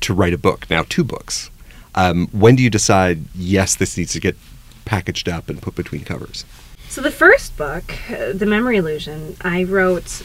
to 0.00 0.14
write 0.14 0.32
a 0.32 0.38
book? 0.38 0.68
Now, 0.68 0.84
two 0.88 1.04
books. 1.04 1.50
Um, 1.94 2.28
when 2.28 2.56
do 2.56 2.62
you 2.62 2.70
decide, 2.70 3.24
yes, 3.34 3.74
this 3.74 3.96
needs 3.96 4.12
to 4.12 4.20
get 4.20 4.36
packaged 4.84 5.28
up 5.28 5.48
and 5.48 5.60
put 5.60 5.74
between 5.74 6.04
covers? 6.04 6.44
So, 6.88 7.00
the 7.00 7.10
first 7.10 7.56
book, 7.56 7.94
uh, 8.10 8.32
The 8.32 8.46
Memory 8.46 8.78
Illusion, 8.78 9.36
I 9.42 9.64
wrote 9.64 10.22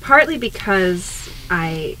partly 0.00 0.38
because 0.38 1.28
I 1.50 1.96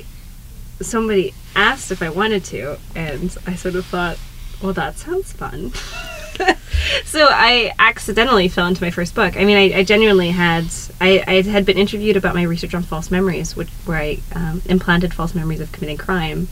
somebody 0.80 1.34
asked 1.54 1.90
if 1.90 2.02
I 2.02 2.08
wanted 2.08 2.44
to, 2.46 2.78
and 2.96 3.36
I 3.46 3.54
sort 3.54 3.74
of 3.74 3.84
thought, 3.86 4.18
well, 4.62 4.72
that 4.72 4.98
sounds 4.98 5.32
fun. 5.32 5.72
so 7.04 7.28
I 7.30 7.72
accidentally 7.78 8.48
fell 8.48 8.66
into 8.66 8.82
my 8.82 8.90
first 8.90 9.14
book. 9.14 9.36
I 9.36 9.44
mean, 9.44 9.56
I, 9.56 9.78
I 9.78 9.84
genuinely 9.84 10.30
had 10.30 10.66
I, 11.00 11.22
I, 11.26 11.42
had 11.42 11.64
been 11.64 11.78
interviewed 11.78 12.16
about 12.16 12.34
my 12.34 12.42
research 12.42 12.74
on 12.74 12.82
false 12.82 13.10
memories, 13.10 13.56
which 13.56 13.68
where 13.86 13.98
I 13.98 14.18
um, 14.34 14.62
implanted 14.66 15.14
false 15.14 15.34
memories 15.34 15.60
of 15.60 15.72
committing 15.72 15.96
crime 15.96 16.48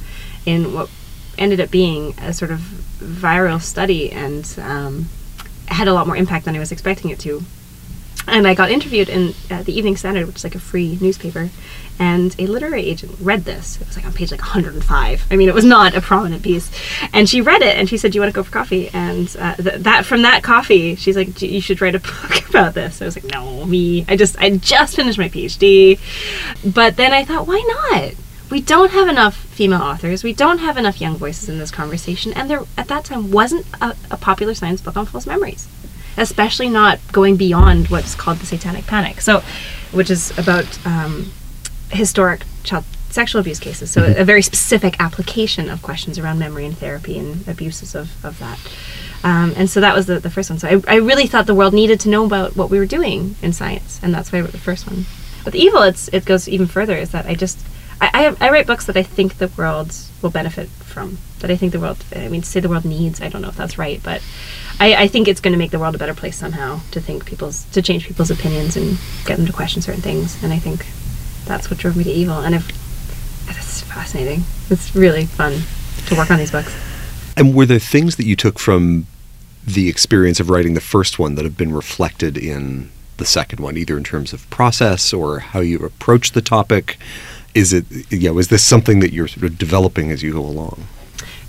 in 0.47 0.73
what 0.73 0.91
ended 1.37 1.61
up 1.61 1.71
being 1.71 2.15
a 2.19 2.33
sort 2.33 2.51
of 2.51 2.59
viral 2.99 3.61
study 3.61 4.11
and 4.11 4.55
um, 4.59 5.09
had 5.67 5.89
a 5.89 5.93
lot 5.93 6.07
more 6.07 6.17
impact 6.17 6.45
than 6.45 6.57
I 6.57 6.59
was 6.59 6.73
expecting 6.73 7.11
it 7.11 7.21
to. 7.21 7.43
And 8.29 8.47
I 8.47 8.55
got 8.55 8.71
interviewed 8.71 9.09
in 9.09 9.35
uh, 9.51 9.63
the 9.63 9.77
Evening 9.77 9.97
Standard, 9.97 10.27
which 10.27 10.37
is 10.37 10.45
like 10.45 10.55
a 10.55 10.61
free 10.61 10.99
newspaper, 11.01 11.51
and 11.99 12.35
a 12.39 12.47
literary 12.47 12.85
agent 12.85 13.17
read 13.21 13.45
this. 13.45 13.81
It 13.81 13.87
was 13.87 13.97
like 13.97 14.07
on 14.07 14.13
page 14.13 14.31
like 14.31 14.41
105. 14.41 15.27
I 15.31 15.37
mean, 15.37 15.49
it 15.49 15.55
was 15.55 15.65
not 15.65 15.97
a 15.97 16.01
prominent 16.01 16.43
piece. 16.43 16.71
And 17.13 17.29
she 17.29 17.41
read 17.41 17.63
it 17.63 17.77
and 17.77 17.89
she 17.89 17.97
said, 17.97 18.13
"Do 18.13 18.17
you 18.17 18.23
want 18.23 18.33
to 18.33 18.37
go 18.37 18.43
for 18.43 18.53
coffee?" 18.53 18.89
And 18.93 19.35
uh, 19.39 19.55
th- 19.57 19.81
that 19.83 20.05
from 20.05 20.23
that 20.23 20.43
coffee, 20.43 20.95
she's 20.95 21.17
like, 21.17 21.41
"You 21.43 21.61
should 21.61 21.81
write 21.81 21.95
a 21.95 21.99
book 22.01 22.49
about 22.49 22.75
this." 22.75 23.03
I 23.03 23.05
was 23.05 23.17
like, 23.17 23.33
"No, 23.33 23.65
me. 23.65 24.05
I 24.09 24.17
just 24.17 24.39
I 24.39 24.51
just 24.51 24.97
finished 24.97 25.19
my 25.19 25.29
PhD." 25.29 25.99
But 26.65 26.97
then 26.97 27.13
I 27.13 27.25
thought, 27.25 27.47
why 27.47 27.63
not? 27.93 28.15
We 28.51 28.63
don't 28.63 28.93
have 28.93 29.09
enough 29.09 29.37
female 29.37 29.83
authors. 29.83 30.25
We 30.25 30.33
don't 30.33 30.59
have 30.59 30.79
enough 30.79 31.03
young 31.03 31.17
voices 31.17 31.51
in 31.51 31.59
this 31.59 31.71
conversation, 31.71 32.33
and 32.33 32.49
there 32.49 32.63
at 32.79 32.89
that 32.89 33.05
time 33.05 33.31
wasn't 33.31 33.67
a, 33.81 33.95
a 34.11 34.17
popular 34.17 34.55
science 34.55 34.81
book 34.81 34.97
on 34.97 35.05
false 35.05 35.27
memories 35.27 35.69
especially 36.19 36.69
not 36.69 36.99
going 37.13 37.37
beyond 37.37 37.89
what's 37.89 38.15
called 38.15 38.39
the 38.39 38.47
satanic 38.47 38.87
panic 38.87 39.21
so 39.21 39.43
which 39.93 40.11
is 40.11 40.37
about 40.39 40.87
um, 40.87 41.33
historic 41.91 42.45
child 42.63 42.85
sexual 43.11 43.41
abuse 43.41 43.59
cases. 43.59 43.91
So 43.91 44.03
mm-hmm. 44.03 44.21
a 44.21 44.25
very 44.25 44.43
specific 44.43 44.97
application 45.01 45.69
of 45.71 45.83
questions 45.83 46.19
around 46.19 46.39
memory 46.39 46.67
and 46.67 46.77
therapy 46.77 47.19
and 47.19 47.47
abuses 47.49 47.95
of, 47.95 48.25
of 48.25 48.39
that. 48.39 48.59
Um, 49.25 49.53
and 49.57 49.69
so 49.69 49.81
that 49.81 49.95
was 49.95 50.07
the, 50.07 50.21
the 50.21 50.31
first 50.31 50.51
one. 50.51 50.59
So 50.59 50.69
I, 50.69 50.83
I 50.87 50.97
really 50.97 51.27
thought 51.27 51.47
the 51.47 51.55
world 51.55 51.75
needed 51.75 51.99
to 52.01 52.09
know 52.09 52.25
about 52.25 52.57
what 52.57 52.71
we 52.71 52.79
were 52.79 52.87
doing 52.87 53.35
in 53.43 53.53
science, 53.53 53.99
and 54.03 54.15
that's 54.15 54.31
why 54.31 54.39
I 54.39 54.43
wrote 54.43 54.53
the 54.53 54.59
first 54.59 54.87
one. 54.87 55.07
With 55.45 55.55
evil, 55.55 55.83
it's 55.83 56.09
it 56.09 56.25
goes 56.25 56.49
even 56.49 56.67
further. 56.67 56.95
Is 56.95 57.11
that 57.11 57.27
I 57.27 57.35
just 57.35 57.59
I, 58.01 58.11
I, 58.13 58.23
have, 58.23 58.43
I 58.43 58.51
write 58.51 58.67
books 58.67 58.85
that 58.87 58.97
I 58.97 59.03
think 59.03 59.39
the 59.39 59.51
world 59.57 59.93
will 60.23 60.31
benefit 60.31 60.69
from. 60.69 61.19
That 61.41 61.51
I 61.51 61.57
think 61.57 61.73
the 61.73 61.81
world. 61.81 62.05
I 62.15 62.29
mean, 62.29 62.43
to 62.43 62.47
say 62.47 62.61
the 62.61 62.69
world 62.69 62.85
needs. 62.85 63.21
I 63.21 63.29
don't 63.29 63.43
know 63.43 63.49
if 63.49 63.57
that's 63.57 63.79
right, 63.79 64.01
but 64.03 64.23
I, 64.81 64.95
I 64.95 65.09
think 65.09 65.29
it's 65.29 65.41
going 65.41 65.53
to 65.53 65.59
make 65.59 65.71
the 65.71 65.79
world 65.79 65.95
a 65.95 65.99
better 65.99 66.15
place 66.15 66.37
somehow. 66.37 66.81
To 66.93 67.01
think 67.01 67.25
people's 67.25 67.65
to 67.73 67.83
change 67.83 68.07
people's 68.07 68.31
opinions 68.31 68.77
and 68.77 68.99
get 69.25 69.37
them 69.37 69.47
to 69.47 69.53
question 69.53 69.83
certain 69.83 70.03
things. 70.03 70.43
And 70.43 70.53
I 70.53 70.59
think 70.59 70.87
that's 71.45 71.71
what 71.71 71.79
drove 71.79 71.97
me 71.97 72.05
to 72.05 72.11
evil. 72.11 72.39
And 72.39 72.55
if 72.55 72.69
it's 73.49 73.83
fascinating. 73.83 74.45
It's 74.71 74.95
really 74.95 75.27
fun 75.27 75.63
to 76.07 76.15
work 76.15 76.31
on 76.31 76.39
these 76.39 76.51
books. 76.51 76.75
And 77.37 77.55
were 77.55 77.67
there 77.67 77.79
things 77.79 78.17
that 78.17 78.27
you 78.27 78.37
took 78.37 78.59
from 78.59 79.07
the 79.67 79.89
experience 79.89 80.41
of 80.41 80.51
writing 80.51 80.75
the 80.75 80.81
first 80.81 81.19
one 81.19 81.35
that 81.35 81.45
have 81.45 81.57
been 81.57 81.73
reflected 81.73 82.37
in 82.37 82.91
the 83.19 83.25
second 83.25 83.61
one, 83.61 83.77
either 83.77 83.97
in 83.97 84.05
terms 84.05 84.33
of 84.33 84.49
process 84.51 85.13
or 85.13 85.41
how 85.41 85.61
you 85.61 85.79
approach 85.81 86.33
the 86.33 86.43
topic? 86.43 86.99
Is 87.55 87.73
it, 87.73 87.85
you 88.11 88.31
know, 88.31 88.39
is 88.39 88.49
this 88.49 88.65
something 88.65 89.01
that 89.01 89.13
you're 89.13 89.29
sort 89.29 89.45
of 89.45 89.59
developing 89.59 90.11
as 90.11 90.23
you 90.23 90.33
go 90.33 90.41
along? 90.41 90.87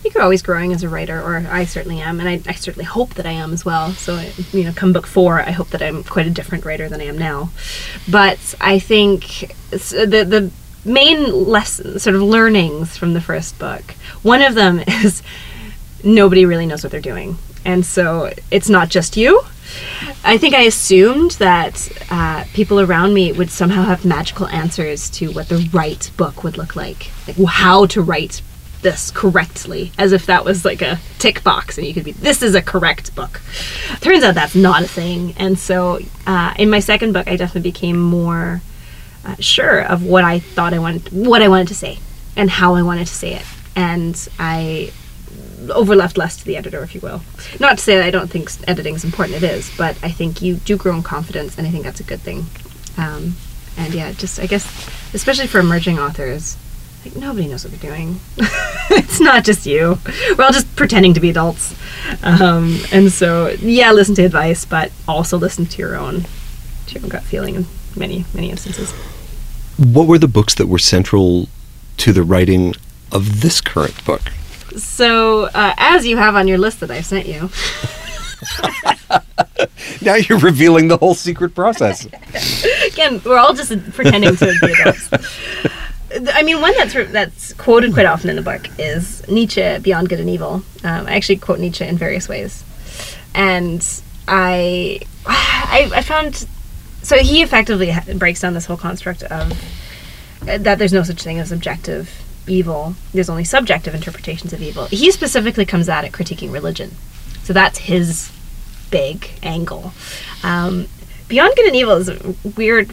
Think 0.09 0.15
you're 0.15 0.23
always 0.23 0.41
growing 0.41 0.73
as 0.73 0.81
a 0.81 0.89
writer, 0.89 1.21
or 1.21 1.37
I 1.37 1.65
certainly 1.65 1.99
am, 1.99 2.19
and 2.19 2.27
I, 2.27 2.41
I 2.47 2.55
certainly 2.55 2.83
hope 2.85 3.13
that 3.13 3.27
I 3.27 3.31
am 3.31 3.53
as 3.53 3.63
well. 3.63 3.91
So, 3.91 4.19
you 4.51 4.63
know, 4.63 4.73
come 4.73 4.91
book 4.91 5.05
four, 5.05 5.39
I 5.39 5.51
hope 5.51 5.69
that 5.69 5.83
I'm 5.83 6.03
quite 6.03 6.25
a 6.25 6.31
different 6.31 6.65
writer 6.65 6.89
than 6.89 6.99
I 6.99 7.03
am 7.03 7.15
now. 7.15 7.51
But 8.09 8.55
I 8.59 8.79
think 8.79 9.53
the 9.69 10.25
the 10.27 10.49
main 10.83 11.31
lesson, 11.31 11.99
sort 11.99 12.15
of 12.15 12.23
learnings 12.23 12.97
from 12.97 13.13
the 13.13 13.21
first 13.21 13.59
book. 13.59 13.91
One 14.23 14.41
of 14.41 14.55
them 14.55 14.79
is 14.87 15.21
nobody 16.03 16.43
really 16.43 16.65
knows 16.65 16.83
what 16.83 16.91
they're 16.91 17.01
doing, 17.01 17.37
and 17.63 17.85
so 17.85 18.33
it's 18.49 18.67
not 18.67 18.89
just 18.89 19.15
you. 19.15 19.43
I 20.23 20.39
think 20.39 20.55
I 20.55 20.61
assumed 20.61 21.33
that 21.33 21.87
uh, 22.09 22.45
people 22.55 22.79
around 22.79 23.13
me 23.13 23.31
would 23.31 23.51
somehow 23.51 23.83
have 23.83 24.05
magical 24.05 24.47
answers 24.47 25.07
to 25.11 25.31
what 25.33 25.49
the 25.49 25.69
right 25.71 26.09
book 26.17 26.43
would 26.43 26.57
look 26.57 26.75
like, 26.75 27.11
like 27.27 27.37
how 27.47 27.85
to 27.85 28.01
write 28.01 28.41
this 28.81 29.11
correctly, 29.11 29.91
as 29.97 30.11
if 30.11 30.25
that 30.25 30.45
was 30.45 30.63
like 30.63 30.81
a 30.81 30.99
tick 31.17 31.43
box 31.43 31.77
and 31.77 31.85
you 31.85 31.93
could 31.93 32.05
be, 32.05 32.11
this 32.13 32.41
is 32.41 32.55
a 32.55 32.61
correct 32.61 33.13
book. 33.15 33.41
Turns 33.99 34.23
out 34.23 34.35
that's 34.35 34.55
not 34.55 34.83
a 34.83 34.87
thing. 34.87 35.33
And 35.37 35.59
so 35.59 35.99
uh, 36.25 36.53
in 36.57 36.69
my 36.69 36.79
second 36.79 37.13
book, 37.13 37.27
I 37.27 37.35
definitely 37.35 37.69
became 37.69 37.99
more 37.99 38.61
uh, 39.25 39.35
sure 39.39 39.81
of 39.81 40.03
what 40.03 40.23
I 40.23 40.39
thought 40.39 40.73
I 40.73 40.79
wanted, 40.79 41.11
what 41.11 41.41
I 41.41 41.47
wanted 41.47 41.67
to 41.69 41.75
say 41.75 41.99
and 42.35 42.49
how 42.49 42.75
I 42.75 42.81
wanted 42.81 43.07
to 43.07 43.13
say 43.13 43.33
it. 43.33 43.45
And 43.75 44.27
I 44.39 44.91
overleft 45.67 46.17
less 46.17 46.37
to 46.37 46.45
the 46.45 46.57
editor, 46.57 46.81
if 46.83 46.95
you 46.95 47.01
will. 47.01 47.21
Not 47.59 47.77
to 47.77 47.83
say 47.83 47.97
that 47.97 48.05
I 48.05 48.11
don't 48.11 48.29
think 48.29 48.49
editing 48.67 48.95
is 48.95 49.03
important, 49.03 49.43
it 49.43 49.43
is, 49.43 49.71
but 49.77 49.97
I 50.03 50.09
think 50.09 50.41
you 50.41 50.55
do 50.55 50.77
grow 50.77 50.95
in 50.95 51.03
confidence, 51.03 51.57
and 51.57 51.67
I 51.67 51.69
think 51.69 51.83
that's 51.83 51.99
a 51.99 52.03
good 52.03 52.21
thing. 52.21 52.45
Um, 52.97 53.35
and 53.77 53.93
yeah, 53.93 54.11
just 54.13 54.39
I 54.39 54.45
guess, 54.45 54.65
especially 55.13 55.47
for 55.47 55.59
emerging 55.59 55.99
authors, 55.99 56.57
like 57.05 57.15
nobody 57.15 57.47
knows 57.47 57.63
what 57.63 57.73
they're 57.73 57.91
doing. 57.91 58.19
it's 58.91 59.19
not 59.19 59.43
just 59.43 59.65
you. 59.65 59.97
We're 60.37 60.45
all 60.45 60.51
just 60.51 60.75
pretending 60.75 61.13
to 61.13 61.19
be 61.19 61.29
adults. 61.29 61.75
Um, 62.23 62.79
and 62.91 63.11
so, 63.11 63.49
yeah, 63.61 63.91
listen 63.91 64.15
to 64.15 64.23
advice, 64.23 64.65
but 64.65 64.91
also 65.07 65.37
listen 65.37 65.65
to 65.67 65.77
your 65.77 65.95
own, 65.95 66.25
to 66.87 66.93
your 66.95 67.03
own 67.03 67.09
gut 67.09 67.23
feeling 67.23 67.55
in 67.55 67.65
many, 67.95 68.25
many 68.33 68.49
instances. 68.49 68.91
What 69.77 70.07
were 70.07 70.17
the 70.17 70.27
books 70.27 70.55
that 70.55 70.67
were 70.67 70.79
central 70.79 71.47
to 71.97 72.11
the 72.11 72.23
writing 72.23 72.73
of 73.11 73.41
this 73.41 73.61
current 73.61 74.03
book? 74.05 74.21
So, 74.75 75.45
uh, 75.45 75.73
as 75.77 76.05
you 76.05 76.17
have 76.17 76.35
on 76.35 76.47
your 76.47 76.57
list 76.57 76.81
that 76.81 76.91
I 76.91 77.01
sent 77.01 77.25
you, 77.25 77.49
now 80.01 80.15
you're 80.15 80.39
revealing 80.39 80.87
the 80.89 80.97
whole 80.97 81.15
secret 81.15 81.55
process. 81.55 82.05
again, 82.87 83.21
we're 83.25 83.37
all 83.37 83.53
just 83.53 83.71
pretending 83.93 84.35
to 84.35 84.57
be 84.61 84.71
adults. 84.73 85.09
I 86.11 86.43
mean, 86.43 86.61
one 86.61 86.73
that's 86.75 86.93
that's 87.11 87.53
quoted 87.53 87.93
quite 87.93 88.05
often 88.05 88.29
in 88.29 88.35
the 88.35 88.41
book 88.41 88.67
is 88.79 89.27
Nietzsche, 89.27 89.79
Beyond 89.79 90.09
Good 90.09 90.19
and 90.19 90.29
Evil. 90.29 90.63
Um, 90.83 91.07
I 91.07 91.15
actually 91.15 91.37
quote 91.37 91.59
Nietzsche 91.59 91.85
in 91.85 91.97
various 91.97 92.27
ways, 92.27 92.63
and 93.35 93.85
I, 94.27 95.01
I, 95.25 95.91
I 95.93 96.01
found 96.01 96.47
so 97.03 97.17
he 97.17 97.41
effectively 97.41 97.93
breaks 98.15 98.41
down 98.41 98.53
this 98.53 98.65
whole 98.65 98.77
construct 98.77 99.23
of 99.23 99.51
uh, 100.47 100.57
that 100.57 100.79
there's 100.79 100.93
no 100.93 101.03
such 101.03 101.21
thing 101.21 101.39
as 101.39 101.51
objective 101.51 102.23
evil. 102.47 102.95
There's 103.13 103.29
only 103.29 103.43
subjective 103.43 103.93
interpretations 103.93 104.53
of 104.53 104.61
evil. 104.61 104.85
He 104.85 105.11
specifically 105.11 105.65
comes 105.65 105.87
at 105.89 106.05
it 106.05 106.11
critiquing 106.11 106.51
religion, 106.51 106.91
so 107.43 107.53
that's 107.53 107.77
his 107.77 108.31
big 108.91 109.29
angle. 109.43 109.93
Um, 110.43 110.87
Beyond 111.27 111.55
Good 111.55 111.67
and 111.67 111.75
Evil 111.75 111.97
is 111.97 112.09
a 112.09 112.35
weird 112.57 112.91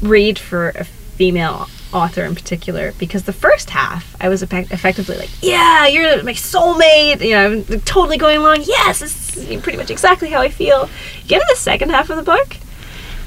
read 0.00 0.38
for 0.38 0.70
a 0.70 0.84
female 0.84 1.68
author 1.94 2.24
in 2.24 2.34
particular 2.34 2.92
because 2.98 3.22
the 3.22 3.32
first 3.32 3.70
half 3.70 4.16
I 4.20 4.28
was 4.28 4.42
effect- 4.42 4.72
effectively 4.72 5.16
like, 5.16 5.30
yeah, 5.40 5.86
you're 5.86 6.22
my 6.24 6.32
soulmate, 6.32 7.20
you 7.20 7.30
know, 7.30 7.52
I'm 7.52 7.80
totally 7.82 8.18
going 8.18 8.38
along. 8.38 8.62
Yes, 8.64 8.98
this 8.98 9.36
is 9.36 9.62
pretty 9.62 9.78
much 9.78 9.90
exactly 9.90 10.28
how 10.28 10.40
I 10.40 10.48
feel. 10.48 10.88
You 11.22 11.28
get 11.28 11.38
to 11.38 11.46
the 11.48 11.56
second 11.56 11.90
half 11.90 12.10
of 12.10 12.16
the 12.16 12.22
book, 12.22 12.56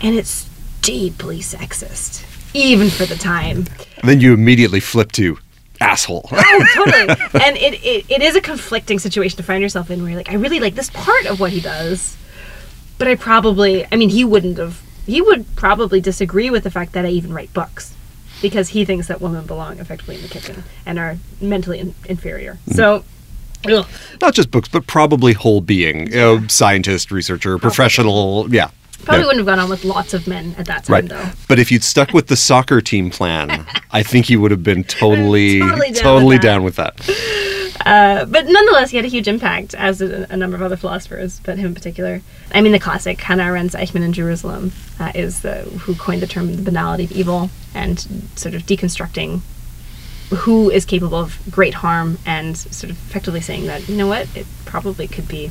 and 0.01 0.15
it's 0.15 0.49
deeply 0.82 1.39
sexist, 1.39 2.26
even 2.53 2.89
for 2.89 3.05
the 3.05 3.15
time. 3.15 3.65
And 3.97 4.09
then 4.09 4.20
you 4.20 4.34
immediately 4.34 4.80
flip 4.80 5.11
to 5.13 5.38
asshole. 5.80 6.28
oh, 6.32 6.65
totally. 6.74 7.09
And 7.43 7.57
it, 7.57 7.74
it, 7.86 8.05
it 8.09 8.22
is 8.22 8.36
a 8.36 8.41
conflicting 8.41 8.99
situation 8.99 9.38
to 9.38 9.43
find 9.43 9.61
yourself 9.61 9.89
in 9.89 10.01
where 10.01 10.11
you're 10.11 10.20
like, 10.20 10.32
I 10.32 10.36
really 10.36 10.59
like 10.59 10.76
this 10.76 10.89
part 10.89 11.26
of 11.26 11.39
what 11.39 11.51
he 11.51 11.61
does, 11.61 12.18
but 12.97 13.07
I 13.07 13.15
probably, 13.15 13.86
I 13.91 13.95
mean, 13.95 14.09
he 14.09 14.26
wouldn't 14.26 14.57
have, 14.57 14.82
he 15.05 15.22
would 15.22 15.55
probably 15.55 16.01
disagree 16.01 16.49
with 16.49 16.63
the 16.63 16.72
fact 16.72 16.93
that 16.93 17.05
I 17.05 17.09
even 17.09 17.32
write 17.32 17.53
books 17.53 17.93
because 18.42 18.70
he 18.70 18.86
thinks 18.86 19.08
that 19.08 19.22
women 19.22 19.46
belong 19.46 19.80
effectively 19.80 20.16
in 20.16 20.22
the 20.22 20.28
kitchen 20.28 20.64
and 20.86 21.00
are 21.00 21.18
mentally 21.42 21.80
in- 21.80 21.96
inferior. 22.06 22.58
Mm. 22.70 22.76
So, 22.76 23.04
ugh. 23.72 23.88
not 24.22 24.34
just 24.34 24.52
books, 24.52 24.70
but 24.70 24.88
probably 24.88 25.34
whole 25.34 25.62
being, 25.62 26.08
you 26.12 26.18
know, 26.18 26.48
scientist, 26.48 27.12
researcher, 27.12 27.58
probably. 27.58 27.70
professional. 27.70 28.48
Yeah. 28.50 28.70
Probably 29.04 29.26
wouldn't 29.26 29.38
have 29.38 29.46
gone 29.46 29.60
on 29.60 29.70
with 29.70 29.86
lots 29.86 30.14
of 30.14 30.28
men 30.28 30.56
at 30.58 30.66
that 30.66 30.84
time, 30.86 30.94
right. 30.94 31.10
though. 31.10 31.30
But 31.48 31.60
if 31.60 31.72
you'd 31.72 31.84
stuck 31.84 32.14
with 32.14 32.28
the 32.28 32.36
soccer 32.36 32.82
team 32.82 33.10
plan, 33.10 33.66
I 33.92 34.04
think 34.04 34.30
you 34.30 34.42
would 34.42 34.52
have 34.52 34.64
been 34.64 34.84
totally, 34.84 35.60
totally, 35.60 35.92
down, 35.92 36.04
totally 36.04 36.36
with 36.36 36.42
down, 36.42 36.64
with 36.64 36.76
that. 36.78 37.44
Uh, 37.86 38.26
but 38.26 38.46
nonetheless, 38.46 38.92
he 38.92 38.98
had 38.98 39.06
a 39.06 39.10
huge 39.10 39.28
impact, 39.28 39.74
as 39.76 40.02
a, 40.02 40.26
a, 40.30 40.38
number 40.38 40.56
of 40.56 40.62
other 40.62 40.76
philosophers, 40.76 41.40
but 41.44 41.58
him 41.58 41.68
in 41.68 41.74
particular. 41.74 42.22
I 42.54 42.62
mean, 42.62 42.72
the 42.72 42.80
classic 42.80 43.22
Hannah 43.22 43.44
Arendt's 43.44 43.76
Eichmann 43.76 44.04
in 44.04 44.14
Jerusalem 44.14 44.72
uh, 45.00 45.12
is 45.14 45.42
the 45.42 45.62
who 45.62 45.96
coined 45.96 46.22
the 46.22 46.28
term 46.28 46.56
the 46.56 46.62
banality 46.62 47.06
of 47.06 47.12
evil 47.12 47.50
and 47.74 48.00
sort 48.36 48.56
of 48.56 48.64
deconstructing 48.64 49.42
who 50.30 50.70
is 50.70 50.86
capable 50.86 51.18
of 51.18 51.40
great 51.50 51.76
harm 51.76 52.18
and 52.26 52.58
sort 52.58 52.92
of 52.92 52.98
effectively 53.08 53.40
saying 53.40 53.66
that 53.66 53.88
you 53.88 53.96
know 53.96 54.08
what 54.08 54.28
it 54.36 54.46
probably 54.66 55.08
could 55.08 55.28
be 55.28 55.50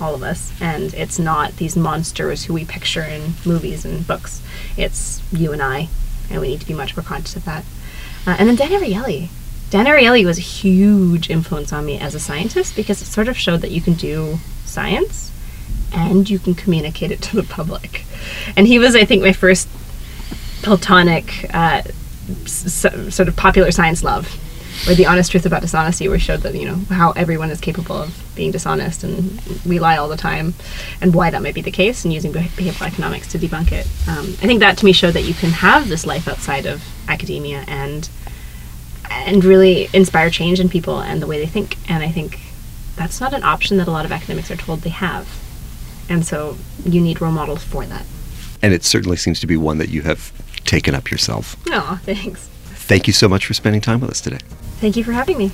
all 0.00 0.14
of 0.14 0.22
us 0.22 0.52
and 0.60 0.94
it's 0.94 1.18
not 1.18 1.56
these 1.56 1.76
monsters 1.76 2.44
who 2.44 2.54
we 2.54 2.64
picture 2.64 3.02
in 3.02 3.34
movies 3.44 3.84
and 3.84 4.06
books. 4.06 4.42
It's 4.76 5.22
you 5.32 5.52
and 5.52 5.62
i 5.62 5.88
and 6.30 6.40
we 6.40 6.48
need 6.48 6.60
to 6.60 6.66
be 6.66 6.74
much 6.74 6.96
more 6.96 7.04
conscious 7.04 7.36
of 7.36 7.44
that. 7.44 7.64
Uh, 8.26 8.36
and 8.38 8.48
then 8.48 8.56
dan 8.56 8.70
ariely 8.70 9.28
Dan 9.70 9.86
Ariely 9.86 10.24
was 10.24 10.38
a 10.38 10.42
huge 10.42 11.30
influence 11.30 11.72
on 11.72 11.84
me 11.84 11.98
as 11.98 12.14
a 12.14 12.20
scientist 12.20 12.76
because 12.76 13.02
it 13.02 13.06
sort 13.06 13.28
of 13.28 13.36
showed 13.36 13.60
that 13.62 13.70
you 13.70 13.80
can 13.80 13.94
do 13.94 14.38
science 14.64 15.32
and 15.92 16.28
you 16.28 16.38
can 16.38 16.54
communicate 16.54 17.10
it 17.10 17.22
to 17.22 17.36
the 17.36 17.42
public. 17.42 18.04
And 18.56 18.66
he 18.66 18.78
was, 18.78 18.94
I 18.94 19.04
think, 19.04 19.22
my 19.22 19.32
first 19.32 19.68
platonic 20.62 21.46
uh, 21.52 21.82
sort 22.46 23.28
of 23.28 23.36
popular 23.36 23.70
science 23.70 24.02
love, 24.02 24.26
where 24.86 24.96
the 24.96 25.06
honest 25.06 25.30
truth 25.30 25.46
about 25.46 25.62
dishonesty 25.62 26.08
was 26.08 26.22
showed 26.22 26.40
that 26.40 26.54
you 26.54 26.66
know 26.66 26.76
how 26.88 27.12
everyone 27.12 27.50
is 27.50 27.60
capable 27.60 27.96
of 27.96 28.32
being 28.34 28.50
dishonest 28.50 29.04
and 29.04 29.40
we 29.64 29.78
lie 29.78 29.96
all 29.96 30.08
the 30.08 30.16
time, 30.16 30.54
and 31.00 31.14
why 31.14 31.30
that 31.30 31.42
might 31.42 31.54
be 31.54 31.62
the 31.62 31.70
case, 31.70 32.04
and 32.04 32.12
using 32.12 32.32
behavioral 32.32 32.86
economics 32.86 33.28
to 33.28 33.38
debunk 33.38 33.72
it. 33.72 33.86
Um, 34.08 34.24
I 34.42 34.46
think 34.46 34.60
that 34.60 34.78
to 34.78 34.84
me 34.84 34.92
showed 34.92 35.12
that 35.12 35.22
you 35.22 35.34
can 35.34 35.50
have 35.50 35.88
this 35.88 36.06
life 36.06 36.26
outside 36.26 36.66
of 36.66 36.82
academia 37.08 37.64
and 37.68 38.08
and 39.24 39.44
really 39.44 39.88
inspire 39.92 40.30
change 40.30 40.60
in 40.60 40.68
people 40.68 41.00
and 41.00 41.20
the 41.20 41.26
way 41.26 41.38
they 41.38 41.46
think. 41.46 41.76
And 41.90 42.02
I 42.02 42.08
think 42.08 42.38
that's 42.96 43.20
not 43.20 43.32
an 43.32 43.42
option 43.42 43.78
that 43.78 43.88
a 43.88 43.90
lot 43.90 44.04
of 44.04 44.12
academics 44.12 44.50
are 44.50 44.56
told 44.56 44.80
they 44.80 44.90
have. 44.90 45.28
And 46.08 46.24
so 46.24 46.56
you 46.84 47.00
need 47.00 47.20
role 47.20 47.32
models 47.32 47.62
for 47.62 47.84
that. 47.86 48.04
And 48.62 48.72
it 48.72 48.84
certainly 48.84 49.16
seems 49.16 49.40
to 49.40 49.46
be 49.46 49.56
one 49.56 49.78
that 49.78 49.88
you 49.88 50.02
have 50.02 50.32
taken 50.64 50.94
up 50.94 51.10
yourself. 51.10 51.56
Oh, 51.68 52.00
thanks. 52.04 52.48
Thank 52.86 53.06
you 53.06 53.12
so 53.12 53.28
much 53.28 53.46
for 53.46 53.54
spending 53.54 53.80
time 53.80 54.00
with 54.00 54.10
us 54.10 54.20
today. 54.20 54.38
Thank 54.80 54.96
you 54.96 55.04
for 55.04 55.12
having 55.12 55.38
me. 55.38 55.52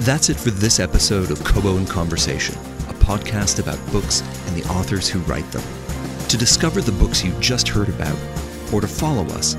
That's 0.00 0.28
it 0.28 0.36
for 0.36 0.50
this 0.50 0.80
episode 0.80 1.30
of 1.30 1.42
Kobo 1.44 1.76
in 1.78 1.86
Conversation, 1.86 2.54
a 2.88 2.94
podcast 2.94 3.58
about 3.58 3.78
books 3.90 4.22
and 4.46 4.56
the 4.56 4.68
authors 4.68 5.08
who 5.08 5.18
write 5.20 5.50
them. 5.50 5.62
To 6.28 6.36
discover 6.36 6.80
the 6.80 6.92
books 6.92 7.24
you 7.24 7.32
just 7.40 7.68
heard 7.68 7.88
about, 7.88 8.18
or 8.72 8.80
to 8.80 8.86
follow 8.86 9.24
us, 9.28 9.54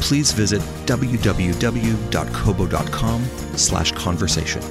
please 0.00 0.32
visit 0.32 0.60
www.kobo.com 0.86 1.24
slash 3.56 3.92
conversation. 3.92 4.62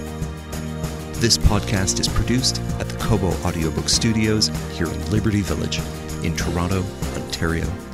This 1.13 1.37
podcast 1.37 1.99
is 1.99 2.07
produced 2.07 2.61
at 2.79 2.87
the 2.89 2.97
Kobo 2.97 3.27
Audiobook 3.45 3.89
Studios 3.89 4.47
here 4.71 4.87
in 4.87 5.11
Liberty 5.11 5.41
Village 5.41 5.79
in 6.23 6.35
Toronto, 6.35 6.83
Ontario. 7.15 7.88